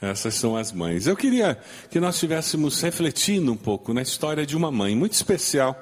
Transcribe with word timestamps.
Essas 0.00 0.34
são 0.34 0.56
as 0.56 0.72
mães. 0.72 1.06
Eu 1.06 1.16
queria 1.16 1.58
que 1.90 1.98
nós 1.98 2.16
estivéssemos 2.16 2.80
refletindo 2.82 3.50
um 3.52 3.56
pouco 3.56 3.94
na 3.94 4.02
história 4.02 4.44
de 4.44 4.56
uma 4.56 4.70
mãe 4.70 4.94
muito 4.94 5.14
especial, 5.14 5.76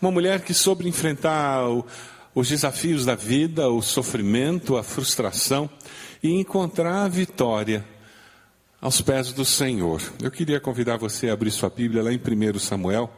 uma 0.00 0.10
mulher 0.10 0.42
que 0.42 0.52
soube 0.52 0.86
enfrentar 0.86 1.66
o, 1.68 1.86
os 2.34 2.48
desafios 2.48 3.06
da 3.06 3.14
vida, 3.14 3.68
o 3.70 3.80
sofrimento, 3.80 4.76
a 4.76 4.82
frustração 4.82 5.70
e 6.22 6.30
encontrar 6.30 7.04
a 7.04 7.08
vitória 7.08 7.84
aos 8.80 9.00
pés 9.00 9.32
do 9.32 9.46
Senhor. 9.46 10.02
Eu 10.22 10.30
queria 10.30 10.60
convidar 10.60 10.98
você 10.98 11.30
a 11.30 11.32
abrir 11.32 11.50
sua 11.50 11.70
Bíblia 11.70 12.02
lá 12.02 12.12
em 12.12 12.18
1 12.18 12.58
Samuel, 12.58 13.10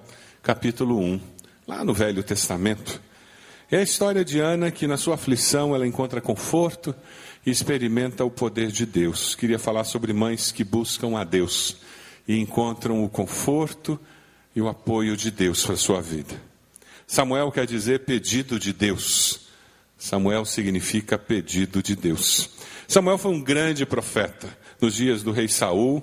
capítulo 0.43 1.01
1, 1.01 1.21
lá 1.67 1.85
no 1.85 1.93
Velho 1.93 2.23
Testamento. 2.23 3.03
É 3.69 3.79
a 3.79 3.83
história 3.83 4.25
de 4.25 4.39
Ana 4.39 4.71
que, 4.71 4.87
na 4.87 4.97
sua 4.97 5.17
aflição, 5.17 5.75
ela 5.75 5.85
encontra 5.85 6.21
conforto 6.21 6.95
e 7.47 7.51
experimenta 7.51 8.25
o 8.25 8.31
poder 8.31 8.73
de 8.73 8.85
Deus. 8.85 9.37
Queria 9.37 9.59
falar 9.59 9.85
sobre 9.85 10.12
mães 10.12 10.51
que 10.51 10.65
buscam 10.65 11.17
a 11.17 11.23
Deus 11.23 11.77
e 12.27 12.37
encontram 12.37 13.05
o 13.05 13.09
conforto 13.09 13.98
e 14.55 14.61
o 14.61 14.69
apoio 14.69 15.16
de 15.16 15.30
Deus 15.30 15.65
para 15.65 15.75
a 15.75 15.79
sua 15.79 16.03
vida. 16.03 16.34
Samuel 17.06 17.53
quer 17.53 17.65
dizer 17.65 18.01
pedido 18.01 18.59
de 18.59 18.73
Deus. 18.73 19.47
Samuel 19.97 20.45
significa 20.45 21.17
pedido 21.17 21.80
de 21.80 21.95
Deus. 21.95 22.51
Samuel 22.89 23.17
foi 23.17 23.30
um 23.30 23.41
grande 23.41 23.87
profeta 23.87 24.48
nos 24.81 24.95
dias 24.95 25.23
do 25.23 25.31
rei 25.31 25.47
Saul, 25.47 26.03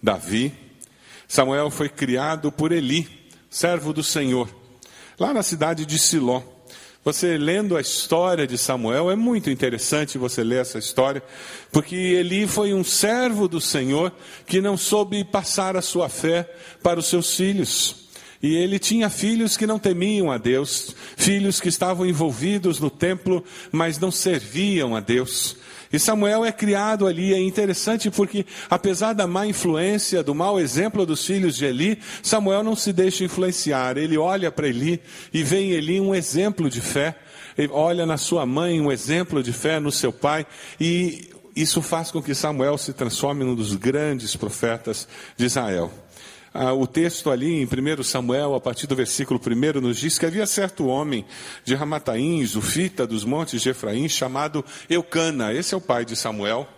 Davi. 0.00 0.54
Samuel 1.26 1.70
foi 1.70 1.88
criado 1.88 2.52
por 2.52 2.70
Eli, 2.70 3.08
servo 3.50 3.92
do 3.92 4.02
Senhor, 4.02 4.48
lá 5.18 5.34
na 5.34 5.42
cidade 5.42 5.84
de 5.84 5.98
Siló. 5.98 6.53
Você 7.04 7.36
lendo 7.36 7.76
a 7.76 7.82
história 7.82 8.46
de 8.46 8.56
Samuel, 8.56 9.10
é 9.10 9.16
muito 9.16 9.50
interessante 9.50 10.16
você 10.16 10.42
ler 10.42 10.62
essa 10.62 10.78
história, 10.78 11.22
porque 11.70 11.94
Eli 11.94 12.46
foi 12.46 12.72
um 12.72 12.82
servo 12.82 13.46
do 13.46 13.60
Senhor 13.60 14.10
que 14.46 14.58
não 14.62 14.74
soube 14.74 15.22
passar 15.22 15.76
a 15.76 15.82
sua 15.82 16.08
fé 16.08 16.50
para 16.82 16.98
os 16.98 17.06
seus 17.06 17.36
filhos. 17.36 18.04
E 18.42 18.56
ele 18.56 18.78
tinha 18.78 19.10
filhos 19.10 19.54
que 19.54 19.66
não 19.66 19.78
temiam 19.78 20.32
a 20.32 20.38
Deus, 20.38 20.94
filhos 21.14 21.60
que 21.60 21.68
estavam 21.68 22.06
envolvidos 22.06 22.80
no 22.80 22.88
templo, 22.88 23.44
mas 23.70 23.98
não 23.98 24.10
serviam 24.10 24.96
a 24.96 25.00
Deus. 25.00 25.56
E 25.94 25.98
Samuel 26.00 26.44
é 26.44 26.50
criado 26.50 27.06
ali, 27.06 27.32
é 27.32 27.38
interessante 27.38 28.10
porque, 28.10 28.44
apesar 28.68 29.12
da 29.12 29.28
má 29.28 29.46
influência, 29.46 30.24
do 30.24 30.34
mau 30.34 30.58
exemplo 30.58 31.06
dos 31.06 31.24
filhos 31.24 31.54
de 31.54 31.66
Eli, 31.66 32.00
Samuel 32.20 32.64
não 32.64 32.74
se 32.74 32.92
deixa 32.92 33.22
influenciar. 33.22 33.96
Ele 33.96 34.18
olha 34.18 34.50
para 34.50 34.66
Eli 34.66 35.00
e 35.32 35.44
vê 35.44 35.60
em 35.60 35.70
Eli 35.70 36.00
um 36.00 36.12
exemplo 36.12 36.68
de 36.68 36.80
fé. 36.80 37.14
Ele 37.56 37.70
olha 37.70 38.04
na 38.04 38.16
sua 38.16 38.44
mãe 38.44 38.80
um 38.80 38.90
exemplo 38.90 39.40
de 39.40 39.52
fé, 39.52 39.78
no 39.78 39.92
seu 39.92 40.12
pai, 40.12 40.44
e 40.80 41.30
isso 41.54 41.80
faz 41.80 42.10
com 42.10 42.20
que 42.20 42.34
Samuel 42.34 42.76
se 42.76 42.92
transforme 42.92 43.44
num 43.44 43.54
dos 43.54 43.76
grandes 43.76 44.34
profetas 44.34 45.06
de 45.36 45.44
Israel. 45.44 45.92
Ah, 46.56 46.72
o 46.72 46.86
texto 46.86 47.32
ali 47.32 47.52
em 47.52 47.64
1 47.64 48.04
Samuel, 48.04 48.54
a 48.54 48.60
partir 48.60 48.86
do 48.86 48.94
versículo 48.94 49.40
1, 49.44 49.80
nos 49.80 49.98
diz 49.98 50.16
que 50.16 50.24
havia 50.24 50.46
certo 50.46 50.86
homem 50.86 51.24
de 51.64 51.74
Ramataim, 51.74 52.46
Zufita, 52.46 53.04
dos 53.04 53.24
montes 53.24 53.60
de 53.60 53.70
Efraim, 53.70 54.08
chamado 54.08 54.64
Eucana. 54.88 55.52
Esse 55.52 55.74
é 55.74 55.76
o 55.76 55.80
pai 55.80 56.04
de 56.04 56.14
Samuel, 56.14 56.68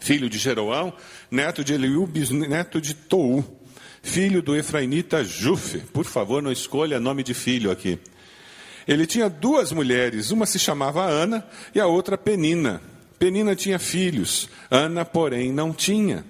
filho 0.00 0.28
de 0.28 0.38
Jeroão, 0.38 0.92
neto 1.30 1.62
de 1.62 1.72
Eliú, 1.72 2.10
neto 2.48 2.80
de 2.80 2.94
Tou, 2.94 3.44
filho 4.02 4.42
do 4.42 4.56
Efrainita 4.56 5.22
Jufe. 5.22 5.78
Por 5.78 6.04
favor, 6.04 6.42
não 6.42 6.50
escolha 6.50 6.98
nome 6.98 7.22
de 7.22 7.32
filho 7.32 7.70
aqui. 7.70 8.00
Ele 8.88 9.06
tinha 9.06 9.30
duas 9.30 9.70
mulheres, 9.70 10.32
uma 10.32 10.46
se 10.46 10.58
chamava 10.58 11.04
Ana 11.04 11.46
e 11.72 11.78
a 11.78 11.86
outra 11.86 12.18
Penina. 12.18 12.82
Penina 13.20 13.54
tinha 13.54 13.78
filhos, 13.78 14.48
Ana, 14.68 15.04
porém, 15.04 15.52
não 15.52 15.72
tinha. 15.72 16.24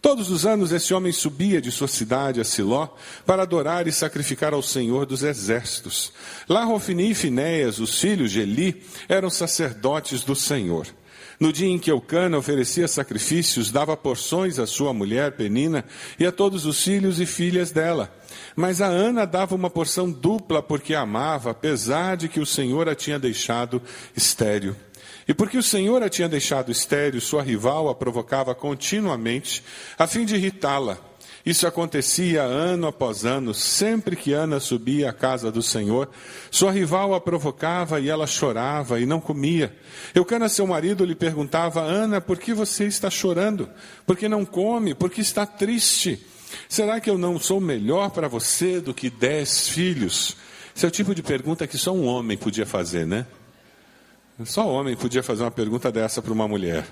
Todos 0.00 0.30
os 0.30 0.46
anos 0.46 0.72
esse 0.72 0.94
homem 0.94 1.12
subia 1.12 1.60
de 1.60 1.70
sua 1.70 1.86
cidade 1.86 2.40
a 2.40 2.44
Siló 2.44 2.88
para 3.26 3.42
adorar 3.42 3.86
e 3.86 3.92
sacrificar 3.92 4.54
ao 4.54 4.62
Senhor 4.62 5.04
dos 5.04 5.22
exércitos. 5.22 6.12
Lá 6.48 6.64
Rofini 6.64 7.10
e 7.10 7.14
Finéias, 7.14 7.78
os 7.78 8.00
filhos 8.00 8.32
de 8.32 8.40
Eli, 8.40 8.82
eram 9.08 9.28
sacerdotes 9.28 10.24
do 10.24 10.34
Senhor. 10.34 10.86
No 11.38 11.52
dia 11.52 11.68
em 11.68 11.78
que 11.78 11.90
Eucana 11.90 12.36
oferecia 12.36 12.88
sacrifícios, 12.88 13.70
dava 13.70 13.96
porções 13.96 14.58
à 14.58 14.66
sua 14.66 14.92
mulher 14.92 15.32
Penina 15.32 15.84
e 16.18 16.26
a 16.26 16.32
todos 16.32 16.66
os 16.66 16.82
filhos 16.82 17.18
e 17.20 17.26
filhas 17.26 17.70
dela. 17.70 18.14
Mas 18.56 18.80
a 18.80 18.86
Ana 18.86 19.26
dava 19.26 19.54
uma 19.54 19.70
porção 19.70 20.10
dupla 20.10 20.62
porque 20.62 20.94
a 20.94 21.00
amava, 21.00 21.50
apesar 21.50 22.16
de 22.16 22.28
que 22.28 22.40
o 22.40 22.46
Senhor 22.46 22.88
a 22.88 22.94
tinha 22.94 23.18
deixado 23.18 23.82
estéril. 24.16 24.76
E 25.30 25.32
porque 25.32 25.56
o 25.56 25.62
Senhor 25.62 26.02
a 26.02 26.08
tinha 26.08 26.28
deixado 26.28 26.72
estéril, 26.72 27.20
sua 27.20 27.40
rival 27.40 27.88
a 27.88 27.94
provocava 27.94 28.52
continuamente, 28.52 29.62
a 29.96 30.04
fim 30.04 30.24
de 30.24 30.34
irritá-la. 30.34 30.98
Isso 31.46 31.68
acontecia 31.68 32.42
ano 32.42 32.88
após 32.88 33.24
ano, 33.24 33.54
sempre 33.54 34.16
que 34.16 34.32
Ana 34.32 34.58
subia 34.58 35.08
à 35.08 35.12
casa 35.12 35.52
do 35.52 35.62
Senhor, 35.62 36.10
sua 36.50 36.72
rival 36.72 37.14
a 37.14 37.20
provocava 37.20 38.00
e 38.00 38.08
ela 38.08 38.26
chorava 38.26 38.98
e 38.98 39.06
não 39.06 39.20
comia. 39.20 39.72
Eucana, 40.16 40.48
seu 40.48 40.66
marido, 40.66 41.04
lhe 41.04 41.14
perguntava: 41.14 41.80
Ana, 41.80 42.20
por 42.20 42.36
que 42.36 42.52
você 42.52 42.86
está 42.86 43.08
chorando? 43.08 43.70
Por 44.04 44.16
que 44.16 44.28
não 44.28 44.44
come? 44.44 44.96
Por 44.96 45.10
que 45.10 45.20
está 45.20 45.46
triste? 45.46 46.26
Será 46.68 46.98
que 46.98 47.08
eu 47.08 47.16
não 47.16 47.38
sou 47.38 47.60
melhor 47.60 48.10
para 48.10 48.26
você 48.26 48.80
do 48.80 48.92
que 48.92 49.08
dez 49.08 49.68
filhos? 49.68 50.36
Esse 50.74 50.84
é 50.84 50.88
o 50.88 50.90
tipo 50.90 51.14
de 51.14 51.22
pergunta 51.22 51.68
que 51.68 51.78
só 51.78 51.92
um 51.92 52.04
homem 52.04 52.36
podia 52.36 52.66
fazer, 52.66 53.06
né? 53.06 53.26
Só 54.44 54.66
homem 54.66 54.96
podia 54.96 55.22
fazer 55.22 55.42
uma 55.42 55.50
pergunta 55.50 55.92
dessa 55.92 56.22
para 56.22 56.32
uma 56.32 56.48
mulher. 56.48 56.86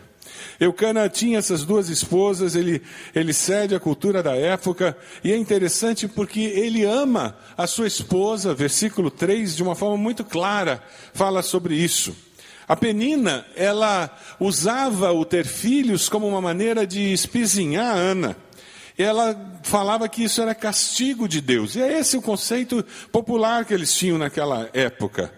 Eucana 0.60 1.09
tinha 1.09 1.38
essas 1.38 1.64
duas 1.64 1.88
esposas, 1.88 2.54
ele, 2.54 2.82
ele 3.14 3.32
cede 3.32 3.75
à 3.75 3.81
cultura 3.81 4.22
da 4.22 4.34
época, 4.34 4.97
e 5.25 5.32
é 5.32 5.36
interessante 5.36 6.06
porque 6.06 6.41
ele 6.41 6.84
ama 6.84 7.36
a 7.56 7.66
sua 7.66 7.86
esposa, 7.86 8.54
versículo 8.54 9.10
3, 9.10 9.56
de 9.56 9.62
uma 9.62 9.75
forma 9.75 9.97
muito 9.97 10.25
clara, 10.25 10.82
fala 11.14 11.42
sobre 11.42 11.75
isso. 11.75 12.14
A 12.69 12.76
Penina, 12.76 13.47
ela 13.56 14.15
usava 14.38 15.10
o 15.12 15.25
ter 15.25 15.47
filhos 15.47 16.09
como 16.09 16.28
uma 16.28 16.42
maneira 16.42 16.86
de 16.86 17.12
espizinhar 17.12 17.97
a 17.97 17.98
Ana. 17.98 18.36
Ela 18.98 19.34
falava 19.62 20.09
que 20.09 20.25
isso 20.25 20.42
era 20.42 20.54
castigo 20.54 21.26
de 21.26 21.41
Deus. 21.41 21.76
E 21.76 21.80
é 21.80 21.98
esse 21.98 22.16
o 22.16 22.22
conceito 22.22 22.84
popular 23.10 23.65
que 23.65 23.72
eles 23.72 23.94
tinham 23.94 24.19
naquela 24.19 24.69
época. 24.75 25.32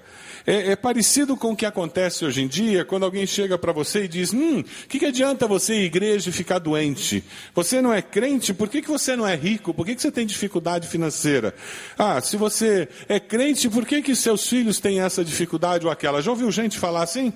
É, 0.50 0.72
é, 0.72 0.76
parecido 0.76 1.36
com 1.36 1.52
o 1.52 1.56
que 1.56 1.64
acontece 1.64 2.24
hoje 2.24 2.42
em 2.42 2.48
dia, 2.48 2.84
quando 2.84 3.04
alguém 3.04 3.24
chega 3.24 3.56
para 3.56 3.70
você 3.70 4.06
e 4.06 4.08
diz: 4.08 4.34
Hum, 4.34 4.58
o 4.58 4.88
que, 4.88 4.98
que 4.98 5.06
adianta 5.06 5.46
você 5.46 5.74
ir 5.74 5.82
à 5.82 5.84
igreja 5.84 6.28
e 6.28 6.32
ficar 6.32 6.58
doente? 6.58 7.22
Você 7.54 7.80
não 7.80 7.94
é 7.94 8.02
crente, 8.02 8.52
por 8.52 8.68
que, 8.68 8.82
que 8.82 8.88
você 8.88 9.14
não 9.14 9.24
é 9.24 9.36
rico? 9.36 9.72
Por 9.72 9.86
que, 9.86 9.94
que 9.94 10.02
você 10.02 10.10
tem 10.10 10.26
dificuldade 10.26 10.88
financeira? 10.88 11.54
Ah, 11.96 12.20
se 12.20 12.36
você 12.36 12.88
é 13.08 13.20
crente, 13.20 13.70
por 13.70 13.86
que, 13.86 14.02
que 14.02 14.16
seus 14.16 14.44
filhos 14.48 14.80
têm 14.80 15.00
essa 15.00 15.24
dificuldade 15.24 15.86
ou 15.86 15.92
aquela? 15.92 16.20
Já 16.20 16.32
ouviu 16.32 16.50
gente 16.50 16.80
falar 16.80 17.04
assim? 17.04 17.32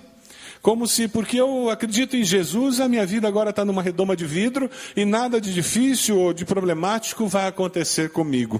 Como 0.64 0.86
se, 0.86 1.06
porque 1.08 1.38
eu 1.38 1.68
acredito 1.68 2.16
em 2.16 2.24
Jesus, 2.24 2.80
a 2.80 2.88
minha 2.88 3.04
vida 3.04 3.28
agora 3.28 3.50
está 3.50 3.66
numa 3.66 3.82
redoma 3.82 4.16
de 4.16 4.24
vidro 4.24 4.70
e 4.96 5.04
nada 5.04 5.38
de 5.38 5.52
difícil 5.52 6.18
ou 6.18 6.32
de 6.32 6.46
problemático 6.46 7.26
vai 7.26 7.46
acontecer 7.46 8.08
comigo. 8.08 8.58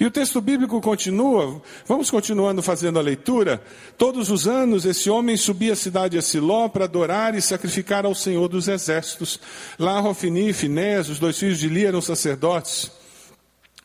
E 0.00 0.06
o 0.06 0.10
texto 0.10 0.40
bíblico 0.40 0.80
continua, 0.80 1.60
vamos 1.86 2.10
continuando 2.10 2.62
fazendo 2.62 2.98
a 2.98 3.02
leitura. 3.02 3.62
Todos 3.98 4.30
os 4.30 4.48
anos 4.48 4.86
esse 4.86 5.10
homem 5.10 5.36
subia 5.36 5.74
a 5.74 5.76
cidade 5.76 6.16
de 6.16 6.24
Siló 6.24 6.66
para 6.66 6.86
adorar 6.86 7.34
e 7.34 7.42
sacrificar 7.42 8.06
ao 8.06 8.14
Senhor 8.14 8.48
dos 8.48 8.66
exércitos. 8.66 9.38
Lá 9.78 10.00
Rofini 10.00 10.48
e 10.48 10.54
Finés, 10.54 11.10
os 11.10 11.18
dois 11.18 11.38
filhos 11.38 11.58
de 11.58 11.68
Lia, 11.68 11.88
eram 11.88 12.00
sacerdotes. 12.00 12.90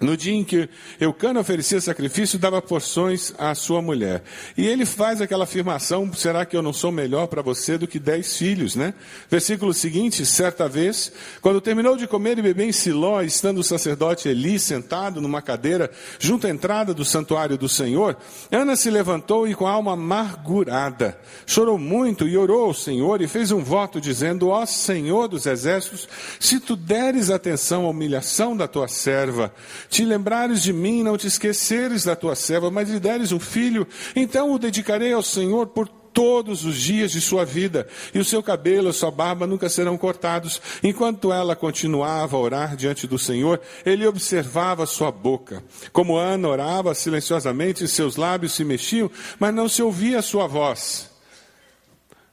No 0.01 0.15
dia 0.15 0.33
em 0.33 0.45
que 0.45 0.69
Eucana 0.97 1.41
oferecia 1.41 1.81
sacrifício, 1.81 2.39
dava 2.39 2.61
porções 2.61 3.33
à 3.37 3.53
sua 3.53 3.81
mulher. 3.81 4.23
E 4.57 4.65
ele 4.65 4.85
faz 4.85 5.21
aquela 5.21 5.43
afirmação: 5.43 6.09
será 6.13 6.45
que 6.45 6.55
eu 6.55 6.61
não 6.61 6.71
sou 6.71 6.89
melhor 6.89 7.27
para 7.27 7.41
você 7.41 7.77
do 7.77 7.85
que 7.85 7.99
dez 7.99 8.37
filhos, 8.37 8.77
né? 8.77 8.93
Versículo 9.29 9.73
seguinte: 9.73 10.25
certa 10.25 10.69
vez, 10.69 11.11
quando 11.41 11.59
terminou 11.59 11.97
de 11.97 12.07
comer 12.07 12.39
e 12.39 12.41
beber 12.41 12.63
em 12.63 12.71
Siló, 12.71 13.21
estando 13.21 13.57
o 13.57 13.63
sacerdote 13.63 14.29
Eli 14.29 14.57
sentado 14.57 15.19
numa 15.19 15.41
cadeira 15.41 15.91
junto 16.17 16.47
à 16.47 16.49
entrada 16.49 16.93
do 16.93 17.03
santuário 17.03 17.57
do 17.57 17.67
Senhor, 17.67 18.15
Ana 18.49 18.77
se 18.77 18.89
levantou 18.89 19.49
e 19.49 19.53
com 19.53 19.67
a 19.67 19.71
alma 19.71 19.91
amargurada 19.91 21.19
chorou 21.45 21.77
muito 21.77 22.25
e 22.25 22.37
orou 22.37 22.67
ao 22.67 22.73
Senhor 22.73 23.21
e 23.21 23.27
fez 23.27 23.51
um 23.51 23.61
voto 23.61 23.99
dizendo: 23.99 24.47
ó 24.47 24.65
Senhor 24.65 25.27
dos 25.27 25.45
exércitos, 25.45 26.07
se 26.39 26.57
tu 26.57 26.77
deres 26.77 27.29
atenção 27.29 27.85
à 27.85 27.89
humilhação 27.89 28.55
da 28.55 28.65
tua 28.65 28.87
serva, 28.87 29.53
te 29.89 30.05
lembrares 30.05 30.61
de 30.61 30.71
mim, 30.71 31.03
não 31.03 31.17
te 31.17 31.27
esqueceres 31.27 32.03
da 32.03 32.15
tua 32.15 32.35
serva, 32.35 32.69
mas 32.69 32.89
lhe 32.89 32.99
deres 32.99 33.31
um 33.31 33.39
filho, 33.39 33.87
então 34.15 34.51
o 34.51 34.59
dedicarei 34.59 35.11
ao 35.11 35.23
Senhor 35.23 35.67
por 35.67 35.87
todos 36.13 36.65
os 36.65 36.75
dias 36.77 37.11
de 37.11 37.21
sua 37.21 37.45
vida, 37.45 37.87
e 38.13 38.19
o 38.19 38.25
seu 38.25 38.43
cabelo 38.43 38.89
a 38.89 38.93
sua 38.93 39.11
barba 39.11 39.47
nunca 39.47 39.69
serão 39.69 39.97
cortados. 39.97 40.61
Enquanto 40.83 41.31
ela 41.31 41.55
continuava 41.55 42.35
a 42.35 42.39
orar 42.39 42.75
diante 42.75 43.07
do 43.07 43.17
Senhor, 43.17 43.61
ele 43.85 44.05
observava 44.05 44.85
sua 44.85 45.11
boca. 45.11 45.63
Como 45.91 46.17
Ana 46.17 46.47
orava 46.47 46.93
silenciosamente, 46.93 47.87
seus 47.87 48.15
lábios 48.15 48.53
se 48.53 48.63
mexiam, 48.63 49.09
mas 49.39 49.53
não 49.53 49.69
se 49.69 49.81
ouvia 49.81 50.19
a 50.19 50.23
sua 50.23 50.47
voz. 50.47 51.08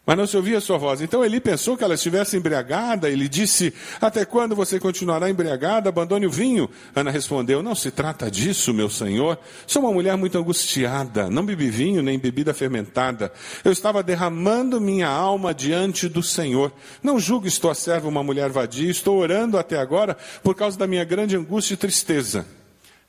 Mas 0.06 0.17
não 0.17 0.26
se 0.26 0.37
ouvia 0.37 0.61
sua 0.61 0.79
voz. 0.79 1.00
Então 1.00 1.25
Eli 1.25 1.41
pensou 1.41 1.76
que 1.76 1.82
ela 1.82 1.94
estivesse 1.94 2.37
embriagada. 2.37 3.11
Ele 3.11 3.29
disse: 3.29 3.75
Até 4.00 4.25
quando 4.25 4.55
você 4.55 4.79
continuará 4.79 5.29
embriagada? 5.29 5.88
Abandone 5.88 6.26
o 6.26 6.31
vinho. 6.31 6.70
Ana 6.94 7.11
respondeu: 7.11 7.61
Não 7.61 7.75
se 7.75 7.91
trata 7.91 8.31
disso, 8.31 8.73
meu 8.73 8.88
senhor. 8.88 9.37
Sou 9.67 9.82
uma 9.82 9.93
mulher 9.93 10.17
muito 10.17 10.38
angustiada. 10.38 11.29
Não 11.29 11.44
bebi 11.44 11.69
vinho 11.69 12.03
nem 12.03 12.20
bebida 12.20 12.55
fermentada. 12.55 13.32
Eu 13.64 13.73
estava 13.73 14.00
derramando 14.00 14.81
minha 14.81 15.08
alma 15.08 15.53
diante 15.53 16.09
do 16.09 16.23
Senhor. 16.23 16.73
Não 17.02 17.19
julgue 17.19 17.49
estou 17.49 17.69
a 17.69 17.75
serva 17.75 18.09
uma 18.09 18.23
mulher 18.23 18.49
vadia. 18.49 18.88
Estou 18.88 19.19
orando 19.19 19.59
até 19.59 19.76
agora 19.76 20.17
por 20.41 20.55
causa 20.55 20.79
da 20.79 20.87
minha 20.87 21.05
grande 21.05 21.37
angústia 21.37 21.75
e 21.75 21.76
tristeza. 21.76 22.47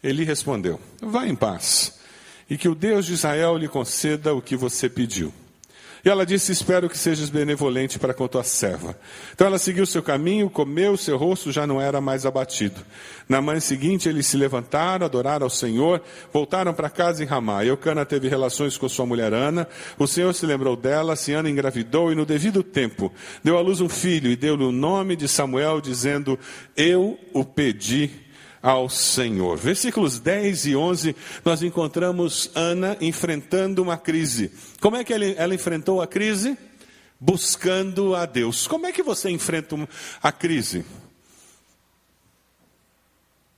Eli 0.03 0.23
respondeu: 0.23 0.79
Vá 0.99 1.27
em 1.27 1.35
paz, 1.35 1.93
e 2.49 2.57
que 2.57 2.67
o 2.67 2.73
Deus 2.73 3.05
de 3.05 3.13
Israel 3.13 3.55
lhe 3.55 3.67
conceda 3.67 4.33
o 4.33 4.41
que 4.41 4.55
você 4.55 4.89
pediu. 4.89 5.31
E 6.03 6.09
ela 6.09 6.25
disse: 6.25 6.51
Espero 6.51 6.89
que 6.89 6.97
sejas 6.97 7.29
benevolente 7.29 7.97
para 7.99 8.13
com 8.13 8.27
tua 8.27 8.43
serva. 8.43 8.97
Então 9.33 9.47
ela 9.47 9.57
seguiu 9.57 9.85
seu 9.85 10.03
caminho, 10.03 10.49
comeu, 10.49 10.95
seu 10.97 11.17
rosto 11.17 11.51
já 11.51 11.65
não 11.65 11.81
era 11.81 11.99
mais 11.99 12.25
abatido. 12.25 12.81
Na 13.27 13.41
manhã 13.41 13.59
seguinte, 13.59 14.07
eles 14.07 14.25
se 14.27 14.37
levantaram, 14.37 15.05
adoraram 15.05 15.45
ao 15.45 15.49
Senhor, 15.49 16.01
voltaram 16.31 16.73
para 16.73 16.89
casa 16.89 17.23
em 17.23 17.27
Ramá. 17.27 17.65
Eucana 17.65 18.05
teve 18.05 18.27
relações 18.27 18.77
com 18.77 18.87
sua 18.87 19.05
mulher 19.05 19.33
Ana. 19.33 19.67
O 19.97 20.07
Senhor 20.07 20.33
se 20.33 20.45
lembrou 20.45 20.75
dela, 20.75 21.15
se 21.15 21.33
Ana 21.33 21.49
engravidou 21.49 22.11
e, 22.11 22.15
no 22.15 22.25
devido 22.25 22.63
tempo, 22.63 23.11
deu 23.43 23.57
à 23.57 23.61
luz 23.61 23.81
um 23.81 23.89
filho 23.89 24.31
e 24.31 24.35
deu-lhe 24.35 24.63
o 24.63 24.71
nome 24.71 25.15
de 25.15 25.27
Samuel, 25.27 25.81
dizendo: 25.81 26.39
Eu 26.75 27.19
o 27.33 27.43
pedi 27.43 28.26
ao 28.67 28.89
Senhor. 28.89 29.57
Versículos 29.57 30.19
10 30.19 30.65
e 30.65 30.75
11, 30.75 31.15
nós 31.45 31.63
encontramos 31.63 32.51
Ana 32.53 32.97
enfrentando 32.99 33.81
uma 33.81 33.97
crise. 33.97 34.51
Como 34.81 34.97
é 34.97 35.05
que 35.05 35.13
ela 35.13 35.55
enfrentou 35.55 36.01
a 36.01 36.07
crise? 36.07 36.57
Buscando 37.17 38.13
a 38.13 38.25
Deus. 38.25 38.67
Como 38.67 38.85
é 38.85 38.91
que 38.91 39.01
você 39.01 39.29
enfrenta 39.29 39.87
a 40.21 40.31
crise? 40.33 40.85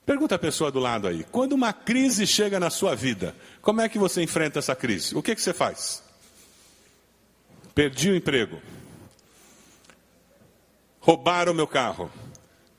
Pergunta 0.05 0.35
a 0.35 0.39
pessoa 0.39 0.71
do 0.71 0.77
lado 0.77 1.07
aí. 1.07 1.25
Quando 1.31 1.53
uma 1.53 1.73
crise 1.73 2.27
chega 2.27 2.59
na 2.59 2.69
sua 2.69 2.93
vida, 2.93 3.35
como 3.63 3.81
é 3.81 3.89
que 3.89 3.97
você 3.97 4.21
enfrenta 4.21 4.59
essa 4.59 4.75
crise? 4.75 5.15
O 5.15 5.23
que, 5.23 5.33
que 5.33 5.41
você 5.41 5.55
faz? 5.55 6.03
Perdi 7.73 8.11
o 8.11 8.15
emprego. 8.15 8.61
Roubaram 10.99 11.51
o 11.51 11.55
meu 11.55 11.65
carro. 11.65 12.11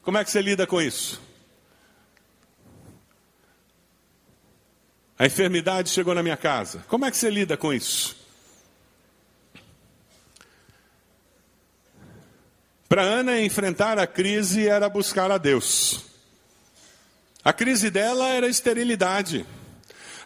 Como 0.01 0.17
é 0.17 0.23
que 0.23 0.31
você 0.31 0.41
lida 0.41 0.65
com 0.65 0.81
isso? 0.81 1.30
A 5.21 5.27
enfermidade 5.27 5.91
chegou 5.91 6.15
na 6.15 6.23
minha 6.23 6.37
casa. 6.37 6.83
Como 6.89 7.05
é 7.05 7.11
que 7.11 7.17
você 7.19 7.29
lida 7.29 7.55
com 7.55 7.75
isso? 7.75 8.17
Para 12.89 13.03
Ana 13.03 13.39
enfrentar 13.39 13.99
a 13.99 14.07
crise 14.07 14.67
era 14.67 14.89
buscar 14.89 15.31
a 15.31 15.37
Deus. 15.37 16.07
A 17.45 17.53
crise 17.53 17.91
dela 17.91 18.31
era 18.31 18.49
esterilidade. 18.49 19.45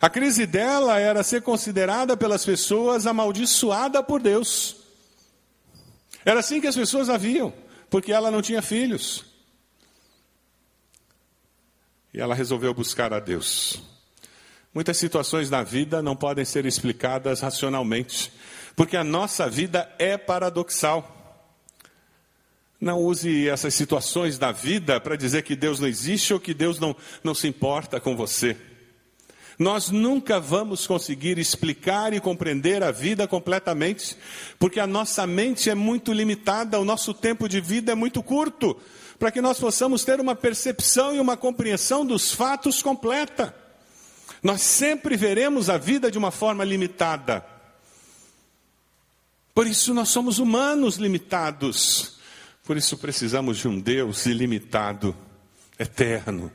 A 0.01 0.09
crise 0.09 0.47
dela 0.47 0.97
era 1.01 1.25
ser 1.25 1.43
considerada 1.43 2.17
pelas 2.17 2.45
pessoas 2.45 3.05
amaldiçoada 3.05 4.01
por 4.01 4.23
Deus. 4.23 4.77
Era 6.25 6.39
assim 6.39 6.61
que 6.61 6.69
as 6.69 6.77
pessoas 6.77 7.11
a 7.11 7.17
viam, 7.17 7.53
porque 7.91 8.13
ela 8.13 8.31
não 8.31 8.41
tinha 8.41 8.63
filhos. 8.63 9.25
E 12.13 12.21
ela 12.21 12.33
resolveu 12.33 12.73
buscar 12.73 13.13
a 13.13 13.19
Deus. 13.19 13.93
Muitas 14.75 14.97
situações 14.97 15.49
na 15.49 15.63
vida 15.63 16.03
não 16.03 16.17
podem 16.17 16.45
ser 16.45 16.67
explicadas 16.67 17.41
racionalmente, 17.41 18.33
porque 18.75 18.97
a 18.97 19.05
nossa 19.05 19.49
vida 19.49 19.89
é 20.01 20.19
paradoxal. 20.19 21.13
Não 22.81 22.99
use 22.99 23.49
essas 23.49 23.73
situações 23.73 24.37
da 24.37 24.51
vida 24.51 24.99
para 24.99 25.15
dizer 25.15 25.43
que 25.43 25.55
Deus 25.55 25.79
não 25.79 25.87
existe 25.87 26.35
ou 26.35 26.41
que 26.41 26.53
Deus 26.53 26.81
não, 26.81 26.95
não 27.23 27.37
se 27.37 27.47
importa 27.47 28.01
com 28.01 28.17
você. 28.17 28.57
Nós 29.57 29.91
nunca 29.91 30.41
vamos 30.41 30.89
conseguir 30.89 31.39
explicar 31.39 32.13
e 32.13 32.19
compreender 32.19 32.83
a 32.83 32.91
vida 32.91 33.29
completamente, 33.29 34.17
porque 34.59 34.81
a 34.81 34.89
nossa 34.89 35.25
mente 35.25 35.71
é 35.71 35.75
muito 35.77 36.13
limitada, 36.13 36.81
o 36.81 36.85
nosso 36.85 37.15
tempo 37.15 37.49
de 37.49 37.61
vida 37.61 37.93
é 37.93 37.95
muito 37.95 38.21
curto, 38.25 38.77
para 39.21 39.31
que 39.31 39.41
nós 39.41 39.61
possamos 39.61 40.05
ter 40.05 40.19
uma 40.19 40.35
percepção 40.35 41.15
e 41.15 41.21
uma 41.21 41.37
compreensão 41.37 42.05
dos 42.05 42.33
fatos 42.33 42.83
completa. 42.83 43.64
Nós 44.45 44.61
sempre 44.61 45.17
veremos 45.17 45.71
a 45.71 45.79
vida 45.79 46.11
de 46.11 46.19
uma 46.19 46.31
forma 46.31 46.63
limitada. 46.65 47.43
Por 49.55 49.67
isso 49.67 49.95
nós 49.95 50.11
somos 50.11 50.39
humanos 50.39 50.97
limitados. 50.97 52.19
Por 52.63 52.77
isso 52.77 52.99
precisamos 52.99 53.57
de 53.57 53.69
um 53.69 53.81
Deus 53.81 54.27
ilimitado, 54.27 55.17
eterno. 55.79 56.53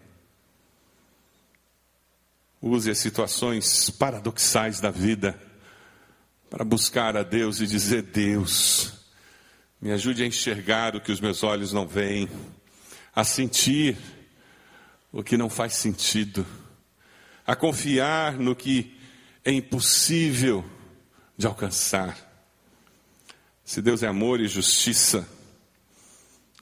Use 2.62 2.92
as 2.92 3.00
situações 3.00 3.90
paradoxais 3.90 4.80
da 4.80 4.92
vida 4.92 5.42
para 6.48 6.64
buscar 6.64 7.18
a 7.18 7.24
Deus 7.24 7.60
e 7.60 7.66
dizer: 7.66 8.04
Deus, 8.04 8.94
me 9.82 9.92
ajude 9.92 10.22
a 10.22 10.28
enxergar 10.28 10.96
o 10.96 11.02
que 11.02 11.12
os 11.12 11.20
meus 11.20 11.42
olhos 11.42 11.74
não 11.74 11.88
veem, 11.88 12.30
a 13.16 13.24
sentir 13.24 13.98
o 15.12 15.24
que 15.24 15.36
não 15.36 15.50
faz 15.50 15.74
sentido 15.74 16.46
a 17.50 17.56
confiar 17.56 18.38
no 18.38 18.56
que 18.56 18.96
é 19.44 19.52
impossível 19.52 20.64
de 21.36 21.48
alcançar. 21.48 22.16
Se 23.66 23.82
Deus 23.82 24.04
é 24.04 24.08
amor 24.08 24.40
e 24.40 24.48
justiça, 24.48 25.28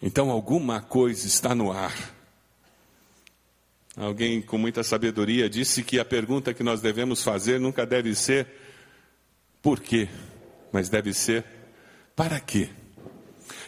então 0.01 0.31
alguma 0.31 0.79
coisa 0.79 1.27
está 1.27 1.53
no 1.53 1.73
ar. 1.73 1.93
Alguém 3.97 4.41
com 4.41 4.57
muita 4.57 4.81
sabedoria 4.81 5.49
disse 5.49 5.83
que 5.83 5.99
a 5.99 6.05
pergunta 6.05 6.53
que 6.53 6.63
nós 6.63 6.79
devemos 6.79 7.21
fazer 7.21 7.59
nunca 7.59 7.85
deve 7.85 8.15
ser 8.15 8.47
por 9.61 9.81
quê, 9.81 10.07
mas 10.71 10.87
deve 10.87 11.13
ser 11.13 11.43
para 12.15 12.39
quê. 12.39 12.69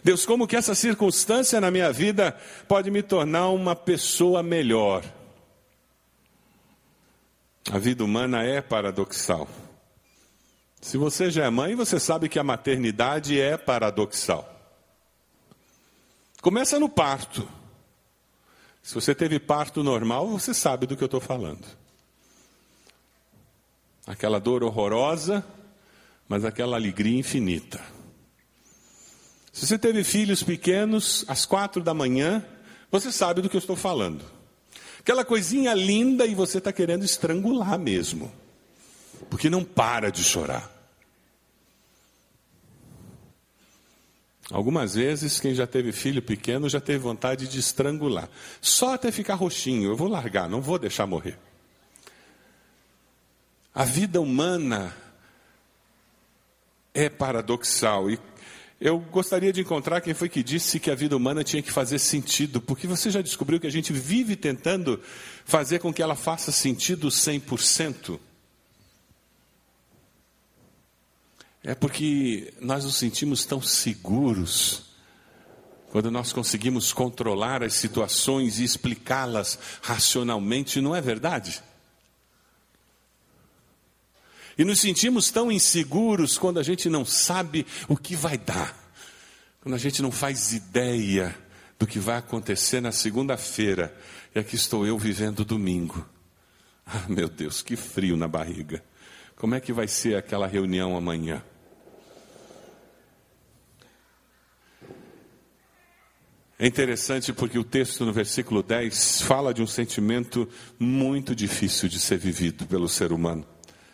Deus, 0.02 0.26
como 0.26 0.48
que 0.48 0.56
essa 0.56 0.74
circunstância 0.74 1.60
na 1.60 1.70
minha 1.70 1.92
vida 1.92 2.32
pode 2.66 2.90
me 2.90 3.04
tornar 3.04 3.50
uma 3.50 3.76
pessoa 3.76 4.42
melhor? 4.42 5.19
A 7.72 7.78
vida 7.78 8.04
humana 8.04 8.44
é 8.44 8.62
paradoxal. 8.62 9.48
Se 10.82 10.98
você 10.98 11.30
já 11.30 11.46
é 11.46 11.50
mãe, 11.50 11.76
você 11.76 12.00
sabe 12.00 12.30
que 12.30 12.40
a 12.40 12.44
maternidade 12.44 13.40
é 13.40 13.58
paradoxal. 13.58 14.48
Começa 16.42 16.80
no 16.80 16.88
parto. 16.88 17.48
Se 18.82 18.96
você 18.96 19.14
teve 19.14 19.40
parto 19.40 19.84
normal, 19.84 20.28
você 20.28 20.54
sabe 20.54 20.88
do 20.88 20.96
que 20.96 21.04
eu 21.04 21.08
estou 21.08 21.20
falando. 21.20 21.66
Aquela 24.08 24.40
dor 24.40 24.64
horrorosa, 24.64 25.46
mas 26.28 26.46
aquela 26.46 26.78
alegria 26.78 27.20
infinita. 27.20 27.84
Se 29.52 29.68
você 29.68 29.78
teve 29.78 30.04
filhos 30.04 30.42
pequenos, 30.42 31.26
às 31.28 31.46
quatro 31.46 31.84
da 31.84 31.94
manhã, 31.94 32.44
você 32.90 33.12
sabe 33.12 33.42
do 33.42 33.50
que 33.50 33.58
eu 33.58 33.60
estou 33.60 33.76
falando. 33.76 34.39
Aquela 35.10 35.26
coisinha 35.26 35.74
linda 35.74 36.24
e 36.28 36.36
você 36.36 36.60
está 36.60 36.72
querendo 36.72 37.04
estrangular 37.04 37.80
mesmo. 37.80 38.32
Porque 39.28 39.50
não 39.50 39.64
para 39.64 40.12
de 40.12 40.24
chorar. 40.24 40.72
Algumas 44.52 44.94
vezes, 44.94 45.40
quem 45.40 45.56
já 45.56 45.66
teve 45.66 45.92
filho 45.92 46.22
pequeno 46.22 46.70
já 46.70 46.80
teve 46.80 47.00
vontade 47.00 47.48
de 47.48 47.58
estrangular. 47.58 48.30
Só 48.62 48.94
até 48.94 49.12
ficar 49.12 49.34
roxinho. 49.34 49.90
Eu 49.90 49.98
vou 49.98 50.08
largar, 50.08 50.48
não 50.48 50.62
vou 50.62 50.78
deixar 50.78 51.08
morrer. 51.08 51.40
A 53.74 53.86
vida 53.86 54.22
humana 54.22 54.96
é 56.94 57.10
paradoxal. 57.10 58.12
E 58.12 58.20
eu 58.80 58.98
gostaria 58.98 59.52
de 59.52 59.62
encontrar 59.62 60.00
quem 60.00 60.14
foi 60.14 60.30
que 60.30 60.42
disse 60.42 60.80
que 60.80 60.90
a 60.90 60.96
vida 60.96 61.16
humana 61.18 61.44
tinha 61.44 61.62
que 61.62 61.72
fazer 61.72 62.00
sentido, 62.00 62.62
porque 62.62 62.88
você 62.88 63.12
já 63.12 63.22
descobriu 63.22 63.60
que 63.60 63.68
a 63.68 63.72
gente 63.72 63.92
vive 63.92 64.38
tentando 64.38 65.02
fazer 65.44 65.80
com 65.80 65.94
que 65.94 66.02
ela 66.02 66.16
faça 66.16 66.52
sentido 66.52 67.10
100%. 67.10 68.20
É 71.62 71.76
porque 71.76 72.54
nós 72.62 72.86
nos 72.86 72.96
sentimos 72.96 73.46
tão 73.46 73.62
seguros 73.62 74.90
quando 75.92 76.10
nós 76.10 76.32
conseguimos 76.32 76.94
controlar 76.94 77.64
as 77.64 77.74
situações 77.74 78.60
e 78.60 78.64
explicá-las 78.64 79.60
racionalmente, 79.82 80.80
não 80.80 80.96
é 80.96 81.02
verdade? 81.02 81.62
E 84.60 84.66
nos 84.66 84.82
sentimos 84.82 85.32
tão 85.32 85.50
inseguros 85.50 86.38
quando 86.38 86.60
a 86.60 86.64
gente 86.64 86.90
não 86.90 87.06
sabe 87.06 87.66
o 87.88 87.96
que 87.96 88.14
vai 88.14 88.38
dar, 88.38 88.78
quando 89.62 89.74
a 89.74 89.78
gente 89.78 90.02
não 90.02 90.12
faz 90.12 90.52
ideia 90.52 91.34
do 91.80 91.88
que 91.88 91.98
vai 91.98 92.18
acontecer 92.18 92.82
na 92.82 92.92
segunda-feira. 92.92 93.96
E 94.36 94.40
aqui 94.40 94.58
estou 94.58 94.86
eu 94.86 94.98
vivendo 94.98 95.46
domingo. 95.46 96.06
Ah, 96.86 97.06
meu 97.08 97.30
Deus, 97.30 97.62
que 97.62 97.78
frio 97.78 98.18
na 98.18 98.28
barriga. 98.28 98.84
Como 99.38 99.56
é 99.56 99.62
que 99.62 99.72
vai 99.72 99.88
ser 99.88 100.18
aquela 100.18 100.46
reunião 100.46 100.98
amanhã? 100.98 101.42
É 106.60 106.68
interessante 106.68 107.32
porque 107.32 107.58
o 107.58 107.64
texto 107.64 108.04
no 108.04 108.12
versículo 108.12 108.62
10 108.62 109.22
fala 109.22 109.54
de 109.54 109.62
um 109.62 109.68
sentimento 109.68 110.50
muito 110.78 111.34
difícil 111.34 111.88
de 111.88 111.98
ser 111.98 112.18
vivido 112.18 112.68
pelo 112.68 112.90
ser 112.90 113.14
humano. 113.14 113.48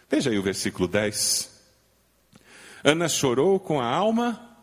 Veja 0.09 0.29
aí 0.29 0.37
o 0.37 0.43
versículo 0.43 0.87
10. 0.87 1.51
Ana 2.83 3.09
chorou 3.09 3.59
com 3.59 3.81
a 3.81 3.87
alma 3.87 4.57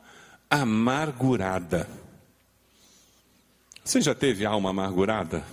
amargurada. 0.48 1.88
Você 3.84 4.00
já 4.00 4.14
teve 4.14 4.46
alma 4.46 4.70
amargurada? 4.70 5.44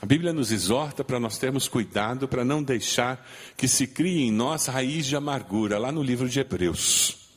A 0.00 0.06
Bíblia 0.06 0.32
nos 0.32 0.52
exorta 0.52 1.04
para 1.04 1.18
nós 1.18 1.38
termos 1.38 1.68
cuidado 1.68 2.28
para 2.28 2.44
não 2.44 2.62
deixar 2.62 3.28
que 3.56 3.66
se 3.66 3.86
crie 3.86 4.22
em 4.22 4.32
nós 4.32 4.66
raiz 4.66 5.06
de 5.06 5.16
amargura, 5.16 5.78
lá 5.78 5.90
no 5.90 6.02
livro 6.02 6.28
de 6.28 6.38
Hebreus. 6.38 7.28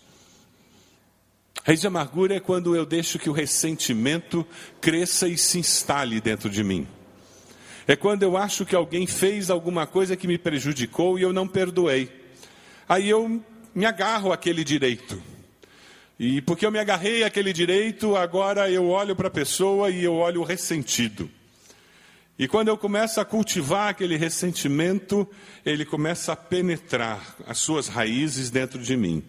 Raiz 1.64 1.82
de 1.82 1.88
amargura 1.88 2.36
é 2.36 2.40
quando 2.40 2.76
eu 2.76 2.86
deixo 2.86 3.20
que 3.20 3.30
o 3.30 3.34
ressentimento 3.34 4.46
cresça 4.80 5.28
e 5.28 5.38
se 5.38 5.60
instale 5.60 6.20
dentro 6.20 6.50
de 6.50 6.64
mim. 6.64 6.88
É 7.88 7.96
quando 7.96 8.24
eu 8.24 8.38
acho 8.38 8.66
que 8.66 8.76
alguém 8.76 9.08
fez 9.08 9.50
alguma 9.50 9.88
coisa 9.88 10.16
que 10.16 10.28
me 10.28 10.38
prejudicou 10.38 11.18
e 11.18 11.24
eu 11.24 11.34
não 11.34 11.48
perdoei. 11.48 12.10
Aí 12.88 13.10
eu 13.10 13.44
me 13.74 13.86
agarro 13.86 14.32
àquele 14.32 14.64
direito. 14.64 15.22
E 16.20 16.42
porque 16.42 16.66
eu 16.66 16.72
me 16.72 16.78
agarrei 16.78 17.24
àquele 17.24 17.52
direito, 17.52 18.16
agora 18.16 18.70
eu 18.70 18.90
olho 18.90 19.16
para 19.16 19.28
a 19.28 19.32
pessoa 19.32 19.90
e 19.90 20.04
eu 20.04 20.16
olho 20.16 20.44
ressentido. 20.44 21.30
E 22.38 22.48
quando 22.48 22.68
eu 22.68 22.78
começo 22.78 23.20
a 23.20 23.26
cultivar 23.26 23.90
aquele 23.90 24.18
ressentimento, 24.18 25.28
ele 25.66 25.86
começa 25.86 26.34
a 26.34 26.36
penetrar 26.36 27.36
as 27.48 27.58
suas 27.58 27.88
raízes 27.88 28.50
dentro 28.50 28.80
de 28.80 28.96
mim. 28.96 29.24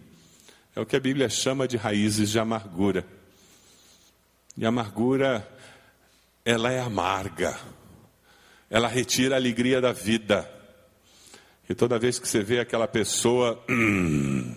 É 0.75 0.79
o 0.79 0.85
que 0.85 0.95
a 0.95 0.99
Bíblia 0.99 1.29
chama 1.29 1.67
de 1.67 1.77
raízes 1.77 2.29
de 2.29 2.39
amargura. 2.39 3.05
E 4.57 4.65
a 4.65 4.69
amargura, 4.69 5.47
ela 6.43 6.71
é 6.71 6.79
amarga. 6.79 7.59
Ela 8.73 8.87
retira 8.87 9.35
a 9.35 9.37
alegria 9.37 9.79
da 9.79 9.91
vida. 9.91 10.51
E 11.69 11.75
toda 11.75 11.99
vez 11.99 12.17
que 12.17 12.27
você 12.27 12.41
vê 12.41 12.59
aquela 12.59 12.87
pessoa, 12.87 13.63
hum, 13.69 14.55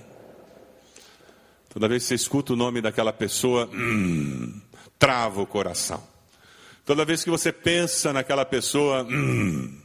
toda 1.69 1.87
vez 1.87 2.03
que 2.03 2.09
você 2.09 2.15
escuta 2.15 2.55
o 2.55 2.57
nome 2.57 2.81
daquela 2.81 3.13
pessoa, 3.13 3.69
hum, 3.71 4.59
trava 4.99 5.43
o 5.43 5.47
coração. 5.47 6.03
Toda 6.87 7.05
vez 7.05 7.23
que 7.23 7.29
você 7.29 7.53
pensa 7.53 8.11
naquela 8.11 8.47
pessoa, 8.47 9.03
hum, 9.03 9.83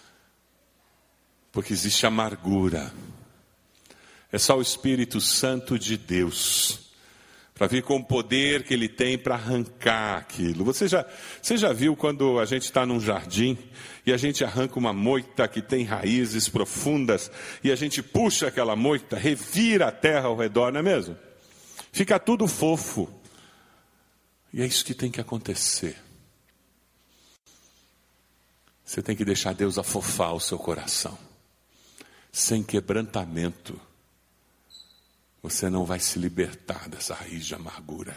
porque 1.50 1.72
existe 1.72 2.04
amargura. 2.04 2.92
É 4.30 4.36
só 4.36 4.58
o 4.58 4.60
Espírito 4.60 5.18
Santo 5.18 5.78
de 5.78 5.96
Deus 5.96 6.89
para 7.60 7.66
vir 7.66 7.82
com 7.82 7.96
o 7.96 8.02
poder 8.02 8.62
que 8.62 8.72
ele 8.72 8.88
tem 8.88 9.18
para 9.18 9.34
arrancar 9.34 10.16
aquilo. 10.16 10.64
Você 10.64 10.88
já, 10.88 11.04
você 11.42 11.58
já 11.58 11.74
viu 11.74 11.94
quando 11.94 12.40
a 12.40 12.46
gente 12.46 12.62
está 12.62 12.86
num 12.86 12.98
jardim 12.98 13.58
e 14.06 14.14
a 14.14 14.16
gente 14.16 14.42
arranca 14.42 14.78
uma 14.78 14.94
moita 14.94 15.46
que 15.46 15.60
tem 15.60 15.84
raízes 15.84 16.48
profundas 16.48 17.30
e 17.62 17.70
a 17.70 17.76
gente 17.76 18.02
puxa 18.02 18.46
aquela 18.46 18.74
moita, 18.74 19.18
revira 19.18 19.88
a 19.88 19.92
terra 19.92 20.28
ao 20.28 20.38
redor, 20.38 20.72
não 20.72 20.80
é 20.80 20.82
mesmo? 20.82 21.14
Fica 21.92 22.18
tudo 22.18 22.48
fofo. 22.48 23.12
E 24.54 24.62
é 24.62 24.66
isso 24.66 24.82
que 24.82 24.94
tem 24.94 25.10
que 25.10 25.20
acontecer. 25.20 25.98
Você 28.82 29.02
tem 29.02 29.14
que 29.14 29.24
deixar 29.24 29.52
Deus 29.52 29.76
afofar 29.76 30.32
o 30.32 30.40
seu 30.40 30.58
coração. 30.58 31.18
Sem 32.32 32.62
quebrantamento, 32.62 33.78
você 35.42 35.70
não 35.70 35.84
vai 35.84 35.98
se 35.98 36.18
libertar 36.18 36.88
dessa 36.88 37.14
raiz 37.14 37.46
de 37.46 37.54
amargura. 37.54 38.16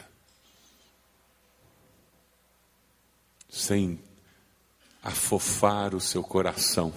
Sem 3.49 3.99
afofar 5.01 5.93
o 5.93 6.01
seu 6.01 6.23
coração, 6.23 6.93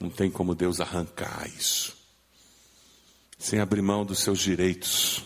não 0.00 0.10
tem 0.10 0.30
como 0.30 0.54
Deus 0.54 0.80
arrancar 0.80 1.48
isso. 1.48 1.96
Sem 3.38 3.60
abrir 3.60 3.82
mão 3.82 4.04
dos 4.04 4.20
seus 4.20 4.40
direitos, 4.40 5.24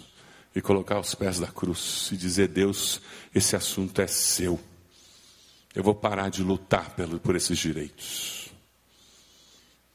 e 0.59 0.61
colocar 0.61 0.97
aos 0.97 1.15
pés 1.15 1.39
da 1.39 1.47
cruz 1.47 2.11
e 2.13 2.17
dizer: 2.17 2.49
Deus, 2.49 3.01
esse 3.33 3.55
assunto 3.55 4.01
é 4.01 4.07
seu. 4.07 4.59
Eu 5.75 5.85
vou 5.85 5.95
parar 5.95 6.31
de 6.31 6.43
lutar 6.43 6.95
por 7.23 7.37
esses 7.37 7.57
direitos. 7.57 8.49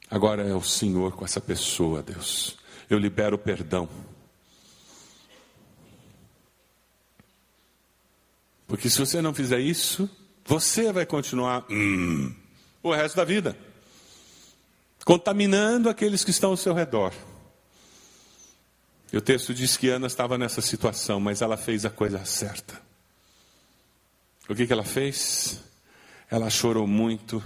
Agora 0.10 0.48
é 0.48 0.56
o 0.56 0.62
Senhor 0.62 1.14
com 1.14 1.26
essa 1.26 1.42
pessoa, 1.42 2.02
Deus. 2.02 2.56
Eu 2.94 3.00
libero 3.00 3.38
perdão. 3.38 3.90
Porque 8.68 8.90
se 8.90 9.00
você 9.00 9.22
não 9.22 9.34
fizer 9.34 9.60
isso, 9.60 10.10
você 10.46 10.92
vai 10.92 11.06
continuar 11.06 11.66
hum, 11.70 12.34
o 12.82 12.94
resto 12.94 13.16
da 13.16 13.24
vida 13.24 13.58
contaminando 15.04 15.90
aqueles 15.90 16.24
que 16.24 16.32
estão 16.32 16.52
ao 16.52 16.58
seu 16.58 16.74
redor. 16.74 17.14
E 19.12 19.18
o 19.18 19.22
texto 19.22 19.54
diz 19.54 19.78
que 19.78 19.90
Ana 19.90 20.08
estava 20.08 20.38
nessa 20.38 20.62
situação, 20.62 21.20
mas 21.20 21.42
ela 21.42 21.58
fez 21.58 21.86
a 21.86 21.90
coisa 21.90 22.24
certa. 22.26 22.82
O 24.50 24.56
que, 24.56 24.66
que 24.66 24.74
ela 24.74 24.84
fez? 24.84 25.62
Ela 26.30 26.50
chorou 26.50 26.88
muito 26.88 27.44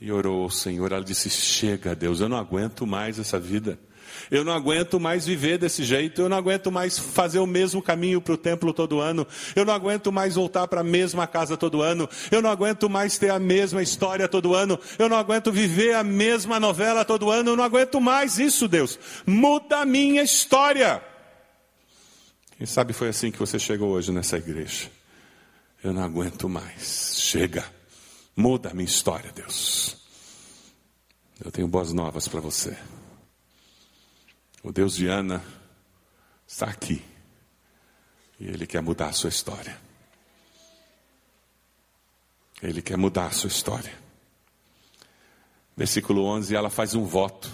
e 0.00 0.10
orou 0.10 0.42
ao 0.42 0.50
Senhor. 0.50 0.90
Ela 0.90 1.04
disse: 1.04 1.30
Chega, 1.30 1.94
Deus, 1.94 2.20
eu 2.20 2.28
não 2.28 2.36
aguento 2.36 2.86
mais 2.86 3.18
essa 3.18 3.38
vida. 3.38 3.78
Eu 4.30 4.44
não 4.44 4.52
aguento 4.52 4.98
mais 4.98 5.26
viver 5.26 5.58
desse 5.58 5.84
jeito, 5.84 6.20
eu 6.20 6.28
não 6.28 6.36
aguento 6.36 6.70
mais 6.70 6.98
fazer 6.98 7.38
o 7.38 7.46
mesmo 7.46 7.80
caminho 7.80 8.20
para 8.20 8.34
o 8.34 8.36
templo 8.36 8.72
todo 8.72 9.00
ano, 9.00 9.26
eu 9.54 9.64
não 9.64 9.72
aguento 9.72 10.10
mais 10.10 10.34
voltar 10.34 10.66
para 10.68 10.80
a 10.80 10.84
mesma 10.84 11.26
casa 11.26 11.56
todo 11.56 11.82
ano, 11.82 12.08
eu 12.30 12.42
não 12.42 12.50
aguento 12.50 12.88
mais 12.88 13.18
ter 13.18 13.30
a 13.30 13.38
mesma 13.38 13.82
história 13.82 14.28
todo 14.28 14.54
ano, 14.54 14.78
eu 14.98 15.08
não 15.08 15.16
aguento 15.16 15.52
viver 15.52 15.94
a 15.94 16.02
mesma 16.02 16.58
novela 16.58 17.04
todo 17.04 17.30
ano, 17.30 17.50
eu 17.50 17.56
não 17.56 17.64
aguento 17.64 18.00
mais 18.00 18.38
isso, 18.38 18.68
Deus. 18.68 18.98
Muda 19.26 19.78
a 19.78 19.84
minha 19.86 20.22
história. 20.22 21.02
Quem 22.56 22.66
sabe 22.66 22.92
foi 22.92 23.08
assim 23.08 23.30
que 23.30 23.38
você 23.38 23.58
chegou 23.58 23.90
hoje 23.90 24.10
nessa 24.10 24.38
igreja. 24.38 24.90
Eu 25.84 25.92
não 25.92 26.02
aguento 26.02 26.48
mais. 26.48 27.16
Chega. 27.20 27.64
Muda 28.34 28.70
a 28.70 28.74
minha 28.74 28.86
história, 28.86 29.30
Deus. 29.32 29.96
Eu 31.44 31.50
tenho 31.50 31.68
boas 31.68 31.92
novas 31.92 32.26
para 32.26 32.40
você. 32.40 32.76
O 34.66 34.72
Deus 34.72 34.96
de 34.96 35.06
Ana 35.06 35.44
está 36.44 36.66
aqui. 36.66 37.00
E 38.40 38.48
Ele 38.48 38.66
quer 38.66 38.82
mudar 38.82 39.10
a 39.10 39.12
sua 39.12 39.30
história. 39.30 39.78
Ele 42.60 42.82
quer 42.82 42.96
mudar 42.98 43.26
a 43.26 43.30
sua 43.30 43.46
história. 43.46 43.96
Versículo 45.76 46.24
11, 46.24 46.56
ela 46.56 46.68
faz 46.68 46.96
um 46.96 47.04
voto. 47.04 47.48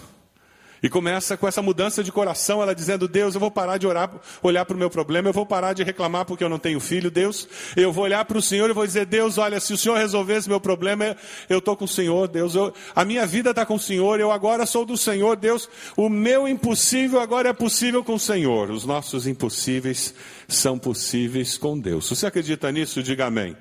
E 0.83 0.89
começa 0.89 1.37
com 1.37 1.47
essa 1.47 1.61
mudança 1.61 2.03
de 2.03 2.11
coração, 2.11 2.61
ela 2.61 2.75
dizendo: 2.75 3.07
Deus, 3.07 3.33
eu 3.33 3.39
vou 3.39 3.49
parar 3.49 3.77
de 3.77 3.87
orar, 3.87 4.11
olhar 4.41 4.65
para 4.65 4.75
o 4.75 4.77
meu 4.77 4.89
problema, 4.89 5.29
eu 5.29 5.33
vou 5.33 5.45
parar 5.45 5.71
de 5.71 5.81
reclamar 5.81 6.25
porque 6.25 6.43
eu 6.43 6.49
não 6.49 6.59
tenho 6.59 6.77
filho. 6.81 7.09
Deus, 7.09 7.47
eu 7.77 7.93
vou 7.93 8.03
olhar 8.03 8.25
para 8.25 8.37
o 8.37 8.41
Senhor 8.41 8.69
e 8.69 8.73
vou 8.73 8.85
dizer: 8.85 9.05
Deus, 9.05 9.37
olha, 9.37 9.61
se 9.61 9.71
o 9.71 9.77
Senhor 9.77 9.97
resolver 9.97 10.35
esse 10.35 10.49
meu 10.49 10.59
problema, 10.59 11.15
eu 11.49 11.59
estou 11.59 11.77
com 11.77 11.85
o 11.85 11.87
Senhor. 11.87 12.27
Deus, 12.27 12.53
eu, 12.53 12.73
a 12.93 13.05
minha 13.05 13.25
vida 13.25 13.51
está 13.51 13.65
com 13.65 13.75
o 13.75 13.79
Senhor, 13.79 14.19
eu 14.19 14.29
agora 14.29 14.65
sou 14.65 14.83
do 14.83 14.97
Senhor. 14.97 15.37
Deus, 15.37 15.69
o 15.95 16.09
meu 16.09 16.49
impossível 16.49 17.21
agora 17.21 17.47
é 17.47 17.53
possível 17.53 18.03
com 18.03 18.15
o 18.15 18.19
Senhor. 18.19 18.69
Os 18.69 18.83
nossos 18.83 19.25
impossíveis 19.25 20.13
são 20.49 20.77
possíveis 20.77 21.57
com 21.57 21.79
Deus. 21.79 22.09
Se 22.09 22.15
você 22.17 22.27
acredita 22.27 22.69
nisso, 22.73 23.01
diga 23.01 23.27
amém. 23.27 23.55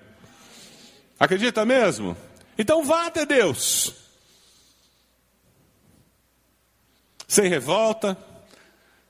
Acredita 1.20 1.64
mesmo? 1.64 2.16
Então 2.58 2.82
vá 2.84 3.06
até 3.06 3.24
Deus. 3.24 4.01
Sem 7.32 7.48
revolta, 7.48 8.14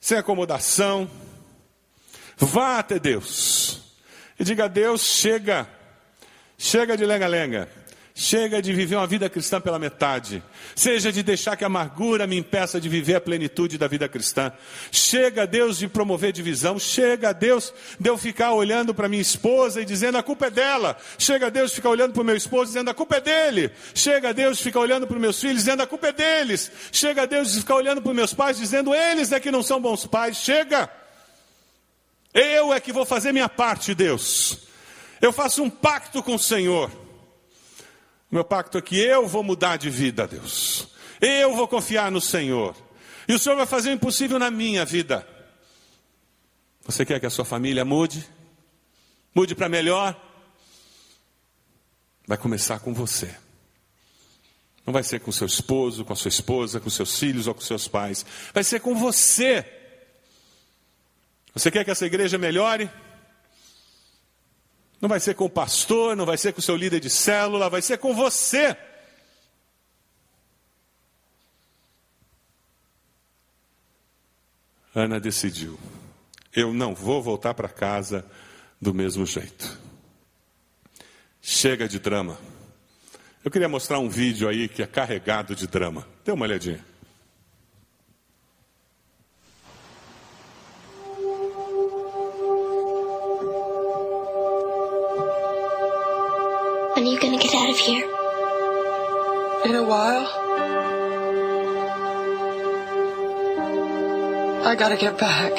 sem 0.00 0.16
acomodação. 0.16 1.10
Vá 2.36 2.78
até 2.78 2.96
Deus 2.96 3.82
e 4.38 4.44
diga 4.44 4.66
a 4.66 4.68
Deus: 4.68 5.02
chega, 5.02 5.68
chega 6.56 6.96
de 6.96 7.04
lenga-lenga. 7.04 7.68
Chega 8.14 8.60
de 8.60 8.74
viver 8.74 8.96
uma 8.96 9.06
vida 9.06 9.30
cristã 9.30 9.58
pela 9.58 9.78
metade. 9.78 10.42
Seja 10.76 11.10
de 11.10 11.22
deixar 11.22 11.56
que 11.56 11.64
a 11.64 11.66
amargura 11.66 12.26
me 12.26 12.36
impeça 12.36 12.78
de 12.78 12.86
viver 12.86 13.14
a 13.14 13.20
plenitude 13.20 13.78
da 13.78 13.88
vida 13.88 14.06
cristã. 14.06 14.52
Chega, 14.90 15.46
Deus, 15.46 15.78
de 15.78 15.88
promover 15.88 16.30
divisão. 16.30 16.78
Chega, 16.78 17.32
Deus, 17.32 17.72
de 17.98 18.10
eu 18.10 18.18
ficar 18.18 18.52
olhando 18.52 18.94
para 18.94 19.08
minha 19.08 19.22
esposa 19.22 19.80
e 19.80 19.86
dizendo 19.86 20.18
a 20.18 20.22
culpa 20.22 20.48
é 20.48 20.50
dela. 20.50 20.98
Chega, 21.16 21.50
Deus, 21.50 21.70
de 21.70 21.76
ficar 21.76 21.88
olhando 21.88 22.12
para 22.12 22.20
o 22.20 22.24
meu 22.24 22.36
esposo 22.36 22.66
dizendo 22.66 22.90
a 22.90 22.94
culpa 22.94 23.16
é 23.16 23.20
dele. 23.22 23.70
Chega, 23.94 24.34
Deus, 24.34 24.58
de 24.58 24.64
ficar 24.64 24.80
olhando 24.80 25.06
para 25.06 25.16
os 25.16 25.22
meus 25.22 25.40
filhos 25.40 25.56
dizendo 25.56 25.82
a 25.82 25.86
culpa 25.86 26.08
é 26.08 26.12
deles. 26.12 26.70
Chega, 26.92 27.26
Deus, 27.26 27.52
de 27.52 27.60
ficar 27.60 27.76
olhando 27.76 28.02
para 28.02 28.10
os 28.10 28.16
meus 28.16 28.34
pais 28.34 28.58
dizendo 28.58 28.94
eles 28.94 29.32
é 29.32 29.40
que 29.40 29.50
não 29.50 29.62
são 29.62 29.80
bons 29.80 30.04
pais. 30.06 30.36
Chega. 30.36 30.90
Eu 32.34 32.74
é 32.74 32.78
que 32.78 32.92
vou 32.92 33.06
fazer 33.06 33.32
minha 33.32 33.48
parte, 33.48 33.94
Deus. 33.94 34.58
Eu 35.18 35.32
faço 35.32 35.62
um 35.62 35.70
pacto 35.70 36.22
com 36.22 36.34
o 36.34 36.38
Senhor. 36.38 37.01
Meu 38.32 38.42
pacto 38.42 38.78
é 38.78 38.82
que 38.82 38.98
eu 38.98 39.28
vou 39.28 39.42
mudar 39.42 39.76
de 39.76 39.90
vida, 39.90 40.26
Deus. 40.26 40.88
Eu 41.20 41.54
vou 41.54 41.68
confiar 41.68 42.10
no 42.10 42.18
Senhor. 42.18 42.74
E 43.28 43.34
o 43.34 43.38
Senhor 43.38 43.56
vai 43.56 43.66
fazer 43.66 43.90
o 43.90 43.92
impossível 43.92 44.38
na 44.38 44.50
minha 44.50 44.86
vida. 44.86 45.28
Você 46.82 47.04
quer 47.04 47.20
que 47.20 47.26
a 47.26 47.30
sua 47.30 47.44
família 47.44 47.84
mude? 47.84 48.26
Mude 49.34 49.54
para 49.54 49.68
melhor? 49.68 50.18
Vai 52.26 52.38
começar 52.38 52.80
com 52.80 52.94
você. 52.94 53.36
Não 54.86 54.94
vai 54.94 55.02
ser 55.02 55.20
com 55.20 55.30
seu 55.30 55.46
esposo, 55.46 56.02
com 56.02 56.14
a 56.14 56.16
sua 56.16 56.30
esposa, 56.30 56.80
com 56.80 56.88
seus 56.88 57.18
filhos 57.18 57.46
ou 57.46 57.54
com 57.54 57.60
seus 57.60 57.86
pais. 57.86 58.24
Vai 58.54 58.64
ser 58.64 58.80
com 58.80 58.94
você. 58.94 59.62
Você 61.52 61.70
quer 61.70 61.84
que 61.84 61.90
essa 61.90 62.06
igreja 62.06 62.38
melhore? 62.38 62.90
Não 65.02 65.08
vai 65.08 65.18
ser 65.18 65.34
com 65.34 65.46
o 65.46 65.50
pastor, 65.50 66.14
não 66.14 66.24
vai 66.24 66.38
ser 66.38 66.52
com 66.52 66.60
o 66.60 66.62
seu 66.62 66.76
líder 66.76 67.00
de 67.00 67.10
célula, 67.10 67.68
vai 67.68 67.82
ser 67.82 67.98
com 67.98 68.14
você. 68.14 68.76
Ana 74.94 75.18
decidiu: 75.18 75.76
eu 76.54 76.72
não 76.72 76.94
vou 76.94 77.20
voltar 77.20 77.52
para 77.52 77.68
casa 77.68 78.24
do 78.80 78.94
mesmo 78.94 79.26
jeito. 79.26 79.76
Chega 81.40 81.88
de 81.88 81.98
drama. 81.98 82.38
Eu 83.44 83.50
queria 83.50 83.68
mostrar 83.68 83.98
um 83.98 84.08
vídeo 84.08 84.48
aí 84.48 84.68
que 84.68 84.84
é 84.84 84.86
carregado 84.86 85.56
de 85.56 85.66
drama. 85.66 86.06
Dê 86.24 86.30
uma 86.30 86.44
olhadinha. 86.44 86.91
When 97.02 97.10
are 97.10 97.14
you 97.14 97.20
gonna 97.20 97.36
get 97.36 97.52
out 97.52 97.68
of 97.68 97.76
here? 97.76 98.04
In 99.64 99.74
a 99.74 99.82
while. 99.82 100.24
I 104.64 104.76
gotta 104.76 104.96
get 104.96 105.18
back. 105.18 105.52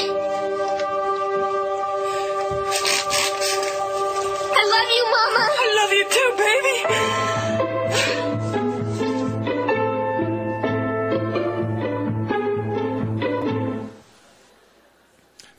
I 4.56 4.64
love 4.74 4.90
you, 4.96 5.04
Mama. 5.16 5.44
I 5.64 5.68
love 5.80 5.92
you 6.00 6.06
too, 6.16 6.30
baby. 6.44 6.78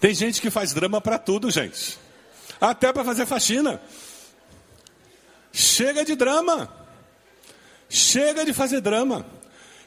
Tem 0.01 0.15
gente 0.15 0.41
que 0.41 0.51
faz 0.51 0.73
drama 0.73 0.99
para 1.03 1.19
tudo, 1.19 1.51
gente. 1.51 1.99
Até 2.59 2.91
para 2.91 3.05
fazer 3.05 3.27
faxina. 3.27 3.79
Chega 5.75 6.05
de 6.05 6.15
drama. 6.15 6.73
Chega 7.89 8.45
de 8.45 8.53
fazer 8.53 8.81
drama. 8.81 9.27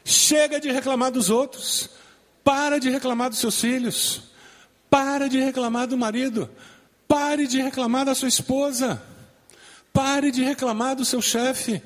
Chega 0.04 0.60
de 0.60 0.70
reclamar 0.70 1.12
dos 1.12 1.30
outros. 1.30 1.90
Para 2.44 2.78
de 2.78 2.90
reclamar 2.90 3.30
dos 3.30 3.40
seus 3.40 3.62
filhos. 3.62 4.24
Para 4.90 5.30
de 5.30 5.40
reclamar 5.40 5.88
do 5.88 5.98
marido. 5.98 6.50
Pare 7.08 7.48
de 7.48 7.62
reclamar 7.62 8.04
da 8.04 8.14
sua 8.14 8.28
esposa. 8.28 9.02
Pare 9.94 10.30
de 10.30 10.44
reclamar 10.44 10.94
do 10.94 11.06
seu 11.06 11.22
chefe. 11.22 11.82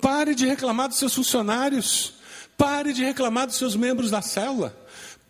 Pare 0.00 0.34
de 0.34 0.46
reclamar 0.46 0.88
dos 0.88 0.98
seus 0.98 1.14
funcionários. 1.14 2.14
Pare 2.58 2.92
de 2.92 3.04
reclamar 3.04 3.46
dos 3.46 3.54
seus 3.54 3.76
membros 3.76 4.10
da 4.10 4.20
célula. 4.20 4.76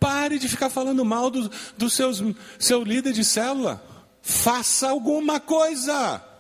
Pare 0.01 0.39
de 0.39 0.49
ficar 0.49 0.71
falando 0.71 1.05
mal 1.05 1.29
do, 1.29 1.51
do 1.77 1.91
seus, 1.91 2.23
seu 2.59 2.83
líder 2.83 3.13
de 3.13 3.23
célula. 3.23 3.85
Faça 4.23 4.89
alguma 4.89 5.39
coisa. 5.39 6.34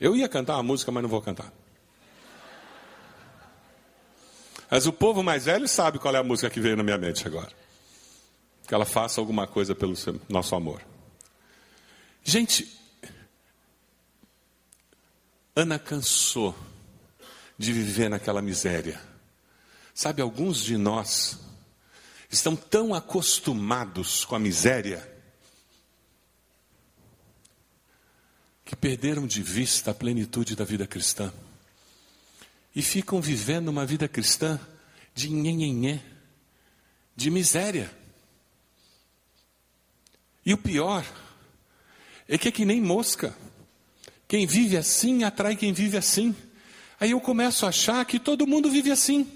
Eu 0.00 0.16
ia 0.16 0.28
cantar 0.28 0.54
uma 0.54 0.62
música, 0.62 0.90
mas 0.90 1.02
não 1.02 1.10
vou 1.10 1.20
cantar. 1.20 1.52
Mas 4.70 4.86
o 4.86 4.92
povo 4.92 5.22
mais 5.22 5.44
velho 5.44 5.68
sabe 5.68 5.98
qual 5.98 6.14
é 6.14 6.18
a 6.18 6.22
música 6.22 6.48
que 6.48 6.60
veio 6.60 6.76
na 6.76 6.82
minha 6.82 6.96
mente 6.96 7.26
agora. 7.26 7.52
Que 8.66 8.74
ela 8.74 8.86
faça 8.86 9.20
alguma 9.20 9.46
coisa 9.46 9.74
pelo 9.74 9.94
seu, 9.94 10.18
nosso 10.28 10.54
amor. 10.54 10.80
Gente, 12.22 12.80
Ana 15.54 15.78
cansou 15.78 16.54
de 17.58 17.72
viver 17.72 18.08
naquela 18.08 18.40
miséria. 18.40 19.00
Sabe, 19.92 20.22
alguns 20.22 20.62
de 20.64 20.78
nós 20.78 21.38
estão 22.30 22.54
tão 22.54 22.94
acostumados 22.94 24.24
com 24.24 24.36
a 24.36 24.38
miséria 24.38 25.09
que 28.70 28.76
perderam 28.76 29.26
de 29.26 29.42
vista 29.42 29.90
a 29.90 29.94
plenitude 29.94 30.54
da 30.54 30.64
vida 30.64 30.86
cristã 30.86 31.32
e 32.72 32.80
ficam 32.80 33.20
vivendo 33.20 33.66
uma 33.66 33.84
vida 33.84 34.06
cristã 34.06 34.60
de 35.12 35.28
nhenhenhé, 35.28 36.00
de 37.16 37.32
miséria. 37.32 37.92
E 40.46 40.54
o 40.54 40.56
pior 40.56 41.04
é 42.28 42.38
que 42.38 42.46
é 42.46 42.52
que 42.52 42.64
nem 42.64 42.80
mosca. 42.80 43.36
Quem 44.28 44.46
vive 44.46 44.76
assim 44.76 45.24
atrai 45.24 45.56
quem 45.56 45.72
vive 45.72 45.96
assim. 45.96 46.32
Aí 47.00 47.10
eu 47.10 47.20
começo 47.20 47.66
a 47.66 47.70
achar 47.70 48.04
que 48.04 48.20
todo 48.20 48.46
mundo 48.46 48.70
vive 48.70 48.92
assim. 48.92 49.28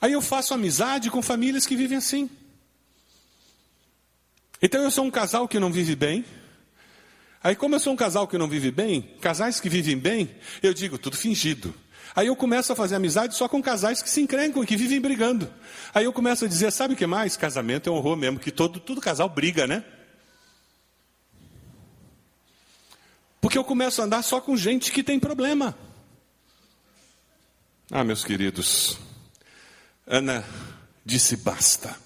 Aí 0.00 0.12
eu 0.12 0.22
faço 0.22 0.54
amizade 0.54 1.10
com 1.10 1.20
famílias 1.20 1.66
que 1.66 1.74
vivem 1.74 1.98
assim. 1.98 2.30
Então 4.62 4.80
eu 4.84 4.92
sou 4.92 5.04
um 5.04 5.10
casal 5.10 5.48
que 5.48 5.58
não 5.58 5.72
vive 5.72 5.96
bem. 5.96 6.24
Aí, 7.42 7.56
como 7.56 7.74
eu 7.74 7.80
sou 7.80 7.92
um 7.92 7.96
casal 7.96 8.28
que 8.28 8.36
não 8.36 8.48
vive 8.48 8.70
bem, 8.70 9.00
casais 9.20 9.58
que 9.58 9.68
vivem 9.68 9.96
bem, 9.96 10.34
eu 10.62 10.74
digo, 10.74 10.98
tudo 10.98 11.16
fingido. 11.16 11.74
Aí 12.14 12.26
eu 12.26 12.36
começo 12.36 12.72
a 12.72 12.76
fazer 12.76 12.96
amizade 12.96 13.34
só 13.34 13.48
com 13.48 13.62
casais 13.62 14.02
que 14.02 14.10
se 14.10 14.20
encrencam 14.20 14.62
e 14.62 14.66
que 14.66 14.76
vivem 14.76 15.00
brigando. 15.00 15.50
Aí 15.94 16.04
eu 16.04 16.12
começo 16.12 16.44
a 16.44 16.48
dizer, 16.48 16.70
sabe 16.70 16.94
o 16.94 16.96
que 16.96 17.06
mais? 17.06 17.36
Casamento 17.36 17.88
é 17.88 17.92
um 17.92 17.96
horror 17.96 18.16
mesmo, 18.16 18.38
que 18.38 18.50
todo, 18.50 18.78
todo 18.80 19.00
casal 19.00 19.28
briga, 19.28 19.66
né? 19.66 19.84
Porque 23.40 23.56
eu 23.56 23.64
começo 23.64 24.02
a 24.02 24.04
andar 24.04 24.22
só 24.22 24.40
com 24.40 24.56
gente 24.56 24.92
que 24.92 25.02
tem 25.02 25.18
problema. 25.18 25.76
Ah, 27.90 28.04
meus 28.04 28.22
queridos, 28.22 28.98
Ana 30.06 30.44
disse 31.04 31.36
basta. 31.36 31.96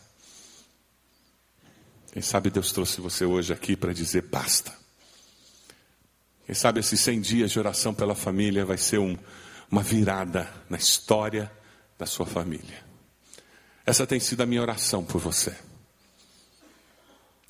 Quem 2.12 2.22
sabe 2.22 2.50
Deus 2.50 2.70
trouxe 2.70 3.00
você 3.00 3.24
hoje 3.24 3.52
aqui 3.52 3.74
para 3.74 3.92
dizer 3.92 4.22
basta. 4.22 4.83
Quem 6.46 6.54
sabe 6.54 6.80
esses 6.80 7.00
100 7.00 7.20
dias 7.20 7.50
de 7.50 7.58
oração 7.58 7.94
pela 7.94 8.14
família 8.14 8.64
vai 8.64 8.76
ser 8.76 8.98
um, 8.98 9.16
uma 9.70 9.82
virada 9.82 10.52
na 10.68 10.76
história 10.76 11.50
da 11.98 12.06
sua 12.06 12.26
família. 12.26 12.84
Essa 13.86 14.06
tem 14.06 14.20
sido 14.20 14.42
a 14.42 14.46
minha 14.46 14.60
oração 14.60 15.04
por 15.04 15.20
você. 15.20 15.56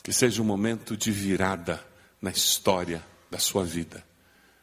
Que 0.03 0.13
seja 0.13 0.43
um 0.43 0.45
momento 0.45 0.97
de 0.97 1.11
virada 1.11 1.85
na 2.21 2.31
história 2.31 3.05
da 3.31 3.39
sua 3.39 3.65
vida, 3.65 4.05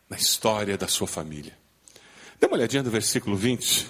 na 0.10 0.16
história 0.16 0.78
da 0.78 0.88
sua 0.88 1.08
família. 1.08 1.58
Dê 2.40 2.48
uma 2.48 2.56
olhadinha 2.56 2.84
no 2.84 2.90
versículo 2.90 3.36
20. 3.36 3.88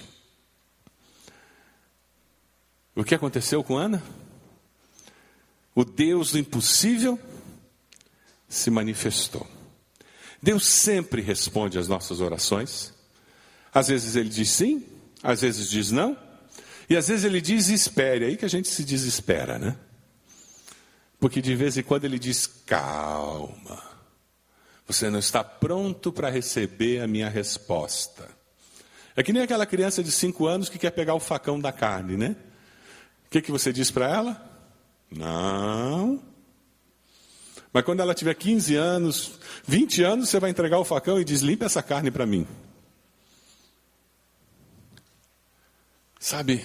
O 2.94 3.04
que 3.04 3.14
aconteceu 3.14 3.62
com 3.62 3.76
Ana? 3.76 4.02
O 5.74 5.84
Deus 5.84 6.32
do 6.32 6.38
impossível 6.38 7.18
se 8.48 8.70
manifestou. 8.70 9.46
Deus 10.42 10.66
sempre 10.66 11.22
responde 11.22 11.78
às 11.78 11.86
nossas 11.86 12.20
orações. 12.20 12.92
Às 13.72 13.88
vezes 13.88 14.16
ele 14.16 14.28
diz 14.28 14.50
sim, 14.50 14.84
às 15.22 15.40
vezes 15.40 15.70
diz 15.70 15.90
não, 15.92 16.16
e 16.90 16.96
às 16.96 17.08
vezes 17.08 17.24
ele 17.24 17.40
diz 17.40 17.68
espere, 17.68 18.24
aí 18.24 18.36
que 18.36 18.44
a 18.44 18.48
gente 18.48 18.68
se 18.68 18.84
desespera, 18.84 19.58
né? 19.58 19.76
Porque 21.20 21.40
de 21.40 21.54
vez 21.54 21.78
em 21.78 21.82
quando 21.82 22.04
ele 22.04 22.18
diz 22.18 22.46
calma, 22.66 23.80
você 24.86 25.08
não 25.08 25.20
está 25.20 25.44
pronto 25.44 26.12
para 26.12 26.28
receber 26.28 27.00
a 27.00 27.06
minha 27.06 27.28
resposta. 27.28 28.28
É 29.14 29.22
que 29.22 29.32
nem 29.32 29.42
aquela 29.42 29.64
criança 29.64 30.02
de 30.02 30.10
cinco 30.10 30.46
anos 30.46 30.68
que 30.68 30.78
quer 30.78 30.90
pegar 30.90 31.14
o 31.14 31.20
facão 31.20 31.60
da 31.60 31.70
carne, 31.70 32.16
né? 32.16 32.34
O 33.26 33.30
que, 33.30 33.40
que 33.40 33.52
você 33.52 33.72
diz 33.72 33.90
para 33.90 34.08
ela? 34.08 34.50
Não. 35.10 36.20
Mas 37.72 37.84
quando 37.84 38.00
ela 38.00 38.14
tiver 38.14 38.34
15 38.34 38.76
anos, 38.76 39.38
20 39.66 40.02
anos, 40.02 40.28
você 40.28 40.38
vai 40.38 40.50
entregar 40.50 40.78
o 40.78 40.84
facão 40.84 41.20
e 41.20 41.24
diz: 41.24 41.40
limpa 41.40 41.64
essa 41.64 41.82
carne 41.82 42.10
para 42.10 42.26
mim. 42.26 42.46
Sabe? 46.20 46.64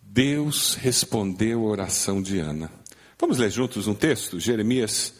Deus 0.00 0.74
respondeu 0.74 1.66
a 1.66 1.70
oração 1.70 2.22
de 2.22 2.38
Ana. 2.38 2.70
Vamos 3.18 3.38
ler 3.38 3.50
juntos 3.50 3.86
um 3.86 3.94
texto? 3.94 4.38
Jeremias 4.38 5.14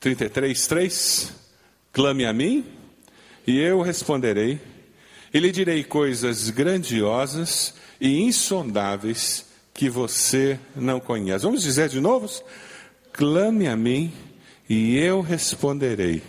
33, 0.00 0.66
3. 0.66 1.32
Clame 1.92 2.24
a 2.24 2.32
mim, 2.32 2.66
e 3.46 3.58
eu 3.58 3.82
responderei, 3.82 4.60
e 5.32 5.38
lhe 5.38 5.52
direi 5.52 5.84
coisas 5.84 6.50
grandiosas 6.50 7.74
e 8.00 8.20
insondáveis 8.22 9.51
que 9.74 9.88
você 9.88 10.58
não 10.76 11.00
conhece. 11.00 11.44
Vamos 11.44 11.62
dizer 11.62 11.88
de 11.88 12.00
novo? 12.00 12.28
Clame 13.12 13.66
a 13.68 13.76
mim, 13.76 14.12
e 14.68 14.96
eu 14.96 15.20
responderei, 15.20 16.22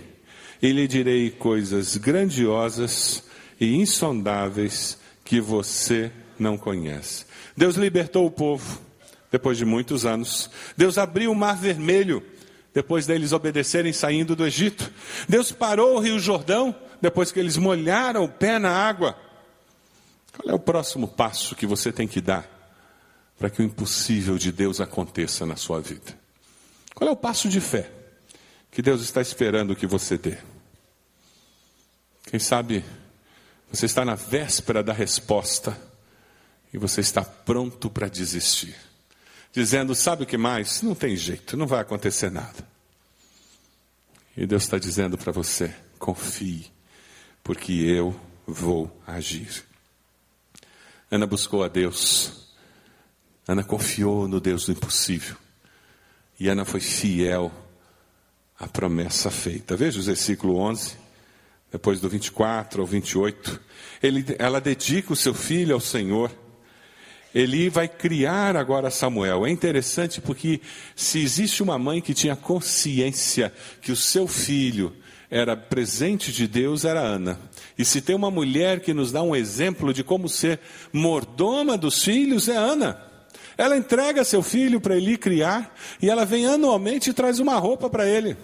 e 0.61 0.71
lhe 0.71 0.87
direi 0.87 1.29
coisas 1.29 1.97
grandiosas 1.97 3.23
e 3.59 3.75
insondáveis 3.75 4.97
que 5.23 5.39
você 5.39 6.11
não 6.37 6.57
conhece. 6.57 7.25
Deus 7.55 7.75
libertou 7.75 8.25
o 8.25 8.31
povo 8.31 8.81
depois 9.31 9.57
de 9.57 9.65
muitos 9.65 10.05
anos. 10.05 10.49
Deus 10.75 10.97
abriu 10.97 11.31
o 11.31 11.35
mar 11.35 11.57
vermelho 11.57 12.23
depois 12.73 13.05
deles 13.05 13.33
obedecerem 13.33 13.93
saindo 13.93 14.35
do 14.35 14.45
Egito. 14.45 14.91
Deus 15.29 15.51
parou 15.51 15.95
o 15.95 15.99
Rio 15.99 16.19
Jordão 16.19 16.75
depois 16.99 17.31
que 17.31 17.39
eles 17.39 17.55
molharam 17.55 18.23
o 18.23 18.29
pé 18.29 18.57
na 18.57 18.71
água. 18.71 19.15
Qual 20.35 20.51
é 20.51 20.55
o 20.55 20.59
próximo 20.59 21.07
passo 21.07 21.55
que 21.55 21.67
você 21.67 21.91
tem 21.91 22.07
que 22.07 22.19
dar 22.19 22.52
para 23.37 23.49
que 23.49 23.61
o 23.61 23.65
impossível 23.65 24.37
de 24.37 24.51
Deus 24.51 24.79
aconteça 24.79 25.45
na 25.45 25.55
sua 25.55 25.81
vida? 25.81 26.17
Qual 26.93 27.09
é 27.09 27.11
o 27.11 27.17
passo 27.17 27.49
de 27.49 27.59
fé 27.59 27.89
que 28.71 28.81
Deus 28.81 29.01
está 29.01 29.21
esperando 29.21 29.75
que 29.75 29.87
você 29.87 30.17
dê? 30.17 30.37
Quem 32.25 32.39
sabe 32.39 32.83
você 33.71 33.87
está 33.87 34.05
na 34.05 34.13
véspera 34.13 34.83
da 34.83 34.93
resposta 34.93 35.75
e 36.71 36.77
você 36.77 37.01
está 37.01 37.23
pronto 37.23 37.89
para 37.89 38.07
desistir, 38.07 38.75
dizendo: 39.51 39.95
sabe 39.95 40.23
o 40.23 40.27
que 40.27 40.37
mais? 40.37 40.81
Não 40.83 40.93
tem 40.93 41.15
jeito, 41.15 41.57
não 41.57 41.67
vai 41.67 41.81
acontecer 41.81 42.31
nada. 42.31 42.67
E 44.37 44.45
Deus 44.45 44.63
está 44.63 44.77
dizendo 44.77 45.17
para 45.17 45.31
você: 45.31 45.73
confie, 45.97 46.71
porque 47.43 47.73
eu 47.73 48.19
vou 48.45 48.95
agir. 49.07 49.63
Ana 51.09 51.27
buscou 51.27 51.63
a 51.63 51.67
Deus, 51.67 52.52
Ana 53.47 53.63
confiou 53.63 54.27
no 54.27 54.39
Deus 54.39 54.65
do 54.65 54.71
impossível, 54.71 55.35
e 56.39 56.47
Ana 56.47 56.65
foi 56.65 56.79
fiel 56.79 57.51
à 58.59 58.67
promessa 58.67 59.29
feita. 59.29 59.75
Veja 59.75 59.99
o 59.99 60.03
versículo 60.03 60.57
11 60.57 61.03
depois 61.73 61.99
do 61.99 62.07
24 62.07 62.81
ao 62.81 62.87
28, 62.87 63.59
ele, 64.01 64.23
ela 64.37 64.61
dedica 64.61 65.11
o 65.11 65.15
seu 65.15 65.33
filho 65.33 65.73
ao 65.73 65.81
Senhor. 65.81 66.31
Ele 67.33 67.67
vai 67.67 67.87
criar 67.87 68.55
agora 68.55 68.91
Samuel. 68.91 69.43
É 69.43 69.49
interessante 69.49 70.21
porque 70.21 70.61
se 70.95 71.19
existe 71.19 71.63
uma 71.63 71.79
mãe 71.79 71.99
que 71.99 72.13
tinha 72.13 72.35
consciência 72.35 73.51
que 73.81 73.91
o 73.91 73.95
seu 73.95 74.27
filho 74.27 74.95
era 75.31 75.57
presente 75.57 76.31
de 76.31 76.47
Deus, 76.47 76.85
era 76.85 76.99
Ana. 76.99 77.39
E 77.75 77.83
se 77.83 78.01
tem 78.01 78.15
uma 78.15 78.29
mulher 78.29 78.81
que 78.81 78.93
nos 78.93 79.11
dá 79.11 79.23
um 79.23 79.35
exemplo 79.35 79.91
de 79.91 80.03
como 80.03 80.29
ser 80.29 80.59
mordoma 80.93 81.75
dos 81.75 82.03
filhos, 82.03 82.47
é 82.47 82.55
Ana. 82.55 83.12
Ela 83.57 83.77
entrega 83.77 84.23
seu 84.23 84.41
filho 84.41 84.81
para 84.81 84.95
ele 84.95 85.17
criar 85.17 85.75
e 86.01 86.09
ela 86.09 86.25
vem 86.25 86.45
anualmente 86.45 87.09
e 87.09 87.13
traz 87.13 87.39
uma 87.39 87.57
roupa 87.57 87.89
para 87.89 88.07
ele 88.07 88.35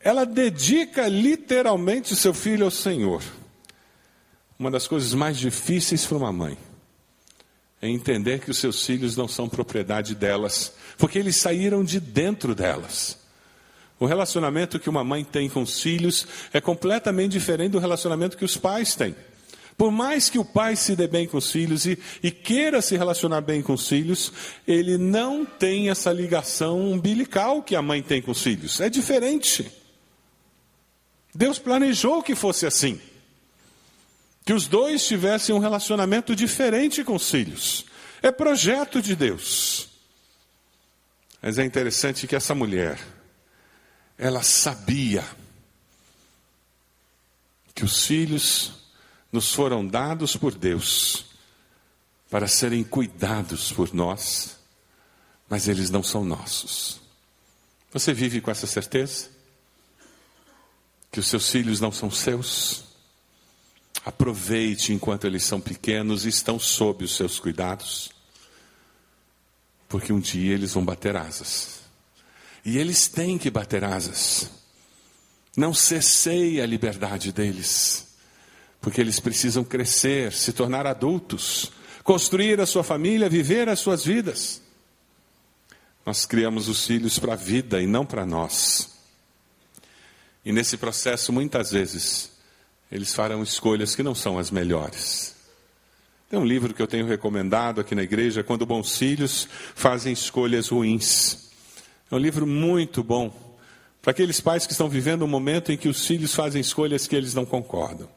ela 0.00 0.24
dedica 0.24 1.06
literalmente 1.06 2.16
seu 2.16 2.32
filho 2.32 2.64
ao 2.64 2.70
Senhor. 2.70 3.22
Uma 4.58 4.70
das 4.70 4.86
coisas 4.86 5.12
mais 5.14 5.38
difíceis 5.38 6.06
para 6.06 6.16
uma 6.16 6.32
mãe 6.32 6.56
é 7.82 7.88
entender 7.88 8.40
que 8.40 8.50
os 8.50 8.58
seus 8.58 8.84
filhos 8.84 9.16
não 9.16 9.28
são 9.28 9.48
propriedade 9.48 10.14
delas, 10.14 10.72
porque 10.98 11.18
eles 11.18 11.36
saíram 11.36 11.84
de 11.84 12.00
dentro 12.00 12.54
delas. 12.54 13.18
O 13.98 14.06
relacionamento 14.06 14.78
que 14.78 14.88
uma 14.88 15.04
mãe 15.04 15.22
tem 15.22 15.48
com 15.48 15.62
os 15.62 15.80
filhos 15.80 16.26
é 16.52 16.60
completamente 16.60 17.32
diferente 17.32 17.72
do 17.72 17.78
relacionamento 17.78 18.36
que 18.36 18.44
os 18.44 18.56
pais 18.56 18.94
têm. 18.94 19.14
Por 19.80 19.90
mais 19.90 20.28
que 20.28 20.38
o 20.38 20.44
pai 20.44 20.76
se 20.76 20.94
dê 20.94 21.06
bem 21.06 21.26
com 21.26 21.38
os 21.38 21.50
filhos 21.50 21.86
e, 21.86 21.98
e, 22.22 22.30
queira 22.30 22.82
se 22.82 22.98
relacionar 22.98 23.40
bem 23.40 23.62
com 23.62 23.72
os 23.72 23.88
filhos, 23.88 24.30
ele 24.68 24.98
não 24.98 25.42
tem 25.42 25.88
essa 25.88 26.12
ligação 26.12 26.92
umbilical 26.92 27.62
que 27.62 27.74
a 27.74 27.80
mãe 27.80 28.02
tem 28.02 28.20
com 28.20 28.30
os 28.30 28.42
filhos. 28.42 28.78
É 28.78 28.90
diferente. 28.90 29.72
Deus 31.34 31.58
planejou 31.58 32.22
que 32.22 32.34
fosse 32.34 32.66
assim. 32.66 33.00
Que 34.44 34.52
os 34.52 34.66
dois 34.66 35.06
tivessem 35.06 35.54
um 35.54 35.58
relacionamento 35.58 36.36
diferente 36.36 37.02
com 37.02 37.14
os 37.14 37.30
filhos. 37.30 37.86
É 38.20 38.30
projeto 38.30 39.00
de 39.00 39.16
Deus. 39.16 39.88
Mas 41.40 41.58
é 41.58 41.64
interessante 41.64 42.26
que 42.26 42.36
essa 42.36 42.54
mulher, 42.54 43.00
ela 44.18 44.42
sabia 44.42 45.24
que 47.74 47.82
os 47.82 48.04
filhos 48.04 48.78
nos 49.32 49.52
foram 49.52 49.86
dados 49.86 50.36
por 50.36 50.54
Deus 50.54 51.26
para 52.30 52.46
serem 52.46 52.84
cuidados 52.84 53.72
por 53.72 53.92
nós, 53.92 54.56
mas 55.48 55.68
eles 55.68 55.90
não 55.90 56.02
são 56.02 56.24
nossos. 56.24 57.00
Você 57.92 58.12
vive 58.12 58.40
com 58.40 58.50
essa 58.50 58.66
certeza? 58.66 59.40
que 61.10 61.18
os 61.18 61.26
seus 61.26 61.50
filhos 61.50 61.80
não 61.80 61.90
são 61.90 62.10
seus. 62.10 62.84
Aproveite 64.04 64.92
enquanto 64.92 65.26
eles 65.26 65.44
são 65.44 65.60
pequenos 65.60 66.24
e 66.24 66.28
estão 66.28 66.58
sob 66.58 67.04
os 67.04 67.16
seus 67.16 67.38
cuidados, 67.38 68.10
porque 69.88 70.12
um 70.12 70.20
dia 70.20 70.54
eles 70.54 70.72
vão 70.72 70.84
bater 70.84 71.16
asas. 71.16 71.80
E 72.64 72.78
eles 72.78 73.08
têm 73.08 73.36
que 73.36 73.50
bater 73.50 73.84
asas. 73.84 74.50
Não 75.56 75.74
cessei 75.74 76.60
a 76.60 76.66
liberdade 76.66 77.32
deles, 77.32 78.06
porque 78.80 79.00
eles 79.00 79.20
precisam 79.20 79.62
crescer, 79.62 80.32
se 80.32 80.52
tornar 80.52 80.86
adultos, 80.86 81.72
construir 82.02 82.60
a 82.60 82.66
sua 82.66 82.82
família, 82.82 83.28
viver 83.28 83.68
as 83.68 83.80
suas 83.80 84.04
vidas. 84.04 84.62
Nós 86.04 86.24
criamos 86.24 86.68
os 86.68 86.86
filhos 86.86 87.18
para 87.18 87.34
a 87.34 87.36
vida 87.36 87.80
e 87.80 87.86
não 87.86 88.06
para 88.06 88.24
nós. 88.24 88.90
E 90.44 90.52
nesse 90.52 90.78
processo, 90.78 91.32
muitas 91.32 91.70
vezes, 91.70 92.32
eles 92.90 93.14
farão 93.14 93.42
escolhas 93.42 93.94
que 93.94 94.02
não 94.02 94.14
são 94.14 94.38
as 94.38 94.50
melhores. 94.50 95.34
Tem 96.30 96.38
um 96.38 96.44
livro 96.44 96.72
que 96.72 96.80
eu 96.80 96.86
tenho 96.86 97.06
recomendado 97.06 97.80
aqui 97.80 97.94
na 97.94 98.02
igreja, 98.02 98.42
Quando 98.42 98.64
Bons 98.64 98.96
Filhos 98.96 99.48
Fazem 99.74 100.12
Escolhas 100.12 100.68
Ruins. 100.68 101.50
É 102.10 102.14
um 102.14 102.18
livro 102.18 102.46
muito 102.46 103.02
bom 103.02 103.32
para 104.00 104.12
aqueles 104.12 104.40
pais 104.40 104.64
que 104.64 104.72
estão 104.72 104.88
vivendo 104.88 105.22
um 105.22 105.28
momento 105.28 105.70
em 105.70 105.76
que 105.76 105.88
os 105.88 106.06
filhos 106.06 106.34
fazem 106.34 106.60
escolhas 106.60 107.06
que 107.06 107.14
eles 107.14 107.34
não 107.34 107.44
concordam. 107.44 108.08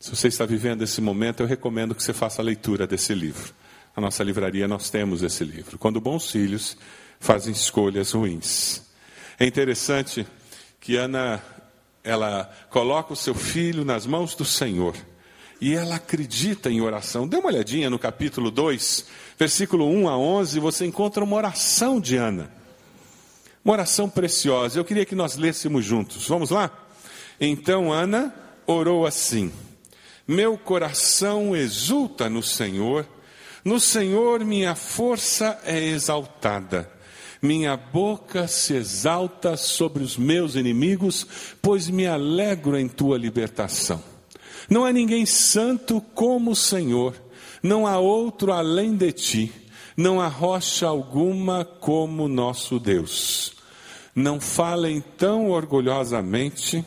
Se 0.00 0.10
você 0.14 0.28
está 0.28 0.46
vivendo 0.46 0.82
esse 0.82 1.00
momento, 1.00 1.42
eu 1.42 1.46
recomendo 1.46 1.94
que 1.94 2.02
você 2.02 2.12
faça 2.12 2.40
a 2.40 2.44
leitura 2.44 2.86
desse 2.86 3.12
livro. 3.12 3.52
Na 3.96 4.02
nossa 4.02 4.22
livraria 4.22 4.68
nós 4.68 4.88
temos 4.88 5.24
esse 5.24 5.44
livro. 5.44 5.76
Quando 5.76 6.00
bons 6.00 6.30
filhos 6.30 6.76
fazem 7.18 7.52
escolhas 7.52 8.12
ruins. 8.12 8.82
É 9.40 9.44
interessante 9.44 10.24
que 10.80 10.96
Ana 10.96 11.42
ela 12.04 12.50
coloca 12.70 13.12
o 13.12 13.16
seu 13.16 13.34
filho 13.34 13.84
nas 13.84 14.06
mãos 14.06 14.36
do 14.36 14.44
Senhor 14.44 14.94
e 15.60 15.74
ela 15.74 15.96
acredita 15.96 16.70
em 16.70 16.80
oração. 16.80 17.26
Dê 17.26 17.36
uma 17.36 17.48
olhadinha 17.48 17.90
no 17.90 17.98
capítulo 17.98 18.52
2, 18.52 19.04
versículo 19.36 19.88
1 19.90 20.08
a 20.08 20.16
11, 20.16 20.60
você 20.60 20.86
encontra 20.86 21.24
uma 21.24 21.36
oração 21.36 22.00
de 22.00 22.16
Ana. 22.16 22.50
Uma 23.64 23.74
oração 23.74 24.08
preciosa. 24.08 24.78
Eu 24.78 24.84
queria 24.84 25.04
que 25.04 25.16
nós 25.16 25.36
lêssemos 25.36 25.84
juntos. 25.84 26.28
Vamos 26.28 26.50
lá? 26.50 26.70
Então 27.40 27.92
Ana 27.92 28.32
orou 28.64 29.04
assim: 29.04 29.52
Meu 30.28 30.58
coração 30.58 31.56
exulta 31.56 32.28
no 32.28 32.42
Senhor, 32.42 33.08
no 33.64 33.80
Senhor 33.80 34.44
minha 34.44 34.74
força 34.74 35.58
é 35.64 35.82
exaltada. 35.82 36.92
Minha 37.40 37.78
boca 37.78 38.46
se 38.46 38.74
exalta 38.74 39.56
sobre 39.56 40.02
os 40.02 40.18
meus 40.18 40.54
inimigos, 40.54 41.26
pois 41.62 41.88
me 41.88 42.06
alegro 42.06 42.78
em 42.78 42.86
tua 42.86 43.16
libertação. 43.16 44.02
Não 44.68 44.84
há 44.84 44.92
ninguém 44.92 45.24
santo 45.24 45.98
como 46.14 46.50
o 46.50 46.56
Senhor, 46.56 47.14
não 47.62 47.86
há 47.86 47.98
outro 47.98 48.52
além 48.52 48.94
de 48.94 49.12
ti, 49.12 49.52
não 49.96 50.20
há 50.20 50.28
rocha 50.28 50.86
alguma 50.86 51.64
como 51.64 52.28
nosso 52.28 52.78
Deus. 52.78 53.54
Não 54.14 54.38
falem 54.38 55.02
tão 55.16 55.48
orgulhosamente, 55.48 56.84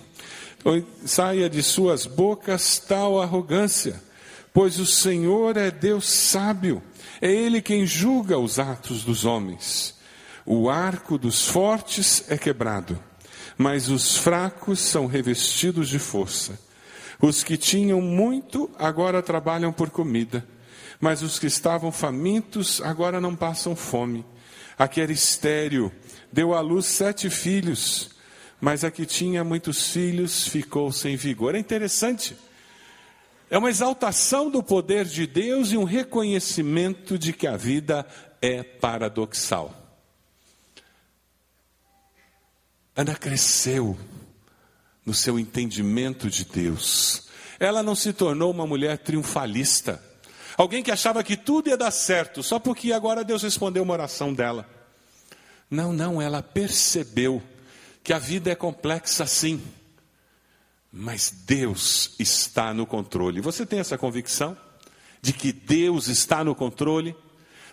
saia 1.06 1.50
de 1.50 1.63
suas 1.63 2.06
bocas 2.06 2.80
tal 2.80 3.21
arrogância, 3.21 4.02
pois 4.54 4.80
o 4.80 4.86
Senhor 4.86 5.58
é 5.58 5.71
Deus 5.71 6.08
sábio, 6.08 6.82
é 7.21 7.32
Ele 7.32 7.62
quem 7.62 7.86
julga 7.86 8.38
os 8.38 8.60
atos 8.60 9.04
dos 9.04 9.26
homens. 9.26 9.95
O 10.45 10.69
arco 10.69 11.17
dos 11.17 11.47
fortes 11.47 12.24
é 12.28 12.38
quebrado, 12.38 12.97
mas 13.58 13.89
os 13.89 14.17
fracos 14.17 14.80
são 14.80 15.06
revestidos 15.06 15.89
de 15.89 16.00
força. 16.00 16.60
Os 17.21 17.43
que 17.43 17.58
tinham 17.58 18.02
muito 18.02 18.69
agora 18.78 19.21
trabalham 19.21 19.71
por 19.71 19.91
comida, 19.91 20.45
mas 21.00 21.21
os 21.21 21.38
que 21.38 21.47
estavam 21.47 21.91
famintos 21.91 22.82
agora 22.82 23.21
não 23.21 23.36
passam 23.36 23.76
fome. 23.76 24.26
A 24.78 24.88
que 24.88 25.00
era 25.00 25.13
deu 26.32 26.56
à 26.56 26.62
luz 26.62 26.88
sete 26.88 27.30
filhos, 27.30 28.11
mas 28.62 28.84
a 28.84 28.91
que 28.91 29.08
tinha 29.08 29.43
muitos 29.43 29.88
filhos 29.91 30.47
ficou 30.47 30.91
sem 30.91 31.15
vigor. 31.15 31.56
É 31.56 31.60
interessante. 31.60 32.38
É 33.50 33.58
uma 33.58 33.71
exaltação 33.71 34.52
do 34.52 34.62
poder 34.62 35.04
de 35.04 35.26
Deus 35.26 35.71
e 35.71 35.78
um 35.78 35.84
reconhecimento 35.84 37.17
de 37.17 37.34
que 37.34 37.47
a 37.47 37.58
vida 37.58 38.06
é 38.39 38.62
paradoxal. 38.62 39.76
Ana 42.95 43.15
cresceu 43.15 43.97
no 45.04 45.13
seu 45.13 45.39
entendimento 45.39 46.30
de 46.30 46.45
Deus. 46.45 47.28
Ela 47.60 47.82
não 47.82 47.95
se 47.95 48.13
tornou 48.13 48.52
uma 48.52 48.67
mulher 48.67 49.00
triunfalista. 49.00 50.02
Alguém 50.56 50.84
que 50.84 50.91
achava 50.91 51.24
que 51.24 51.36
tudo 51.36 51.69
ia 51.69 51.78
dar 51.78 51.91
certo, 51.91 52.43
só 52.43 52.60
porque 52.60 52.93
agora 52.93 53.24
Deus 53.24 53.41
respondeu 53.41 53.82
uma 53.82 53.93
oração 53.93 54.34
dela. 54.34 54.69
Não, 55.69 55.91
não, 55.91 56.21
ela 56.21 56.43
percebeu 56.43 57.41
que 58.04 58.14
a 58.14 58.20
vida 58.20 58.52
é 58.52 58.56
complexa 58.56 59.26
sim, 59.26 59.62
mas 60.92 61.32
Deus 61.46 62.16
está 62.20 62.74
no 62.74 62.86
controle. 62.86 63.40
Você 63.42 63.66
tem 63.66 63.80
essa 63.80 63.98
convicção 63.98 64.58
de 65.22 65.32
que 65.32 65.52
Deus 65.52 66.08
está 66.08 66.44
no 66.44 66.56
controle? 66.56 67.16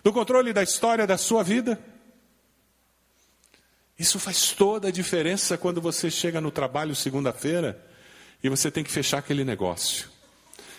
No 0.03 0.13
controle 0.13 0.53
da 0.53 0.63
história 0.63 1.05
da 1.05 1.17
sua 1.17 1.43
vida? 1.43 1.79
Isso 3.97 4.17
faz 4.17 4.51
toda 4.53 4.87
a 4.87 4.91
diferença 4.91 5.57
quando 5.57 5.81
você 5.81 6.09
chega 6.09 6.39
no 6.39 6.51
trabalho 6.51 6.95
segunda-feira 6.95 7.85
e 8.41 8.47
você 8.47 8.71
tem 8.71 8.83
que 8.83 8.91
fechar 8.91 9.17
aquele 9.17 9.43
negócio. 9.43 10.07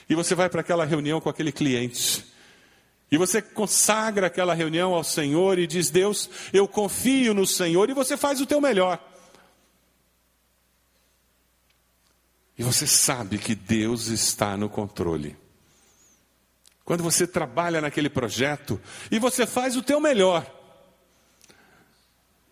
E 0.08 0.14
você 0.14 0.34
vai 0.34 0.48
para 0.48 0.62
aquela 0.62 0.86
reunião 0.86 1.20
com 1.20 1.28
aquele 1.28 1.52
cliente. 1.52 2.24
E 3.12 3.18
você 3.18 3.42
consagra 3.42 4.28
aquela 4.28 4.54
reunião 4.54 4.94
ao 4.94 5.04
Senhor 5.04 5.58
e 5.58 5.66
diz: 5.66 5.90
Deus, 5.90 6.30
eu 6.52 6.66
confio 6.66 7.34
no 7.34 7.46
Senhor, 7.46 7.90
e 7.90 7.94
você 7.94 8.16
faz 8.16 8.40
o 8.40 8.46
teu 8.46 8.60
melhor. 8.60 9.09
E 12.58 12.62
você 12.62 12.86
sabe 12.86 13.38
que 13.38 13.54
Deus 13.54 14.08
está 14.08 14.56
no 14.56 14.68
controle. 14.68 15.36
Quando 16.84 17.02
você 17.02 17.26
trabalha 17.26 17.80
naquele 17.80 18.10
projeto 18.10 18.80
e 19.10 19.18
você 19.18 19.46
faz 19.46 19.76
o 19.76 19.82
teu 19.82 20.00
melhor, 20.00 20.44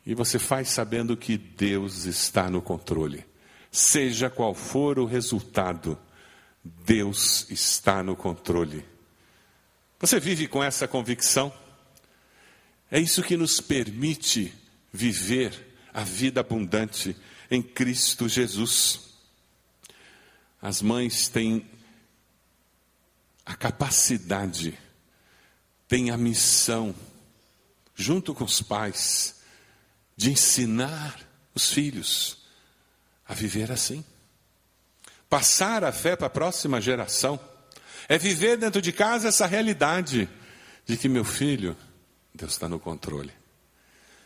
e 0.08 0.14
você 0.14 0.38
faz 0.38 0.70
sabendo 0.70 1.16
que 1.18 1.36
Deus 1.36 2.06
está 2.06 2.48
no 2.48 2.62
controle. 2.62 3.26
Seja 3.70 4.30
qual 4.30 4.54
for 4.54 4.98
o 4.98 5.04
resultado, 5.04 5.98
Deus 6.64 7.46
está 7.50 8.02
no 8.02 8.16
controle. 8.16 8.86
Você 10.00 10.18
vive 10.18 10.48
com 10.48 10.64
essa 10.64 10.88
convicção? 10.88 11.52
É 12.90 12.98
isso 12.98 13.22
que 13.22 13.36
nos 13.36 13.60
permite 13.60 14.54
viver 14.90 15.76
a 15.92 16.02
vida 16.02 16.40
abundante 16.40 17.14
em 17.50 17.60
Cristo 17.60 18.28
Jesus. 18.28 19.07
As 20.60 20.82
mães 20.82 21.28
têm 21.28 21.68
a 23.46 23.54
capacidade, 23.54 24.78
têm 25.86 26.10
a 26.10 26.16
missão, 26.16 26.94
junto 27.94 28.34
com 28.34 28.44
os 28.44 28.60
pais, 28.60 29.40
de 30.16 30.30
ensinar 30.30 31.18
os 31.54 31.72
filhos 31.72 32.38
a 33.26 33.34
viver 33.34 33.70
assim. 33.70 34.04
Passar 35.28 35.84
a 35.84 35.92
fé 35.92 36.16
para 36.16 36.26
a 36.26 36.30
próxima 36.30 36.80
geração 36.80 37.38
é 38.08 38.18
viver 38.18 38.56
dentro 38.56 38.80
de 38.80 38.92
casa 38.92 39.28
essa 39.28 39.46
realidade 39.46 40.28
de 40.86 40.96
que 40.96 41.08
meu 41.08 41.24
filho, 41.24 41.76
Deus 42.34 42.52
está 42.52 42.68
no 42.68 42.80
controle. 42.80 43.32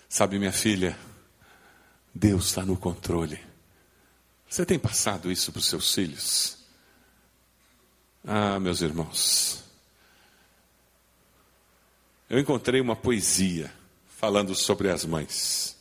Sabe, 0.09 0.39
minha 0.39 0.53
filha, 0.53 0.97
Deus 2.15 2.47
está 2.47 2.65
no 2.65 2.77
controle. 2.77 3.52
Você 4.53 4.67
tem 4.67 4.79
passado 4.79 5.33
isso 5.33 5.51
para 5.51 5.61
os 5.61 5.67
seus 5.67 5.95
filhos? 5.95 6.59
Ah, 8.23 8.61
meus 8.61 8.83
irmãos, 8.83 9.65
eu 12.29 12.39
encontrei 12.39 12.79
uma 12.79 12.95
poesia 12.95 13.73
falando 14.19 14.55
sobre 14.55 14.91
as 14.91 15.07
mães. 15.07 15.75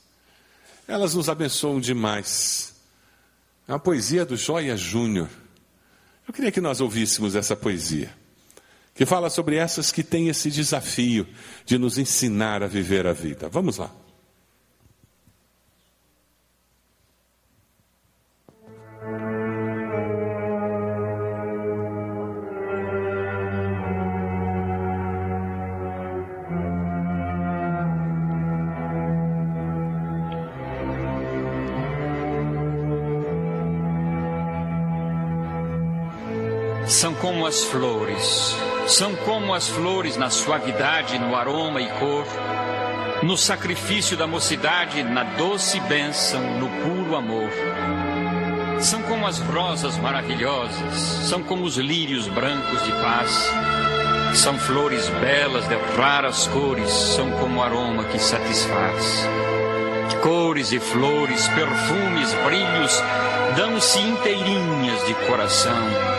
Elas 0.88 1.13
nos 1.13 1.27
abençoam 1.27 1.81
demais. 1.81 2.73
É 3.67 3.73
uma 3.73 3.79
poesia 3.79 4.25
do 4.25 4.38
Joia 4.38 4.77
Júnior. 4.77 5.27
Eu 6.25 6.34
queria 6.34 6.49
que 6.49 6.62
nós 6.62 6.79
ouvíssemos 6.79 7.36
essa 7.36 7.57
poesia, 7.57 8.15
que 8.95 9.05
fala 9.05 9.29
sobre 9.29 9.57
essas 9.57 9.91
que 9.91 10.01
têm 10.01 10.29
esse 10.29 10.49
desafio 10.49 11.27
de 11.65 11.77
nos 11.77 11.97
ensinar 11.97 12.63
a 12.63 12.67
viver 12.67 13.05
a 13.05 13.12
vida. 13.12 13.49
Vamos 13.49 13.75
lá. 13.75 13.93
São 37.01 37.15
como 37.15 37.47
as 37.47 37.63
flores, 37.63 38.55
são 38.85 39.15
como 39.15 39.55
as 39.55 39.67
flores 39.67 40.17
na 40.17 40.29
suavidade, 40.29 41.17
no 41.17 41.35
aroma 41.35 41.81
e 41.81 41.87
cor, 41.97 42.27
no 43.23 43.35
sacrifício 43.35 44.15
da 44.15 44.27
mocidade, 44.27 45.01
na 45.01 45.23
doce 45.23 45.79
bênção, 45.79 46.59
no 46.59 46.69
puro 46.83 47.15
amor. 47.15 47.49
São 48.79 49.01
como 49.01 49.25
as 49.25 49.39
rosas 49.39 49.97
maravilhosas, 49.97 50.93
são 51.27 51.41
como 51.41 51.63
os 51.63 51.75
lírios 51.77 52.27
brancos 52.27 52.83
de 52.83 52.91
paz. 52.91 53.49
São 54.35 54.55
flores 54.59 55.09
belas 55.09 55.67
de 55.67 55.75
raras 55.97 56.45
cores, 56.49 56.91
são 56.91 57.31
como 57.31 57.61
o 57.61 57.63
aroma 57.63 58.03
que 58.03 58.19
satisfaz. 58.19 59.27
Cores 60.21 60.71
e 60.71 60.79
flores, 60.79 61.47
perfumes, 61.47 62.31
brilhos, 62.45 63.03
dão-se 63.55 63.99
inteirinhas 63.99 65.03
de 65.07 65.15
coração 65.25 66.11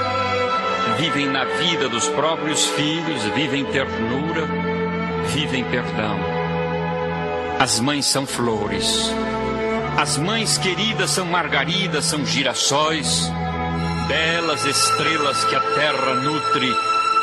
vivem 0.98 1.26
na 1.26 1.44
vida 1.44 1.88
dos 1.88 2.08
próprios 2.08 2.66
filhos, 2.66 3.22
vivem 3.34 3.64
ternura, 3.66 4.46
vivem 5.28 5.64
perdão. 5.64 6.18
As 7.58 7.80
mães 7.80 8.06
são 8.06 8.26
flores, 8.26 9.10
as 9.98 10.16
mães 10.16 10.58
queridas 10.58 11.10
são 11.10 11.26
margaridas, 11.26 12.04
são 12.04 12.24
girassóis, 12.26 13.30
belas 14.08 14.64
estrelas 14.64 15.44
que 15.44 15.54
a 15.54 15.60
terra 15.60 16.14
nutre 16.14 16.74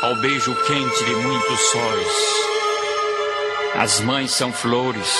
ao 0.02 0.16
beijo 0.16 0.54
quente 0.66 1.04
de 1.04 1.14
muitos 1.16 1.60
sóis. 1.60 2.12
As 3.76 4.00
mães 4.00 4.30
são 4.30 4.52
flores, 4.52 5.14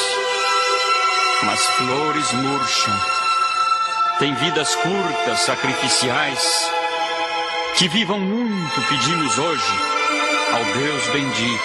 mas 1.43 1.61
flores 1.61 2.33
murcham, 2.33 3.01
têm 4.19 4.35
vidas 4.35 4.75
curtas, 4.77 5.41
sacrificiais 5.41 6.80
que 7.81 7.89
vivam 7.89 8.21
muito, 8.21 8.83
pedimos 8.91 9.39
hoje 9.39 9.73
ao 10.53 10.65
Deus 10.79 11.07
bendito. 11.15 11.65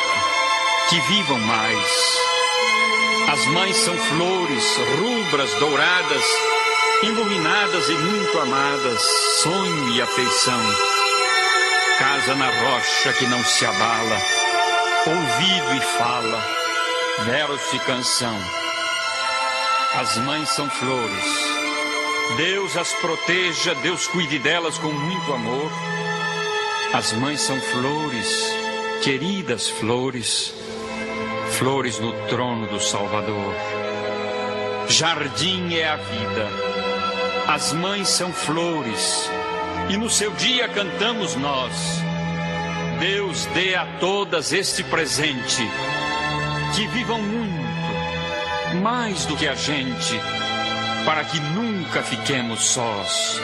Que 0.88 0.98
vivam 1.02 1.38
mais. 1.40 2.18
As 3.34 3.46
mães 3.48 3.76
são 3.76 3.98
flores, 3.98 4.78
rubras, 4.98 5.54
douradas, 5.56 6.24
iluminadas 7.04 7.90
e 7.90 7.94
muito 7.96 8.40
amadas, 8.40 9.02
sonho 9.42 9.90
e 9.90 10.02
afeição. 10.02 10.62
Casa 12.00 12.34
na 12.36 12.50
rocha 12.50 13.12
que 13.12 13.26
não 13.26 13.44
se 13.44 13.66
abala, 13.66 14.22
ouvido 15.08 15.76
e 15.76 15.82
fala, 15.98 16.48
verso 17.26 17.76
e 17.76 17.80
canção. 17.80 18.40
As 19.96 20.16
mães 20.20 20.48
são 20.48 20.70
flores. 20.70 21.56
Deus 22.38 22.78
as 22.78 22.94
proteja, 22.94 23.76
Deus 23.76 24.08
cuide 24.08 24.40
delas 24.40 24.78
com 24.78 24.94
muito 24.94 25.34
amor. 25.34 25.70
As 26.96 27.12
mães 27.12 27.42
são 27.42 27.60
flores, 27.60 28.56
queridas 29.04 29.68
flores, 29.68 30.54
flores 31.58 32.00
no 32.00 32.14
trono 32.30 32.68
do 32.68 32.80
Salvador. 32.80 33.54
Jardim 34.88 35.74
é 35.74 35.90
a 35.90 35.98
vida, 35.98 36.48
as 37.50 37.74
mães 37.74 38.08
são 38.08 38.32
flores, 38.32 39.30
e 39.90 39.98
no 39.98 40.10
seu 40.10 40.32
dia 40.36 40.70
cantamos 40.70 41.36
nós. 41.36 41.74
Deus 42.98 43.46
dê 43.48 43.76
a 43.76 43.86
todas 44.00 44.54
este 44.54 44.82
presente, 44.82 45.70
que 46.74 46.88
vivam 46.88 47.22
muito, 47.22 48.78
mais 48.82 49.26
do 49.26 49.36
que 49.36 49.50
a 49.50 49.56
gente, 49.56 50.18
para 51.04 51.26
que 51.26 51.42
nunca 51.42 52.02
fiquemos 52.02 52.64
sós. 52.64 53.42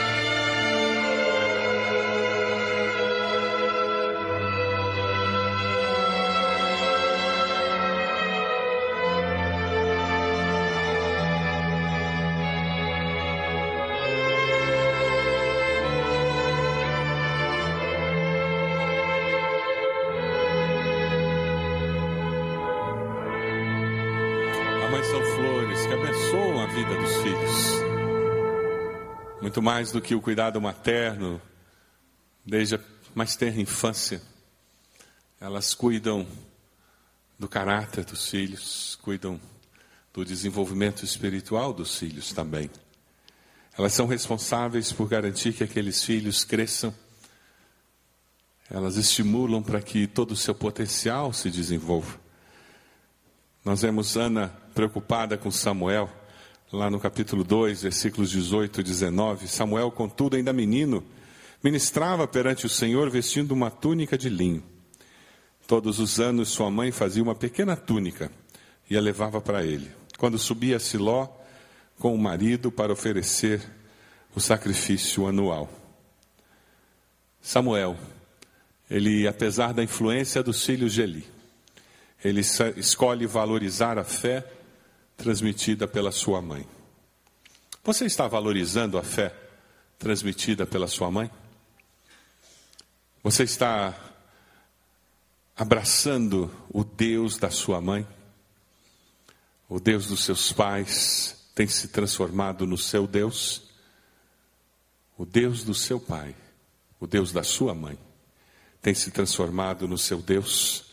Muito 29.52 29.62
mais 29.62 29.92
do 29.92 30.00
que 30.00 30.16
o 30.16 30.22
cuidado 30.22 30.62
materno, 30.62 31.42
desde 32.46 32.76
a 32.76 32.80
mais 33.14 33.36
terra 33.36 33.60
infância. 33.60 34.22
Elas 35.42 35.74
cuidam 35.74 36.26
do 37.38 37.50
caráter 37.50 38.06
dos 38.06 38.30
filhos, 38.30 38.98
cuidam 39.02 39.42
do 40.14 40.24
desenvolvimento 40.24 41.04
espiritual 41.04 41.74
dos 41.74 41.98
filhos 41.98 42.32
também. 42.32 42.72
Elas 43.78 43.92
são 43.92 44.08
responsáveis 44.08 44.94
por 44.94 45.10
garantir 45.10 45.52
que 45.52 45.66
aqueles 45.66 46.02
filhos 46.02 46.46
cresçam. 46.46 46.96
Elas 48.70 48.96
estimulam 48.96 49.62
para 49.62 49.82
que 49.82 50.08
todo 50.08 50.32
o 50.32 50.38
seu 50.38 50.56
potencial 50.56 51.34
se 51.34 51.50
desenvolva. 51.50 52.21
Nós 53.64 53.84
vemos 53.84 54.18
Ana 54.18 54.48
preocupada 54.74 55.38
com 55.38 55.52
Samuel, 55.52 56.10
lá 56.74 56.90
no 56.90 57.00
capítulo 57.00 57.44
2, 57.44 57.84
versículos 57.84 58.32
18 58.32 58.82
e 58.82 58.84
19. 58.84 59.48
Samuel, 59.48 59.92
contudo, 59.92 60.36
ainda 60.36 60.52
menino, 60.52 61.04
ministrava 61.64 62.28
perante 62.28 62.66
o 62.66 62.70
Senhor 62.70 63.08
vestindo 63.12 63.52
uma 63.52 63.70
túnica 63.70 64.18
de 64.18 64.30
linho. 64.30 64.64
Todos 65.68 66.00
os 66.00 66.20
anos 66.20 66.50
sua 66.50 66.72
mãe 66.72 66.92
fazia 66.92 67.22
uma 67.22 67.36
pequena 67.36 67.76
túnica 67.76 68.32
e 68.90 68.98
a 68.98 69.02
levava 69.02 69.40
para 69.40 69.64
ele. 69.64 69.92
Quando 70.18 70.40
subia 70.40 70.78
a 70.78 70.80
Siló 70.80 71.30
com 72.00 72.16
o 72.16 72.18
marido 72.18 72.72
para 72.72 72.92
oferecer 72.92 73.62
o 74.36 74.40
sacrifício 74.40 75.28
anual. 75.28 75.70
Samuel, 77.40 77.96
ele, 78.90 79.28
apesar 79.28 79.72
da 79.72 79.84
influência 79.84 80.42
dos 80.42 80.66
filhos 80.66 80.94
de 80.94 81.04
Eli, 81.04 81.41
ele 82.24 82.42
escolhe 82.42 83.26
valorizar 83.26 83.98
a 83.98 84.04
fé 84.04 84.46
transmitida 85.18 85.88
pela 85.88 86.12
sua 86.12 86.42
mãe. 86.42 86.68
Você 87.84 88.06
está 88.06 88.28
valorizando 88.28 88.98
a 88.98 89.04
fé 89.04 89.36
transmitida 89.98 90.66
pela 90.66 90.88
sua 90.88 91.10
mãe? 91.10 91.32
Você 93.24 93.44
está 93.44 93.96
abraçando 95.56 96.52
o 96.70 96.84
Deus 96.84 97.38
da 97.38 97.50
sua 97.50 97.82
mãe? 97.82 98.08
O 99.70 99.80
Deus 99.80 100.08
dos 100.08 100.24
seus 100.24 100.52
pais 100.52 101.50
tem 101.56 101.68
se 101.68 101.88
transformado 101.88 102.68
no 102.68 102.78
seu 102.78 103.08
Deus? 103.08 103.70
O 105.18 105.26
Deus 105.26 105.64
do 105.64 105.74
seu 105.74 106.00
pai, 106.00 106.36
o 107.00 107.06
Deus 107.06 107.32
da 107.32 107.44
sua 107.44 107.74
mãe, 107.74 107.98
tem 108.82 108.94
se 108.94 109.12
transformado 109.12 109.88
no 109.88 109.98
seu 109.98 110.20
Deus? 110.20 110.91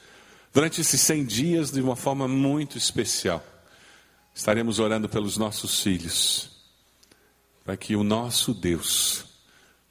Durante 0.53 0.81
esses 0.81 1.01
100 1.01 1.25
dias, 1.25 1.71
de 1.71 1.81
uma 1.81 1.97
forma 1.97 2.27
muito 2.27 2.79
especial, 2.79 3.45
estaremos 4.35 4.79
orando 4.79 5.09
pelos 5.09 5.37
nossos 5.37 5.81
filhos, 5.81 6.51
para 7.65 7.77
que 7.77 7.95
o 7.95 8.03
nosso 8.03 8.55
Deus 8.55 9.25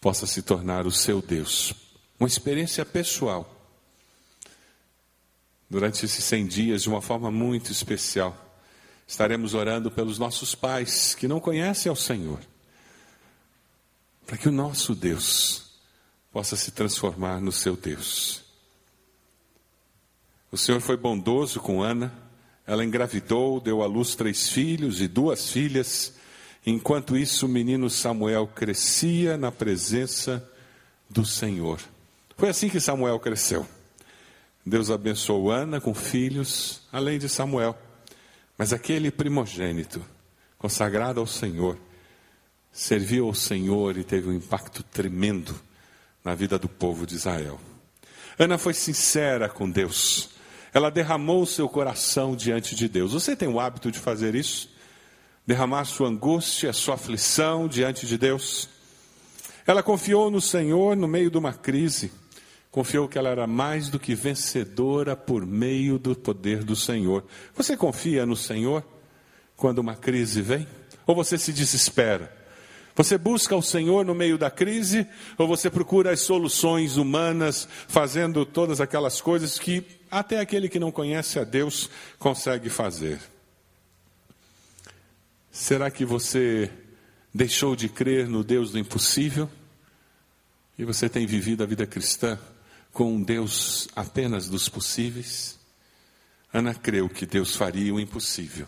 possa 0.01 0.25
se 0.25 0.41
tornar 0.41 0.87
o 0.87 0.91
seu 0.91 1.21
Deus 1.21 1.73
uma 2.19 2.27
experiência 2.27 2.83
pessoal. 2.83 3.53
Durante 5.69 6.05
esses 6.05 6.23
100 6.23 6.47
dias, 6.47 6.81
de 6.83 6.89
uma 6.89 7.01
forma 7.01 7.29
muito 7.29 7.71
especial, 7.71 8.35
estaremos 9.07 9.53
orando 9.53 9.91
pelos 9.91 10.17
nossos 10.17 10.55
pais 10.55 11.13
que 11.13 11.27
não 11.27 11.39
conhecem 11.39 11.89
ao 11.89 11.95
Senhor, 11.95 12.39
para 14.25 14.37
que 14.37 14.49
o 14.49 14.51
nosso 14.51 14.95
Deus 14.95 15.71
possa 16.31 16.55
se 16.55 16.71
transformar 16.71 17.39
no 17.41 17.51
seu 17.51 17.75
Deus. 17.75 18.46
O 20.51 20.57
Senhor 20.57 20.79
foi 20.79 20.95
bondoso 20.95 21.59
com 21.59 21.81
Ana, 21.81 22.13
ela 22.65 22.83
engravidou, 22.83 23.59
deu 23.59 23.81
à 23.81 23.85
luz 23.85 24.15
três 24.15 24.49
filhos 24.49 25.01
e 25.01 25.07
duas 25.07 25.51
filhas. 25.51 26.13
Enquanto 26.65 27.17
isso, 27.17 27.45
o 27.45 27.49
menino 27.49 27.89
Samuel 27.89 28.47
crescia 28.47 29.37
na 29.37 29.51
presença 29.51 30.45
do 31.09 31.25
Senhor. 31.25 31.79
Foi 32.37 32.49
assim 32.49 32.69
que 32.69 32.79
Samuel 32.79 33.19
cresceu. 33.19 33.65
Deus 34.65 34.91
abençoou 34.91 35.49
Ana 35.49 35.79
com 35.79 35.93
filhos, 35.93 36.81
além 36.91 37.17
de 37.17 37.29
Samuel. 37.29 37.77
Mas 38.57 38.73
aquele 38.73 39.11
primogênito, 39.11 40.03
consagrado 40.57 41.19
ao 41.21 41.27
Senhor, 41.27 41.77
serviu 42.71 43.27
ao 43.27 43.33
Senhor 43.33 43.97
e 43.97 44.03
teve 44.03 44.27
um 44.29 44.33
impacto 44.33 44.83
tremendo 44.83 45.55
na 46.23 46.35
vida 46.35 46.59
do 46.59 46.67
povo 46.67 47.05
de 47.05 47.15
Israel. 47.15 47.59
Ana 48.37 48.57
foi 48.57 48.73
sincera 48.73 49.47
com 49.47 49.69
Deus. 49.69 50.36
Ela 50.73 50.89
derramou 50.89 51.41
o 51.41 51.47
seu 51.47 51.67
coração 51.67 52.35
diante 52.35 52.75
de 52.75 52.87
Deus. 52.87 53.13
Você 53.13 53.35
tem 53.35 53.47
o 53.47 53.59
hábito 53.59 53.91
de 53.91 53.99
fazer 53.99 54.35
isso? 54.35 54.69
Derramar 55.45 55.85
sua 55.85 56.09
angústia, 56.09 56.73
sua 56.73 56.95
aflição 56.95 57.67
diante 57.67 58.05
de 58.05 58.17
Deus? 58.17 58.67
Ela 59.65 59.81
confiou 59.81 60.29
no 60.29 60.41
Senhor 60.41 60.95
no 60.95 61.07
meio 61.07 61.31
de 61.31 61.37
uma 61.37 61.53
crise 61.53 62.11
confiou 62.77 63.07
que 63.07 63.17
ela 63.17 63.29
era 63.29 63.47
mais 63.47 63.89
do 63.89 63.97
que 63.97 64.13
vencedora 64.13 65.15
por 65.15 65.47
meio 65.47 65.97
do 65.97 66.15
poder 66.15 66.63
do 66.63 66.75
Senhor. 66.75 67.25
Você 67.55 67.75
confia 67.75 68.23
no 68.23 68.35
Senhor 68.35 68.83
quando 69.55 69.79
uma 69.79 69.95
crise 69.95 70.43
vem? 70.43 70.67
Ou 71.07 71.15
você 71.15 71.39
se 71.39 71.51
desespera? 71.51 72.36
Você 72.97 73.15
busca 73.15 73.55
o 73.55 73.61
Senhor 73.61 74.03
no 74.03 74.15
meio 74.15 74.39
da 74.39 74.49
crise 74.49 75.07
ou 75.37 75.47
você 75.47 75.69
procura 75.69 76.11
as 76.11 76.21
soluções 76.21 76.97
humanas, 76.97 77.69
fazendo 77.87 78.43
todas 78.43 78.81
aquelas 78.81 79.21
coisas 79.21 79.59
que 79.59 79.85
até 80.09 80.39
aquele 80.39 80.67
que 80.67 80.79
não 80.79 80.91
conhece 80.91 81.37
a 81.37 81.43
Deus 81.43 81.91
consegue 82.17 82.71
fazer? 82.71 83.21
Será 85.51 85.91
que 85.91 86.03
você 86.03 86.71
deixou 87.31 87.75
de 87.75 87.87
crer 87.87 88.27
no 88.27 88.43
Deus 88.43 88.71
do 88.71 88.79
impossível? 88.79 89.47
E 90.75 90.83
você 90.83 91.07
tem 91.07 91.27
vivido 91.27 91.61
a 91.61 91.67
vida 91.67 91.85
cristã 91.85 92.39
com 92.91 93.13
um 93.13 93.21
Deus 93.21 93.87
apenas 93.95 94.49
dos 94.49 94.67
possíveis? 94.67 95.59
Ana 96.51 96.73
creu 96.73 97.07
que 97.07 97.27
Deus 97.27 97.55
faria 97.55 97.93
o 97.93 97.99
impossível. 97.99 98.67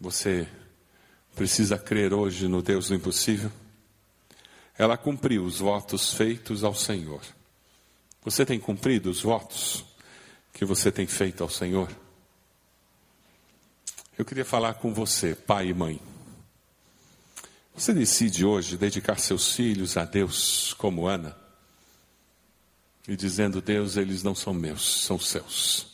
Você 0.00 0.48
precisa 1.34 1.78
crer 1.78 2.12
hoje 2.12 2.48
no 2.48 2.62
Deus 2.62 2.88
do 2.88 2.94
impossível? 2.94 3.50
Ela 4.76 4.96
cumpriu 4.96 5.44
os 5.44 5.58
votos 5.58 6.14
feitos 6.14 6.64
ao 6.64 6.74
Senhor. 6.74 7.20
Você 8.24 8.44
tem 8.44 8.58
cumprido 8.58 9.10
os 9.10 9.22
votos 9.22 9.84
que 10.52 10.64
você 10.64 10.90
tem 10.90 11.06
feito 11.06 11.42
ao 11.42 11.48
Senhor? 11.48 11.90
Eu 14.16 14.24
queria 14.24 14.44
falar 14.44 14.74
com 14.74 14.94
você, 14.94 15.34
pai 15.34 15.68
e 15.68 15.74
mãe. 15.74 16.00
Você 17.74 17.92
decide 17.92 18.44
hoje 18.44 18.76
dedicar 18.76 19.18
seus 19.18 19.54
filhos 19.54 19.96
a 19.96 20.04
Deus 20.04 20.72
como 20.74 21.06
Ana? 21.06 21.44
e 23.06 23.16
dizendo: 23.16 23.60
Deus, 23.60 23.96
eles 23.96 24.22
não 24.22 24.34
são 24.34 24.52
meus, 24.52 25.04
são 25.04 25.18
seus. 25.18 25.86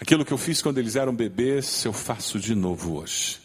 Aquilo 0.00 0.24
que 0.24 0.32
eu 0.32 0.38
fiz 0.38 0.60
quando 0.60 0.78
eles 0.78 0.96
eram 0.96 1.14
bebês, 1.14 1.84
eu 1.84 1.92
faço 1.92 2.38
de 2.38 2.54
novo 2.54 2.96
hoje. 2.96 3.40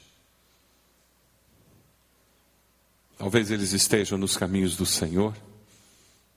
Talvez 3.20 3.52
eles 3.52 3.74
estejam 3.74 4.18
nos 4.18 4.38
caminhos 4.38 4.78
do 4.78 4.86
Senhor, 4.86 5.36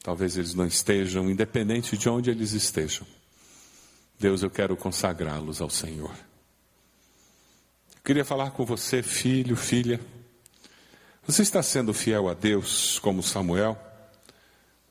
talvez 0.02 0.36
eles 0.36 0.52
não 0.52 0.66
estejam, 0.66 1.30
independente 1.30 1.96
de 1.96 2.08
onde 2.08 2.28
eles 2.28 2.54
estejam. 2.54 3.06
Deus, 4.18 4.42
eu 4.42 4.50
quero 4.50 4.76
consagrá-los 4.76 5.60
ao 5.60 5.70
Senhor. 5.70 6.10
Eu 6.10 8.02
queria 8.02 8.24
falar 8.24 8.50
com 8.50 8.64
você, 8.64 9.00
filho, 9.00 9.54
filha. 9.54 10.00
Você 11.24 11.42
está 11.42 11.62
sendo 11.62 11.94
fiel 11.94 12.28
a 12.28 12.34
Deus 12.34 12.98
como 12.98 13.22
Samuel? 13.22 13.80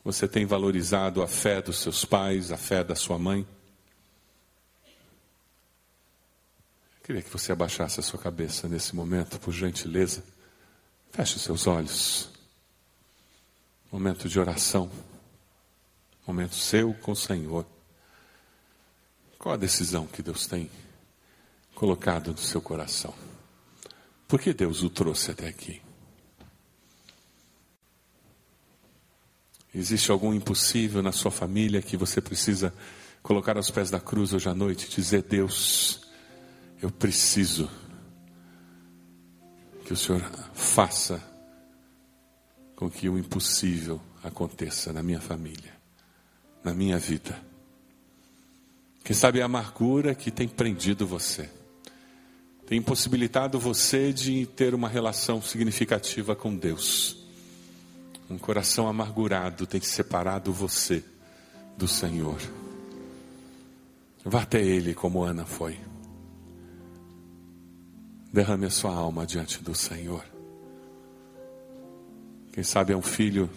Você 0.02 0.30
tem 0.30 0.46
valorizado 0.46 1.22
a 1.22 1.28
fé 1.28 1.62
dos 1.62 1.80
seus 1.80 2.06
pais, 2.06 2.54
a 2.54 2.58
fé 2.58 2.86
da 2.86 2.96
sua 2.96 3.20
mãe? 3.20 3.46
Eu 6.96 7.04
queria 7.04 7.22
que 7.22 7.30
você 7.30 7.52
abaixasse 7.52 8.00
a 8.00 8.04
sua 8.04 8.18
cabeça 8.18 8.70
nesse 8.70 8.96
momento, 8.96 9.38
por 9.42 9.52
gentileza. 9.52 10.24
Feche 11.12 11.40
seus 11.40 11.68
olhos. 11.68 12.30
Momento 13.92 14.30
de 14.30 14.40
oração. 14.40 14.90
Momento 16.26 16.56
seu 16.56 16.94
com 16.94 17.12
o 17.12 17.16
Senhor. 17.16 17.66
Qual 19.38 19.54
a 19.54 19.58
decisão 19.58 20.08
que 20.08 20.22
Deus 20.22 20.48
tem 20.48 20.72
colocado 21.76 22.32
no 22.32 22.38
seu 22.38 22.62
coração? 22.62 23.14
Por 24.26 24.40
que 24.40 24.54
Deus 24.54 24.84
o 24.84 24.90
trouxe 24.90 25.32
até 25.32 25.50
aqui? 25.50 25.82
Existe 29.76 30.12
algum 30.12 30.34
impossível 30.34 31.02
na 31.02 31.12
sua 31.12 31.32
família 31.32 31.82
que 31.82 31.98
você 31.98 32.22
precisa 32.22 32.74
colocar 33.22 33.58
aos 33.58 33.70
pés 33.70 33.90
da 33.90 34.00
cruz 34.00 34.32
hoje 34.32 34.48
à 34.48 34.54
noite 34.54 34.86
e 34.86 34.90
dizer: 34.90 35.24
Deus, 35.24 36.02
eu 36.82 36.90
preciso 36.90 37.70
que 39.92 39.94
o 39.94 39.98
Senhor 39.98 40.22
faça 40.54 41.22
com 42.78 42.90
que 42.90 43.10
o 43.10 43.18
impossível 43.18 44.00
aconteça 44.24 44.94
na 44.94 45.04
minha 45.04 45.20
família, 45.20 45.74
na 46.64 46.74
minha 46.74 46.98
vida. 46.98 47.38
Quem 49.04 49.14
sabe 49.14 49.42
a 49.42 49.46
amargura 49.46 50.16
que 50.16 50.32
tem 50.32 50.48
prendido 50.48 51.06
você, 51.06 51.50
tem 52.66 52.78
impossibilitado 52.78 53.60
você 53.60 54.14
de 54.14 54.46
ter 54.46 54.74
uma 54.74 54.88
relação 54.88 55.42
significativa 55.42 56.38
com 56.38 56.56
Deus. 56.56 57.18
Um 58.30 58.38
coração 58.38 58.88
amargurado 58.88 59.68
tem 59.68 59.82
separado 59.82 60.54
você 60.54 61.04
do 61.78 61.88
Senhor. 61.90 62.40
Vá 64.24 64.44
até 64.44 64.62
Ele 64.62 64.94
como 64.94 65.22
Ana 65.22 65.46
foi. 65.46 65.91
Derrame 68.32 68.66
a 68.66 68.70
sua 68.70 68.94
alma 68.94 69.26
diante 69.26 69.62
do 69.62 69.76
Senhor. 69.76 70.24
Quem 72.54 72.64
sabe 72.64 72.94
é 72.94 72.98
um 72.98 73.02
filho 73.02 73.50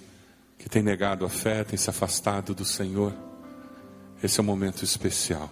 que 0.59 0.68
tem 0.68 0.83
negado 0.83 1.25
a 1.25 1.29
fé, 1.29 1.62
tem 1.62 1.77
se 1.77 1.91
afastado 1.91 2.55
do 2.55 2.64
Senhor. 2.64 3.14
Esse 4.22 4.41
é 4.41 4.43
um 4.43 4.47
momento 4.47 4.83
especial. 4.83 5.51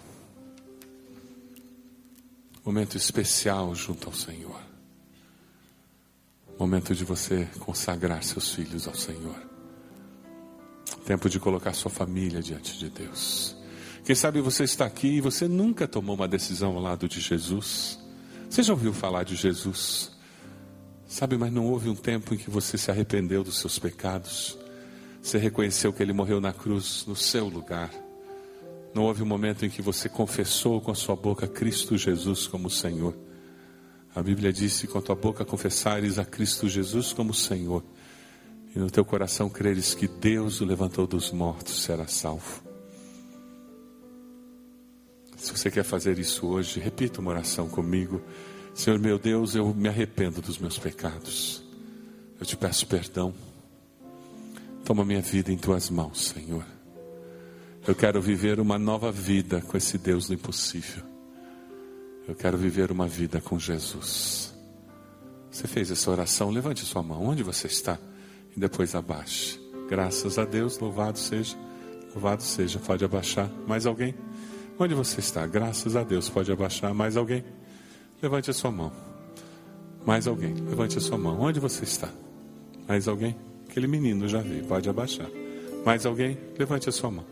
Momento 2.65 2.97
especial 2.97 3.75
junto 3.75 4.09
ao 4.09 4.15
Senhor. 4.15 4.61
Momento 6.59 6.95
de 6.95 7.05
você 7.05 7.49
consagrar 7.61 8.23
seus 8.23 8.55
filhos 8.55 8.87
ao 8.87 8.95
Senhor. 8.95 9.37
Tempo 11.05 11.29
de 11.29 11.41
colocar 11.41 11.73
sua 11.73 11.91
família 11.91 12.41
diante 12.41 12.79
de 12.79 12.89
Deus. 12.89 13.57
Quem 14.05 14.15
sabe 14.15 14.41
você 14.41 14.65
está 14.65 14.85
aqui 14.85 15.09
e 15.09 15.21
você 15.21 15.47
nunca 15.47 15.87
tomou 15.87 16.15
uma 16.15 16.29
decisão 16.29 16.77
ao 16.77 16.83
lado 16.83 17.09
de 17.09 17.21
Jesus. 17.21 18.02
Você 18.53 18.63
já 18.63 18.75
ouviu 18.75 18.93
falar 18.93 19.25
de 19.25 19.35
Jesus? 19.35 20.13
Sabe, 21.09 21.39
mas 21.39 21.51
não 21.51 21.65
houve 21.65 21.89
um 21.89 21.95
tempo 21.95 22.35
em 22.35 22.37
que 22.37 22.51
você 22.51 22.77
se 22.77 22.91
arrependeu 22.91 23.43
dos 23.43 23.57
seus 23.59 23.79
pecados. 23.79 24.59
Você 25.23 25.39
reconheceu 25.39 25.91
que 25.91 26.03
ele 26.03 26.13
morreu 26.13 26.39
na 26.39 26.53
cruz 26.53 27.07
no 27.07 27.17
seu 27.17 27.49
lugar. 27.49 27.91
Não 28.95 29.05
houve 29.05 29.23
um 29.23 29.27
momento 29.27 29.65
em 29.65 29.71
que 29.71 29.81
você 29.81 30.07
confessou 30.07 30.83
com 30.83 30.91
a 30.91 30.95
sua 30.95 31.17
boca 31.17 31.49
Cristo 31.49 31.97
Jesus 31.97 32.47
como 32.47 32.69
Senhor. 32.69 33.17
A 34.15 34.23
Bíblia 34.23 34.53
disse: 34.53 34.87
com 34.87 34.99
a 34.99 35.03
tua 35.03 35.17
boca 35.17 35.47
confessares 35.47 36.19
a 36.19 36.25
Cristo 36.27 36.69
Jesus 36.69 37.11
como 37.11 37.33
Senhor, 37.33 37.83
e 38.77 38.79
no 38.79 38.91
teu 38.91 39.03
coração 39.03 39.49
creres 39.49 39.95
que 39.95 40.07
Deus 40.07 40.61
o 40.61 40.67
levantou 40.67 41.07
dos 41.07 41.33
mortos, 41.33 41.83
será 41.83 42.07
salvo. 42.07 42.62
Se 45.43 45.51
você 45.51 45.73
quer 45.73 45.83
fazer 45.83 46.21
isso 46.21 46.47
hoje, 46.47 46.79
repita 46.79 47.21
uma 47.21 47.33
oração 47.33 47.69
comigo. 47.69 48.23
Senhor 48.77 48.97
meu 49.01 49.19
Deus, 49.19 49.57
eu 49.57 49.75
me 49.75 49.89
arrependo 49.89 50.41
dos 50.41 50.57
meus 50.57 50.79
pecados. 50.79 51.65
Eu 52.39 52.47
te 52.47 52.57
peço 52.57 52.87
perdão. 52.87 53.35
Toma 54.85 55.05
minha 55.05 55.21
vida 55.21 55.51
em 55.51 55.59
tuas 55.59 55.91
mãos, 55.91 56.29
Senhor. 56.29 56.65
Eu 57.85 57.93
quero 57.93 58.23
viver 58.23 58.61
uma 58.61 58.79
nova 58.79 59.11
vida 59.11 59.61
com 59.61 59.77
esse 59.77 59.99
Deus 59.99 60.29
do 60.29 60.35
impossível. 60.35 61.03
Eu 62.29 62.37
quero 62.37 62.57
viver 62.57 62.93
uma 62.93 63.09
vida 63.09 63.41
com 63.41 63.59
Jesus. 63.59 64.55
Você 65.51 65.67
fez 65.67 65.91
essa 65.91 66.09
oração? 66.09 66.51
Levante 66.51 66.85
sua 66.85 67.03
mão. 67.03 67.21
Onde 67.21 67.43
você 67.43 67.67
está? 67.67 67.99
E 68.57 68.61
depois 68.61 68.95
abaixe. 68.95 69.59
Graças 69.89 70.39
a 70.39 70.45
Deus, 70.45 70.79
louvado 70.79 71.19
seja. 71.19 71.57
Louvado 72.15 72.45
seja. 72.45 72.79
Pode 72.79 73.05
abaixar. 73.05 73.51
Mais 73.67 73.87
alguém? 73.87 74.15
Onde 74.79 74.95
você 74.95 75.21
está? 75.21 75.47
Graças 75.47 75.97
a 75.97 76.03
Deus. 76.03 76.29
Pode 76.29 76.51
abaixar. 76.51 76.93
Mais 76.95 77.17
alguém? 77.17 77.45
Levante 78.23 78.51
a 78.51 78.55
sua 78.55 78.71
mão. 78.71 78.93
Mais 80.05 80.27
alguém? 80.27 80.55
Levante 80.55 80.99
a 80.99 81.01
sua 81.01 81.19
mão. 81.19 81.41
Onde 81.41 81.61
você 81.61 81.85
está? 81.85 82.09
Mais 82.89 83.07
alguém? 83.07 83.37
Aquele 83.69 83.87
menino 83.87 84.29
já 84.29 84.41
veio. 84.41 84.65
Pode 84.65 84.89
abaixar. 84.89 85.29
Mais 85.85 86.07
alguém? 86.07 86.39
Levante 86.59 86.89
a 86.89 86.93
sua 86.93 87.11
mão. 87.11 87.25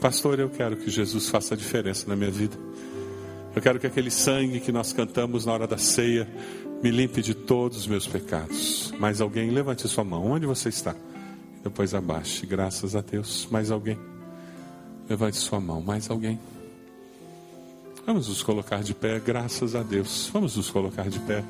Pastor, 0.00 0.38
eu 0.38 0.50
quero 0.50 0.76
que 0.76 0.90
Jesus 0.90 1.28
faça 1.28 1.54
a 1.54 1.56
diferença 1.56 2.08
na 2.08 2.14
minha 2.14 2.30
vida. 2.30 2.56
Eu 3.54 3.62
quero 3.62 3.80
que 3.80 3.86
aquele 3.86 4.10
sangue 4.10 4.60
que 4.60 4.70
nós 4.70 4.92
cantamos 4.92 5.46
na 5.46 5.52
hora 5.52 5.66
da 5.66 5.78
ceia 5.78 6.28
me 6.82 6.90
limpe 6.90 7.22
de 7.22 7.34
todos 7.34 7.78
os 7.78 7.86
meus 7.86 8.06
pecados. 8.06 8.92
Mais 8.98 9.20
alguém? 9.20 9.50
Levante 9.50 9.86
a 9.86 9.88
sua 9.88 10.04
mão. 10.04 10.26
Onde 10.26 10.46
você 10.46 10.68
está? 10.68 10.94
Depois 11.64 11.94
abaixe. 11.94 12.46
Graças 12.46 12.94
a 12.94 13.00
Deus. 13.00 13.48
Mais 13.50 13.70
alguém? 13.70 13.98
Levante 15.08 15.36
sua 15.36 15.58
mão. 15.58 15.80
Mais 15.80 16.10
alguém? 16.10 16.38
Vamos 18.06 18.28
nos 18.28 18.40
colocar 18.40 18.84
de 18.84 18.94
pé, 18.94 19.18
graças 19.18 19.74
a 19.74 19.82
Deus. 19.82 20.30
Vamos 20.32 20.56
nos 20.56 20.70
colocar 20.70 21.08
de 21.08 21.18
pé. 21.18 21.42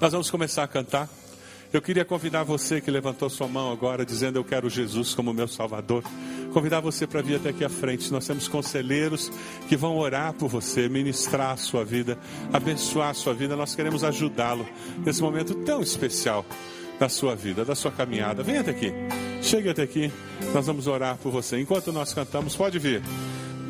Nós 0.00 0.10
vamos 0.10 0.28
começar 0.28 0.64
a 0.64 0.66
cantar. 0.66 1.08
Eu 1.72 1.80
queria 1.80 2.04
convidar 2.04 2.42
você 2.42 2.80
que 2.80 2.90
levantou 2.90 3.30
sua 3.30 3.46
mão 3.46 3.70
agora, 3.70 4.04
dizendo: 4.04 4.40
Eu 4.40 4.44
quero 4.44 4.68
Jesus 4.68 5.14
como 5.14 5.32
meu 5.32 5.46
Salvador. 5.46 6.02
Convidar 6.52 6.80
você 6.80 7.06
para 7.06 7.22
vir 7.22 7.36
até 7.36 7.50
aqui 7.50 7.64
à 7.64 7.68
frente. 7.68 8.10
Nós 8.10 8.26
temos 8.26 8.48
conselheiros 8.48 9.30
que 9.68 9.76
vão 9.76 9.96
orar 9.96 10.32
por 10.32 10.48
você, 10.48 10.88
ministrar 10.88 11.52
a 11.52 11.56
sua 11.56 11.84
vida, 11.84 12.18
abençoar 12.52 13.10
a 13.10 13.14
sua 13.14 13.34
vida. 13.34 13.54
Nós 13.54 13.72
queremos 13.72 14.02
ajudá-lo 14.02 14.66
nesse 15.06 15.22
momento 15.22 15.54
tão 15.64 15.80
especial 15.80 16.44
da 16.98 17.08
sua 17.08 17.36
vida, 17.36 17.64
da 17.64 17.76
sua 17.76 17.92
caminhada. 17.92 18.42
Venha 18.42 18.62
até 18.62 18.72
aqui. 18.72 18.92
Chegue 19.40 19.68
até 19.68 19.82
aqui. 19.82 20.12
Nós 20.52 20.66
vamos 20.66 20.88
orar 20.88 21.16
por 21.18 21.30
você. 21.30 21.60
Enquanto 21.60 21.92
nós 21.92 22.12
cantamos, 22.12 22.56
pode 22.56 22.80
vir. 22.80 23.00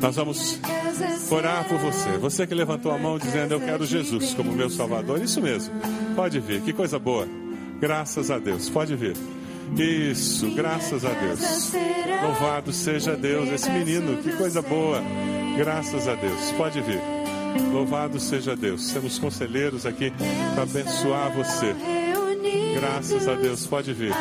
Nós 0.01 0.15
vamos 0.15 0.59
orar 1.29 1.67
por 1.67 1.77
você. 1.77 2.09
Você 2.17 2.45
que 2.45 2.53
levantou 2.53 2.91
a 2.91 2.97
mão 2.97 3.17
dizendo: 3.17 3.53
Eu 3.53 3.59
quero 3.59 3.85
Jesus 3.85 4.33
como 4.33 4.51
meu 4.51 4.69
Salvador. 4.69 5.21
Isso 5.21 5.41
mesmo. 5.41 5.73
Pode 6.15 6.39
vir. 6.39 6.61
Que 6.61 6.73
coisa 6.73 6.99
boa. 6.99 7.27
Graças 7.79 8.31
a 8.31 8.37
Deus. 8.37 8.69
Pode 8.69 8.95
vir. 8.95 9.15
Isso, 9.77 10.49
graças 10.51 11.03
a 11.03 11.09
Deus. 11.09 11.73
Louvado 12.21 12.71
seja 12.71 13.15
Deus. 13.15 13.49
Esse 13.49 13.69
menino, 13.69 14.21
que 14.21 14.31
coisa 14.33 14.61
boa. 14.61 15.01
Graças 15.57 16.07
a 16.07 16.15
Deus. 16.15 16.51
Pode 16.51 16.81
vir. 16.81 16.99
Louvado 17.71 18.19
seja 18.19 18.55
Deus. 18.55 18.91
Temos 18.91 19.17
conselheiros 19.17 19.85
aqui 19.85 20.13
para 20.53 20.63
abençoar 20.63 21.31
você. 21.31 21.75
Graças 22.79 23.27
a 23.27 23.35
Deus. 23.35 23.65
Pode 23.65 23.93
vir. 23.93 24.13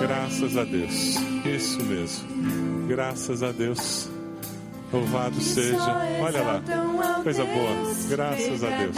Graças 0.00 0.56
a 0.56 0.64
Deus. 0.64 1.16
Isso 1.44 1.82
mesmo. 1.84 2.88
Graças 2.88 3.42
a 3.42 3.52
Deus. 3.52 4.19
Louvado 4.92 5.40
seja. 5.40 5.96
Olha 6.20 6.42
lá. 6.42 6.62
Coisa 7.22 7.44
boa. 7.44 7.94
Graças 8.08 8.64
a 8.64 8.68
Deus. 8.70 8.96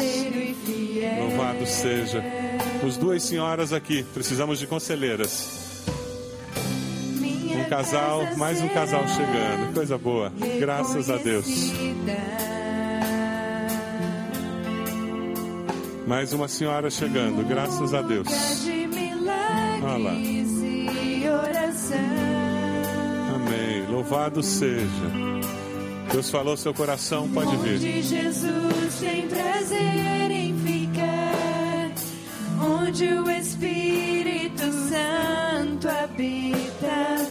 Louvado 1.18 1.66
seja. 1.66 2.24
Os 2.86 2.96
duas 2.96 3.22
senhoras 3.22 3.72
aqui. 3.72 4.02
Precisamos 4.14 4.58
de 4.58 4.66
conselheiras. 4.66 5.84
Um 7.54 7.68
casal, 7.68 8.26
mais 8.36 8.60
um 8.60 8.68
casal 8.68 9.06
chegando. 9.08 9.74
Coisa 9.74 9.98
boa. 9.98 10.32
Graças 10.58 11.10
a 11.10 11.16
Deus. 11.16 11.46
Mais 16.06 16.32
uma 16.32 16.48
senhora 16.48 16.90
chegando. 16.90 17.46
Graças 17.46 17.94
a 17.94 18.02
Deus. 18.02 18.28
Olha 19.82 19.98
lá. 19.98 20.12
Amém. 23.34 23.86
Louvado 23.90 24.42
seja. 24.42 25.41
Deus 26.12 26.30
falou 26.30 26.56
seu 26.58 26.74
coração, 26.74 27.26
pode 27.30 27.56
vir. 27.56 27.76
Onde 27.76 28.02
Jesus 28.02 29.00
tem 29.00 29.26
prazer 29.28 30.30
em 30.30 30.54
ficar, 30.58 31.90
onde 32.60 33.06
o 33.06 33.30
Espírito 33.30 34.70
Santo 34.90 35.88
habita, 35.88 37.30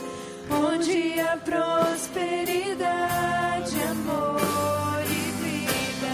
onde 0.49 1.19
a 1.19 1.37
prosperidade, 1.37 3.83
amor 3.83 5.03
e 5.05 5.31
vida. 5.43 6.09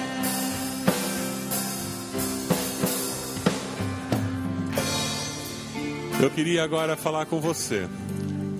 Eu 6.21 6.29
queria 6.31 6.65
agora 6.65 6.97
falar 6.97 7.27
com 7.27 7.39
você, 7.39 7.87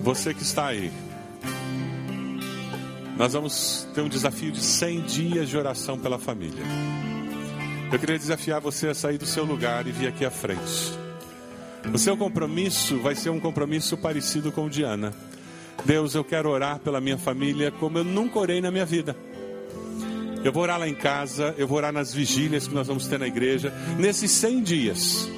você 0.02 0.32
que 0.32 0.42
está 0.42 0.68
aí. 0.68 0.90
Nós 3.18 3.32
vamos 3.32 3.84
ter 3.92 4.00
um 4.00 4.08
desafio 4.08 4.52
de 4.52 4.62
100 4.62 5.00
dias 5.00 5.48
de 5.48 5.56
oração 5.58 5.98
pela 5.98 6.20
família. 6.20 6.62
Eu 7.90 7.98
queria 7.98 8.16
desafiar 8.16 8.60
você 8.60 8.86
a 8.86 8.94
sair 8.94 9.18
do 9.18 9.26
seu 9.26 9.44
lugar 9.44 9.88
e 9.88 9.90
vir 9.90 10.06
aqui 10.06 10.24
à 10.24 10.30
frente. 10.30 10.96
O 11.92 11.98
seu 11.98 12.16
compromisso 12.16 12.96
vai 13.00 13.16
ser 13.16 13.30
um 13.30 13.40
compromisso 13.40 13.96
parecido 13.96 14.52
com 14.52 14.66
o 14.66 14.70
de 14.70 14.84
Ana. 14.84 15.12
Deus, 15.84 16.14
eu 16.14 16.22
quero 16.22 16.48
orar 16.48 16.78
pela 16.78 17.00
minha 17.00 17.18
família 17.18 17.72
como 17.72 17.98
eu 17.98 18.04
nunca 18.04 18.38
orei 18.38 18.60
na 18.60 18.70
minha 18.70 18.86
vida. 18.86 19.16
Eu 20.44 20.52
vou 20.52 20.62
orar 20.62 20.78
lá 20.78 20.88
em 20.88 20.94
casa, 20.94 21.52
eu 21.58 21.66
vou 21.66 21.78
orar 21.78 21.92
nas 21.92 22.14
vigílias 22.14 22.68
que 22.68 22.74
nós 22.74 22.86
vamos 22.86 23.08
ter 23.08 23.18
na 23.18 23.26
igreja, 23.26 23.72
nesses 23.98 24.30
100 24.30 24.62
dias. 24.62 25.28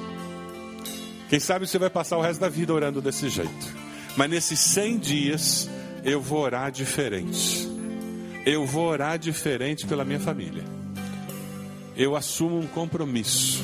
Quem 1.29 1.39
sabe 1.39 1.65
você 1.65 1.79
vai 1.79 1.89
passar 1.89 2.17
o 2.17 2.21
resto 2.21 2.41
da 2.41 2.49
vida 2.49 2.71
orando 2.71 3.01
desse 3.01 3.27
jeito. 3.27 3.75
Mas 4.15 4.29
nesses 4.29 4.59
100 4.59 4.99
dias, 4.99 5.69
eu 6.03 6.21
vou 6.21 6.41
orar 6.41 6.71
diferente. 6.71 7.70
Eu 8.45 8.65
vou 8.65 8.87
orar 8.87 9.19
diferente 9.19 9.85
pela 9.85 10.03
minha 10.03 10.19
família. 10.19 10.63
Eu 11.95 12.15
assumo 12.15 12.57
um 12.57 12.67
compromisso. 12.67 13.63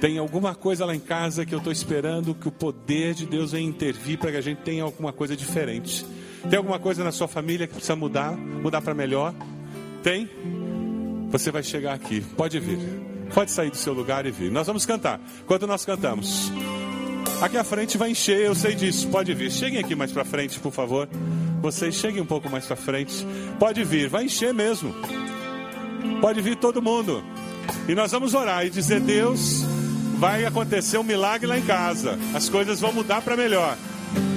Tem 0.00 0.18
alguma 0.18 0.54
coisa 0.54 0.84
lá 0.86 0.94
em 0.94 1.00
casa 1.00 1.44
que 1.44 1.54
eu 1.54 1.58
estou 1.58 1.72
esperando 1.72 2.34
que 2.34 2.48
o 2.48 2.52
poder 2.52 3.14
de 3.14 3.26
Deus 3.26 3.52
venha 3.52 3.68
intervir 3.68 4.18
para 4.18 4.30
que 4.30 4.36
a 4.36 4.40
gente 4.40 4.58
tenha 4.58 4.82
alguma 4.82 5.12
coisa 5.12 5.36
diferente. 5.36 6.06
Tem 6.48 6.56
alguma 6.56 6.78
coisa 6.78 7.04
na 7.04 7.12
sua 7.12 7.28
família 7.28 7.66
que 7.66 7.74
precisa 7.74 7.96
mudar, 7.96 8.36
mudar 8.36 8.80
para 8.80 8.94
melhor? 8.94 9.34
Tem? 10.02 10.28
Você 11.30 11.50
vai 11.50 11.62
chegar 11.62 11.94
aqui. 11.94 12.20
Pode 12.20 12.58
vir. 12.58 12.78
Pode 13.34 13.50
sair 13.50 13.70
do 13.70 13.76
seu 13.76 13.92
lugar 13.92 14.24
e 14.26 14.30
vir. 14.30 14.50
Nós 14.50 14.66
vamos 14.66 14.86
cantar. 14.86 15.20
Enquanto 15.42 15.66
nós 15.66 15.84
cantamos, 15.84 16.50
Aqui 17.40 17.56
à 17.56 17.64
frente 17.64 17.96
vai 17.96 18.10
encher, 18.10 18.38
eu 18.38 18.54
sei 18.54 18.74
disso. 18.74 19.08
Pode 19.08 19.32
vir. 19.32 19.50
Cheguem 19.50 19.80
aqui 19.80 19.94
mais 19.94 20.12
para 20.12 20.26
frente, 20.26 20.60
por 20.60 20.70
favor. 20.70 21.08
Vocês 21.60 21.94
cheguem 21.94 22.22
um 22.22 22.26
pouco 22.26 22.48
mais 22.48 22.64
para 22.66 22.76
frente. 22.76 23.26
Pode 23.58 23.84
vir, 23.84 24.08
vai 24.08 24.24
encher 24.24 24.54
mesmo. 24.54 24.94
Pode 26.20 26.40
vir 26.40 26.56
todo 26.56 26.80
mundo. 26.80 27.22
E 27.86 27.94
nós 27.94 28.10
vamos 28.10 28.34
orar 28.34 28.64
e 28.64 28.70
dizer: 28.70 29.00
Deus, 29.00 29.62
vai 30.18 30.44
acontecer 30.44 30.98
um 30.98 31.02
milagre 31.02 31.46
lá 31.46 31.58
em 31.58 31.62
casa. 31.62 32.18
As 32.34 32.48
coisas 32.48 32.80
vão 32.80 32.92
mudar 32.92 33.20
para 33.22 33.36
melhor. 33.36 33.76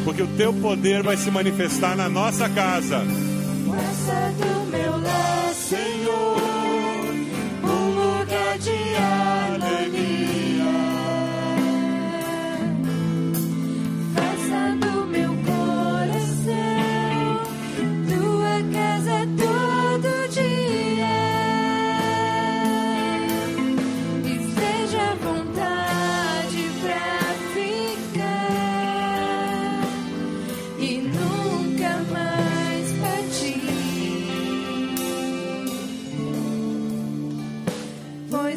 Porque 0.04 0.22
o 0.22 0.28
teu 0.28 0.54
poder 0.54 1.02
vai 1.02 1.16
se 1.16 1.32
manifestar 1.32 1.96
na 1.96 2.10
nossa 2.10 2.50
casa. 2.50 3.00
Passa 3.00 4.34
do 4.38 4.66
meu 4.70 4.92
lado, 4.92 5.56
Senhor, 5.56 6.38
um 7.64 8.20
lugar 8.20 8.58
de 8.60 8.96
harmonia. 8.96 9.43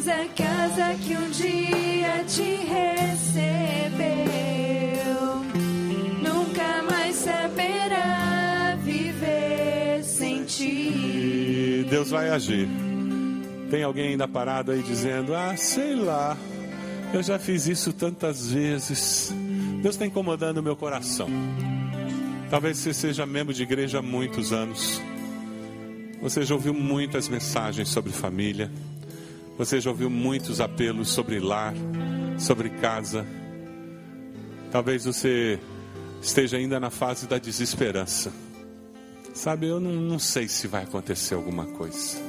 A 0.09 0.25
casa 0.29 0.95
que 1.05 1.13
um 1.17 1.29
dia 1.31 2.23
te 2.25 2.41
recebeu 2.41 3.27
nunca 6.23 6.81
mais 6.89 7.13
saberá 7.17 8.77
viver 8.81 10.01
sem 10.05 10.45
ti. 10.45 11.85
Deus 11.89 12.11
vai 12.11 12.29
agir. 12.29 12.69
Tem 13.69 13.83
alguém 13.83 14.11
ainda 14.11 14.29
parado 14.29 14.71
aí 14.71 14.81
dizendo: 14.81 15.35
Ah, 15.35 15.57
sei 15.57 15.93
lá, 15.93 16.37
eu 17.13 17.21
já 17.21 17.37
fiz 17.37 17.67
isso 17.67 17.91
tantas 17.91 18.49
vezes. 18.49 19.35
Deus 19.81 19.95
está 19.95 20.05
incomodando 20.05 20.59
o 20.59 20.63
meu 20.63 20.77
coração. 20.77 21.27
Talvez 22.49 22.77
você 22.77 22.93
seja 22.93 23.25
membro 23.25 23.53
de 23.53 23.61
igreja 23.61 23.99
há 23.99 24.01
muitos 24.01 24.53
anos. 24.53 25.01
Você 26.21 26.45
já 26.45 26.55
ouviu 26.55 26.73
muitas 26.73 27.27
mensagens 27.27 27.89
sobre 27.89 28.13
família. 28.13 28.71
Você 29.57 29.81
já 29.81 29.89
ouviu 29.89 30.07
muitos 30.07 30.61
apelos 30.61 31.09
sobre 31.09 31.39
lar, 31.39 31.73
sobre 32.37 32.69
casa. 32.69 33.25
Talvez 34.71 35.05
você 35.05 35.59
esteja 36.21 36.57
ainda 36.57 36.79
na 36.79 36.91
fase 36.91 37.25
da 37.27 37.39
desesperança. 37.39 38.31
Sabe, 39.33 39.67
eu 39.67 39.79
não, 39.79 39.93
não 39.93 40.19
sei 40.19 40.47
se 40.47 40.67
vai 40.67 40.83
acontecer 40.83 41.33
alguma 41.33 41.65
coisa. 41.65 42.21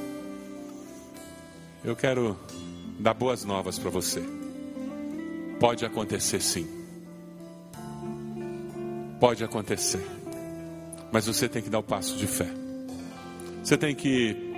Eu 1.83 1.95
quero 1.95 2.35
dar 2.99 3.13
boas 3.13 3.45
novas 3.45 3.77
para 3.77 3.91
você. 3.91 4.23
Pode 5.59 5.85
acontecer 5.85 6.41
sim. 6.41 6.67
Pode 9.19 9.43
acontecer. 9.43 10.05
Mas 11.11 11.27
você 11.27 11.47
tem 11.47 11.61
que 11.61 11.69
dar 11.69 11.79
o 11.79 11.83
passo 11.83 12.17
de 12.17 12.25
fé. 12.25 12.49
Você 13.63 13.77
tem 13.77 13.93
que 13.93 14.48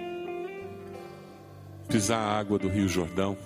pisar 1.92 2.20
a 2.20 2.40
água 2.40 2.58
do 2.58 2.70
Rio 2.70 2.88
Jordão. 2.88 3.38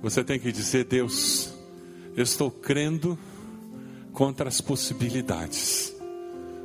Você 0.00 0.22
tem 0.22 0.38
que 0.38 0.52
dizer: 0.52 0.84
Deus, 0.84 1.52
eu 2.16 2.22
estou 2.22 2.48
crendo 2.48 3.18
contra 4.12 4.48
as 4.48 4.60
possibilidades. 4.60 5.92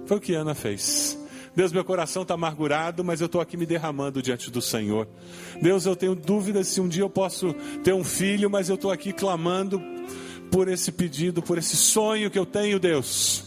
Foi 0.05 0.17
o 0.17 0.22
que 0.22 0.34
Ana 0.36 0.53
fez. 0.53 1.17
Deus, 1.55 1.74
meu 1.74 1.84
coração 1.84 2.22
está 2.22 2.36
amargurado, 2.36 3.03
mas 3.03 3.19
eu 3.19 3.26
estou 3.26 3.41
aqui 3.41 3.57
me 3.57 3.65
derramando 3.65 4.22
diante 4.22 4.49
do 4.51 4.61
Senhor. 4.61 5.07
Deus, 5.61 5.86
eu 5.86 5.95
tenho 5.95 6.15
dúvidas 6.15 6.67
se 6.67 6.80
um 6.80 6.88
dia 6.88 7.03
eu 7.03 7.09
posso 7.09 7.53
ter 7.84 7.93
um 7.93 8.03
filho, 8.03 8.49
mas 8.49 8.69
eu 8.69 8.76
estou 8.76 8.91
aqui 8.91 9.11
clamando 9.11 9.82
por 10.51 10.69
esse 10.69 10.91
pedido, 10.91 11.41
por 11.41 11.57
esse 11.57 11.76
sonho 11.76 12.30
que 12.30 12.39
eu 12.39 12.45
tenho, 12.45 12.80
Deus. 12.80 13.43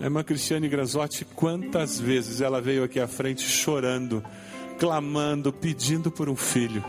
A 0.00 0.04
irmã 0.04 0.24
Cristiane 0.24 0.68
Grazotti, 0.68 1.24
quantas 1.24 1.98
vezes 2.00 2.40
ela 2.40 2.60
veio 2.60 2.82
aqui 2.82 2.98
à 2.98 3.06
frente 3.06 3.42
chorando, 3.42 4.22
clamando, 4.78 5.52
pedindo 5.52 6.10
por 6.10 6.28
um 6.28 6.36
filho. 6.36 6.84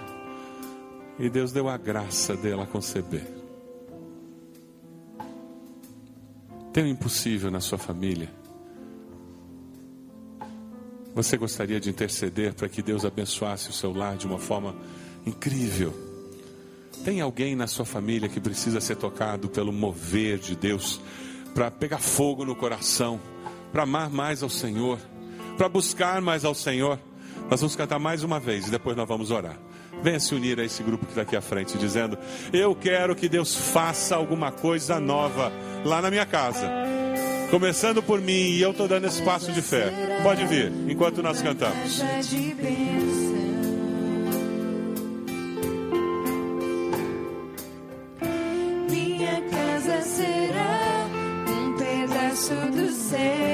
E 1.20 1.30
Deus 1.30 1.52
deu 1.52 1.70
a 1.70 1.78
graça 1.78 2.36
dela 2.36 2.66
conceber. 2.66 3.28
Tem 6.74 6.86
um 6.86 6.88
impossível 6.88 7.52
na 7.52 7.60
sua 7.60 7.78
família? 7.78 8.30
Você 11.14 11.38
gostaria 11.38 11.80
de 11.80 11.90
interceder 11.90 12.56
para 12.56 12.68
que 12.68 12.82
Deus 12.82 13.06
abençoasse 13.06 13.70
o 13.70 13.74
seu 13.74 13.94
lar 13.94 14.18
de 14.18 14.26
uma 14.26 14.40
forma 14.40 14.76
incrível? 15.26 15.94
Tem 17.06 17.22
alguém 17.22 17.56
na 17.56 17.68
sua 17.68 17.86
família 17.86 18.28
que 18.28 18.40
precisa 18.40 18.82
ser 18.82 18.96
tocado 18.96 19.48
pelo 19.50 19.72
mover 19.72 20.40
de 20.40 20.56
Deus, 20.56 21.00
para 21.54 21.70
pegar 21.70 22.00
fogo 22.00 22.44
no 22.44 22.56
coração, 22.56 23.20
para 23.72 23.84
amar 23.84 24.10
mais 24.10 24.42
ao 24.42 24.50
Senhor, 24.50 24.98
para 25.56 25.70
buscar 25.70 26.20
mais 26.22 26.44
ao 26.44 26.56
Senhor? 26.56 26.98
Nós 27.50 27.60
vamos 27.60 27.76
cantar 27.76 28.00
mais 28.00 28.24
uma 28.24 28.40
vez 28.40 28.68
e 28.68 28.72
depois 28.72 28.96
nós 28.96 29.08
vamos 29.08 29.32
orar. 29.32 29.58
Venha 30.02 30.20
se 30.20 30.34
unir 30.34 30.60
a 30.60 30.66
esse 30.66 30.82
grupo 30.82 31.06
que 31.06 31.12
está 31.12 31.22
aqui 31.22 31.36
à 31.36 31.42
frente, 31.42 31.78
dizendo: 31.78 32.18
Eu 32.52 32.76
quero 32.76 33.16
que 33.16 33.30
Deus 33.30 33.56
faça 33.56 34.16
alguma 34.16 34.52
coisa 34.52 35.00
nova 35.00 35.52
lá 35.86 36.02
na 36.02 36.10
minha 36.10 36.26
casa. 36.26 36.70
Começando 37.52 38.02
por 38.02 38.20
mim, 38.20 38.32
e 38.32 38.62
eu 38.62 38.72
estou 38.72 38.88
dando 38.88 39.06
esse 39.06 39.22
passo 39.22 39.52
de 39.52 39.62
fé. 39.62 39.92
Pode 40.24 40.44
vir, 40.48 40.72
enquanto 40.90 41.22
nós 41.22 41.40
cantamos. 41.42 42.02
Minha 48.90 49.42
casa 49.42 50.02
será 50.02 51.08
um 51.48 51.78
pedaço 51.78 52.56
do 52.72 52.90
céu. 52.92 53.53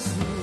Onde 0.00 0.39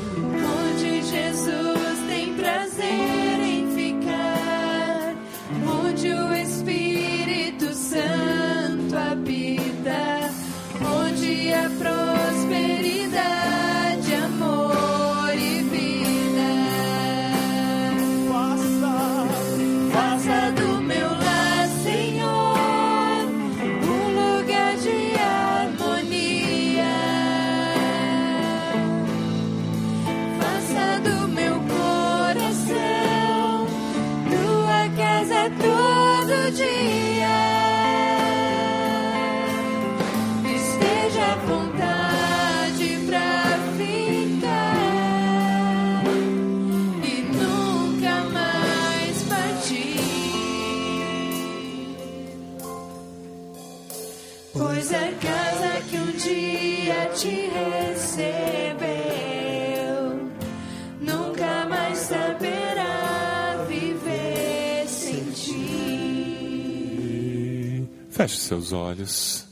seus 68.67 68.73
olhos. 68.73 69.45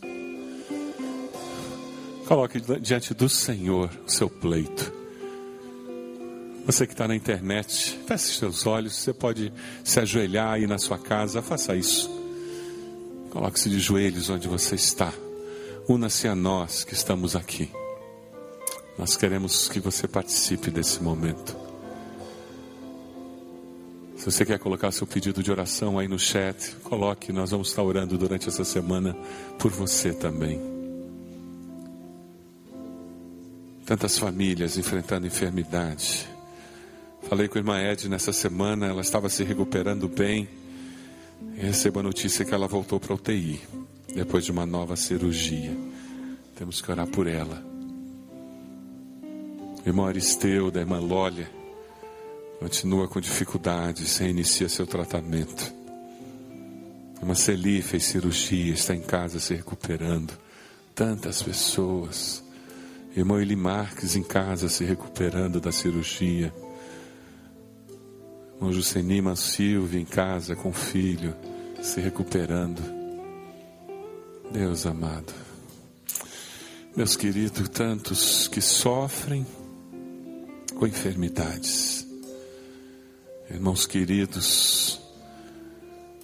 Coloque 2.28 2.60
diante 2.80 3.14
do 3.14 3.30
Senhor 3.30 3.90
o 4.06 4.12
seu 4.12 4.30
pleito. 4.30 4.92
Você 6.66 6.88
que 6.88 6.94
está 6.94 7.08
na 7.08 7.16
internet, 7.16 8.00
feche 8.08 8.40
seus 8.40 8.66
olhos. 8.66 8.96
Você 8.96 9.14
pode 9.14 9.54
se 9.84 10.00
ajoelhar 10.00 10.54
aí 10.54 10.66
na 10.68 10.78
sua 10.78 10.98
casa, 10.98 11.42
faça 11.42 11.76
isso. 11.76 12.10
Coloque-se 13.30 13.70
de 13.70 13.80
joelhos 13.80 14.30
onde 14.30 14.48
você 14.48 14.76
está. 14.76 15.14
Una-se 15.88 16.28
a 16.28 16.36
nós 16.36 16.84
que 16.84 16.94
estamos 16.94 17.36
aqui. 17.36 17.70
Nós 18.98 19.16
queremos 19.16 19.70
que 19.70 19.80
você 19.80 20.08
participe 20.08 20.72
desse 20.72 21.02
momento. 21.04 21.65
Se 24.26 24.32
você 24.32 24.44
quer 24.44 24.58
colocar 24.58 24.92
seu 24.92 25.06
pedido 25.06 25.44
de 25.44 25.52
oração 25.52 26.00
aí 26.00 26.08
no 26.08 26.18
chat, 26.18 26.76
coloque, 26.78 27.32
nós 27.32 27.52
vamos 27.52 27.70
estar 27.70 27.84
orando 27.84 28.18
durante 28.18 28.50
essa 28.50 28.64
semana 28.64 29.16
por 29.60 29.70
você 29.70 30.12
também. 30.14 30.60
Tantas 33.86 34.18
famílias 34.18 34.80
enfrentando 34.80 35.28
enfermidade. 35.28 36.28
Falei 37.30 37.48
com 37.48 37.60
a 37.60 37.62
irmã 37.62 37.80
Ed 37.80 38.10
nessa 38.10 38.34
semana, 38.34 38.88
ela 38.88 39.02
estava 39.02 39.30
se 39.30 39.44
recuperando 39.44 40.08
bem. 40.08 40.50
E 41.56 41.62
recebo 41.62 42.00
a 42.00 42.04
notícia 42.04 42.44
que 42.44 42.52
ela 42.52 42.68
voltou 42.68 43.00
para 43.00 43.14
a 43.14 43.18
UTI, 43.18 43.62
depois 44.16 44.44
de 44.44 44.52
uma 44.52 44.66
nova 44.66 44.96
cirurgia. 44.96 45.78
Temos 46.56 46.82
que 46.82 46.92
orar 46.92 47.06
por 47.06 47.28
ela. 47.28 47.64
O 49.86 49.88
irmão 49.88 50.08
Aristeu, 50.08 50.72
da 50.72 50.80
irmã 50.80 50.98
Lólia, 50.98 51.48
continua 52.60 53.08
com 53.08 53.20
dificuldades, 53.20 54.18
reinicia 54.18 54.70
seu 54.70 54.88
tratamento. 54.88 55.74
A 57.18 57.22
irmã 57.22 57.34
Celi 57.34 57.82
fez 57.82 58.04
cirurgia, 58.06 58.74
está 58.74 58.96
em 58.96 59.02
casa 59.02 59.40
se 59.40 59.54
recuperando. 59.54 60.34
Tantas 60.94 61.42
pessoas. 61.42 62.44
Irmão 63.16 63.40
Eli 63.40 63.56
Marques 63.56 64.16
em 64.16 64.24
casa 64.24 64.70
se 64.70 64.84
recuperando 64.84 65.60
da 65.60 65.72
cirurgia. 65.72 66.54
Irmão 68.56 68.72
Jucenima 68.72 69.36
Silvia 69.36 70.00
em 70.00 70.06
casa 70.06 70.56
com 70.56 70.70
o 70.70 70.74
filho 70.74 71.36
se 71.82 72.00
recuperando. 72.02 72.82
Deus 74.52 74.86
amado. 74.86 75.34
Meus 76.96 77.16
queridos, 77.16 77.68
tantos 77.70 78.48
que 78.48 78.62
sofrem 78.62 79.46
com 80.76 80.88
enfermidades. 80.88 82.05
Irmãos 83.48 83.86
queridos, 83.86 85.00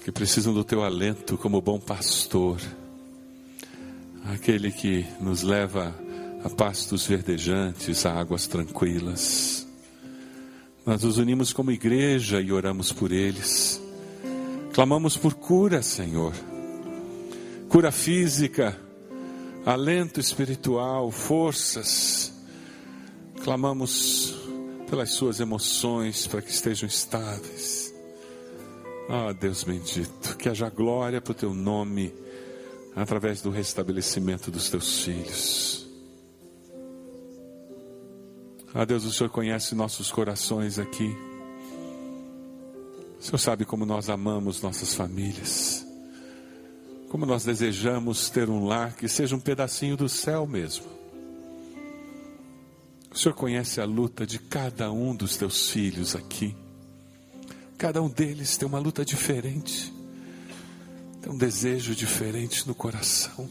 que 0.03 0.11
precisam 0.11 0.55
do 0.55 0.63
teu 0.63 0.83
alento 0.83 1.37
como 1.37 1.61
bom 1.61 1.79
pastor, 1.79 2.59
aquele 4.25 4.71
que 4.71 5.05
nos 5.19 5.43
leva 5.43 5.95
a 6.43 6.49
pastos 6.49 7.05
verdejantes, 7.05 8.07
a 8.07 8.19
águas 8.19 8.47
tranquilas. 8.47 9.67
Nós 10.83 11.03
nos 11.03 11.19
unimos 11.19 11.53
como 11.53 11.71
igreja 11.71 12.41
e 12.41 12.51
oramos 12.51 12.91
por 12.91 13.11
eles. 13.11 13.79
Clamamos 14.73 15.15
por 15.15 15.35
cura, 15.35 15.83
Senhor. 15.83 16.33
Cura 17.69 17.91
física, 17.91 18.81
alento 19.63 20.19
espiritual, 20.19 21.11
forças. 21.11 22.33
Clamamos 23.43 24.40
pelas 24.91 25.11
suas 25.11 25.39
emoções 25.39 26.27
para 26.27 26.41
que 26.41 26.51
estejam 26.51 26.85
estáveis. 26.85 27.93
Ah, 29.07 29.31
Deus 29.31 29.63
bendito, 29.63 30.35
que 30.35 30.49
haja 30.49 30.69
glória 30.69 31.21
para 31.21 31.31
o 31.31 31.33
teu 31.33 31.53
nome 31.53 32.13
através 32.93 33.41
do 33.41 33.49
restabelecimento 33.49 34.51
dos 34.51 34.69
teus 34.69 35.01
filhos. 35.01 35.87
Ah, 38.73 38.83
Deus, 38.83 39.05
o 39.05 39.13
Senhor 39.13 39.29
conhece 39.29 39.73
nossos 39.75 40.11
corações 40.11 40.77
aqui. 40.77 41.15
O 43.17 43.23
Senhor 43.23 43.37
sabe 43.37 43.63
como 43.63 43.85
nós 43.85 44.09
amamos 44.09 44.61
nossas 44.61 44.93
famílias. 44.93 45.85
Como 47.07 47.25
nós 47.25 47.45
desejamos 47.45 48.29
ter 48.29 48.49
um 48.49 48.65
lar 48.65 48.93
que 48.97 49.07
seja 49.07 49.37
um 49.37 49.39
pedacinho 49.39 49.95
do 49.95 50.09
céu 50.09 50.45
mesmo. 50.45 51.00
O 53.11 53.17
Senhor 53.17 53.35
conhece 53.35 53.81
a 53.81 53.85
luta 53.85 54.25
de 54.25 54.39
cada 54.39 54.89
um 54.89 55.13
dos 55.13 55.35
teus 55.35 55.69
filhos 55.69 56.15
aqui. 56.15 56.55
Cada 57.77 58.01
um 58.01 58.09
deles 58.09 58.55
tem 58.55 58.65
uma 58.65 58.79
luta 58.79 59.03
diferente, 59.03 59.93
tem 61.21 61.31
um 61.31 61.37
desejo 61.37 61.93
diferente 61.93 62.65
no 62.65 62.73
coração. 62.73 63.49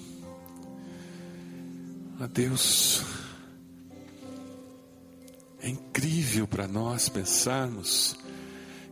A 2.19 2.27
Deus, 2.27 3.03
é 5.61 5.69
incrível 5.69 6.47
para 6.47 6.67
nós 6.67 7.11
pensarmos 7.11 8.17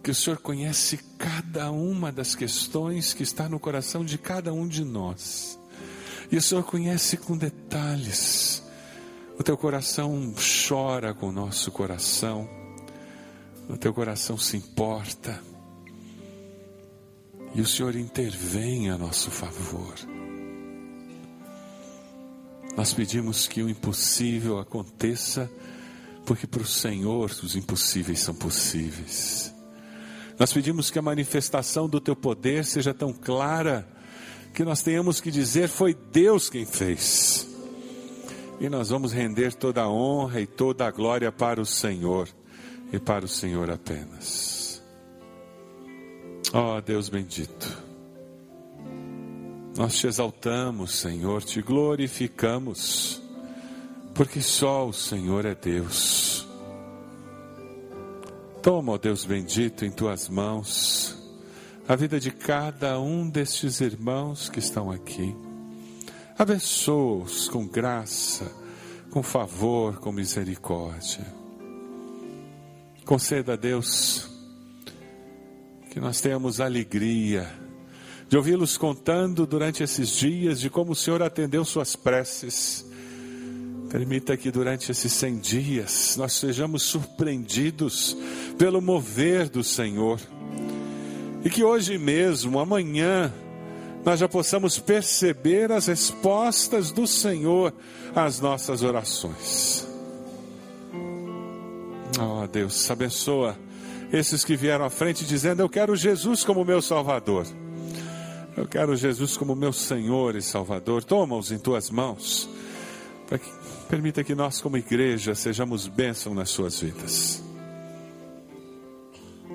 que 0.03 0.11
o 0.11 0.14
Senhor 0.14 0.39
conhece 0.39 0.99
cada 1.16 1.71
uma 1.71 2.12
das 2.12 2.35
questões 2.35 3.14
que 3.14 3.23
está 3.23 3.49
no 3.49 3.59
coração 3.59 4.05
de 4.05 4.19
cada 4.19 4.53
um 4.53 4.69
de 4.69 4.85
nós. 4.85 5.59
E 6.31 6.37
o 6.37 6.43
Senhor 6.43 6.64
conhece 6.64 7.16
com 7.16 7.39
detalhes 7.39 8.68
o 9.39 9.43
teu 9.43 9.57
coração 9.57 10.34
chora 10.66 11.14
com 11.14 11.28
o 11.28 11.32
nosso 11.32 11.70
coração. 11.70 12.49
O 13.68 13.76
teu 13.76 13.95
coração 13.95 14.36
se 14.36 14.57
importa. 14.57 15.41
E 17.55 17.61
o 17.61 17.66
Senhor 17.66 17.95
intervém 17.95 18.91
a 18.91 18.99
nosso 18.99 19.30
favor. 19.30 19.95
Nós 22.76 22.93
pedimos 22.93 23.47
que 23.47 23.62
o 23.62 23.68
impossível 23.68 24.59
aconteça, 24.59 25.51
porque 26.26 26.47
para 26.47 26.62
o 26.62 26.66
Senhor 26.66 27.30
os 27.43 27.55
impossíveis 27.55 28.20
são 28.20 28.34
possíveis. 28.34 29.55
Nós 30.36 30.53
pedimos 30.53 30.91
que 30.91 30.99
a 30.99 31.03
manifestação 31.03 31.89
do 31.89 32.01
teu 32.01 32.16
poder 32.16 32.64
seja 32.64 32.93
tão 32.93 33.12
clara 33.12 33.89
que 34.53 34.64
nós 34.64 34.82
tenhamos 34.82 35.20
que 35.20 35.30
dizer: 35.30 35.68
foi 35.68 35.95
Deus 35.95 36.51
quem 36.51 36.66
fez. 36.66 37.48
E 38.61 38.69
nós 38.69 38.91
vamos 38.91 39.13
render 39.13 39.55
toda 39.55 39.83
a 39.83 39.89
honra 39.89 40.41
e 40.41 40.47
toda 40.47 40.87
a 40.87 40.91
glória 40.91 41.31
para 41.31 41.61
o 41.61 41.67
Senhor 41.67 42.29
e 42.93 42.99
para 42.99 43.25
o 43.25 43.29
Senhor 43.29 43.71
apenas. 43.71 44.83
Ó 46.53 46.77
oh, 46.77 46.81
Deus 46.81 47.09
bendito, 47.09 47.83
nós 49.77 49.97
te 49.97 50.07
exaltamos, 50.07 50.95
Senhor, 50.95 51.43
te 51.43 51.61
glorificamos, 51.61 53.23
porque 54.15 54.41
só 54.41 54.89
o 54.89 54.93
Senhor 54.93 55.45
é 55.45 55.55
Deus. 55.55 56.49
Toma, 58.63 58.93
ó 58.93 58.99
Deus 58.99 59.25
bendito, 59.25 59.85
em 59.85 59.91
tuas 59.91 60.29
mãos 60.29 61.19
a 61.89 61.97
vida 61.97 62.21
de 62.21 62.31
cada 62.31 63.01
um 63.01 63.31
destes 63.31 63.81
irmãos 63.81 64.51
que 64.51 64.59
estão 64.59 64.91
aqui. 64.91 65.35
Abençoa-os 66.39 67.49
com 67.49 67.66
graça, 67.66 68.49
com 69.11 69.24
favor, 69.24 69.99
com 69.99 70.12
misericórdia. 70.12 71.26
Conceda 73.05 73.55
a 73.55 73.57
Deus 73.57 74.30
que 75.91 75.99
nós 75.99 76.20
tenhamos 76.20 76.61
alegria 76.61 77.53
de 78.28 78.36
ouvi-los 78.36 78.76
contando 78.76 79.49
durante 79.49 79.82
esses 79.82 80.11
dias 80.11 80.61
de 80.61 80.70
como 80.70 80.93
o 80.93 80.95
Senhor 80.95 81.24
atendeu 81.24 81.64
suas 81.64 81.97
preces. 81.97 82.86
Permita 83.91 84.36
que 84.36 84.53
durante 84.53 84.93
esses 84.93 85.12
cem 85.12 85.39
dias 85.39 86.14
nós 86.16 86.34
sejamos 86.34 86.84
surpreendidos 86.84 88.16
pelo 88.57 88.80
mover 88.80 89.49
do 89.49 89.64
Senhor. 89.64 90.20
E 91.45 91.51
que 91.51 91.64
hoje 91.64 91.99
mesmo, 91.99 92.61
amanhã, 92.61 93.32
nós 94.05 94.21
já 94.21 94.29
possamos 94.29 94.79
perceber 94.79 95.71
as 95.73 95.87
respostas 95.87 96.91
do 96.91 97.07
Senhor 97.07 97.73
às 98.15 98.41
nossas 98.41 98.83
orações. 98.83 99.87
Oh 102.19 102.47
Deus, 102.47 102.91
abençoa 102.91 103.57
esses 104.13 104.45
que 104.45 104.57
vieram 104.57 104.85
à 104.85 104.91
frente 104.91 105.25
dizendo: 105.25 105.61
Eu 105.61 105.69
quero 105.69 105.95
Jesus 105.95 106.45
como 106.45 106.65
meu 106.65 106.81
Salvador. 106.81 107.47
Eu 108.57 108.67
quero 108.67 108.97
Jesus 108.97 109.37
como 109.37 109.55
meu 109.55 109.73
Senhor 109.73 110.35
e 110.35 110.43
Salvador. 110.43 111.05
Toma-os 111.05 111.53
em 111.53 111.59
tuas 111.59 111.91
mãos. 111.91 112.49
Para 113.29 113.39
que, 113.39 113.49
permita 113.89 114.25
que 114.25 114.35
nós, 114.35 114.61
como 114.61 114.77
igreja, 114.77 115.35
sejamos 115.35 115.87
bênção 115.87 116.35
nas 116.35 116.51
suas 116.51 116.81
vidas. 116.81 117.43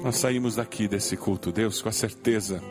Nós 0.02 0.18
saímos 0.18 0.56
daqui 0.56 0.88
desse 0.88 1.18
culto, 1.18 1.52
Deus, 1.52 1.82
com 1.82 1.89
a 1.89 1.91
certeza 1.91 2.62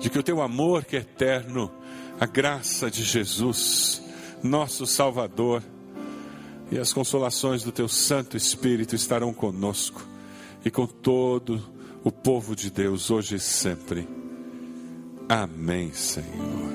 de 0.00 0.10
que 0.10 0.18
o 0.18 0.22
teu 0.22 0.42
amor 0.42 0.84
que 0.84 0.96
é 0.96 1.00
eterno, 1.00 1.70
a 2.20 2.26
graça 2.26 2.90
de 2.90 3.02
Jesus, 3.02 4.02
nosso 4.42 4.86
Salvador, 4.86 5.62
e 6.70 6.78
as 6.78 6.92
consolações 6.92 7.62
do 7.62 7.70
teu 7.70 7.88
Santo 7.88 8.36
Espírito 8.36 8.94
estarão 8.94 9.32
conosco 9.32 10.04
e 10.64 10.70
com 10.70 10.86
todo 10.86 11.62
o 12.02 12.10
povo 12.10 12.56
de 12.56 12.70
Deus, 12.70 13.10
hoje 13.10 13.36
e 13.36 13.40
sempre. 13.40 14.08
Amém, 15.28 15.92
Senhor. 15.92 16.72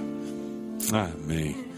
Amém. 0.91 1.68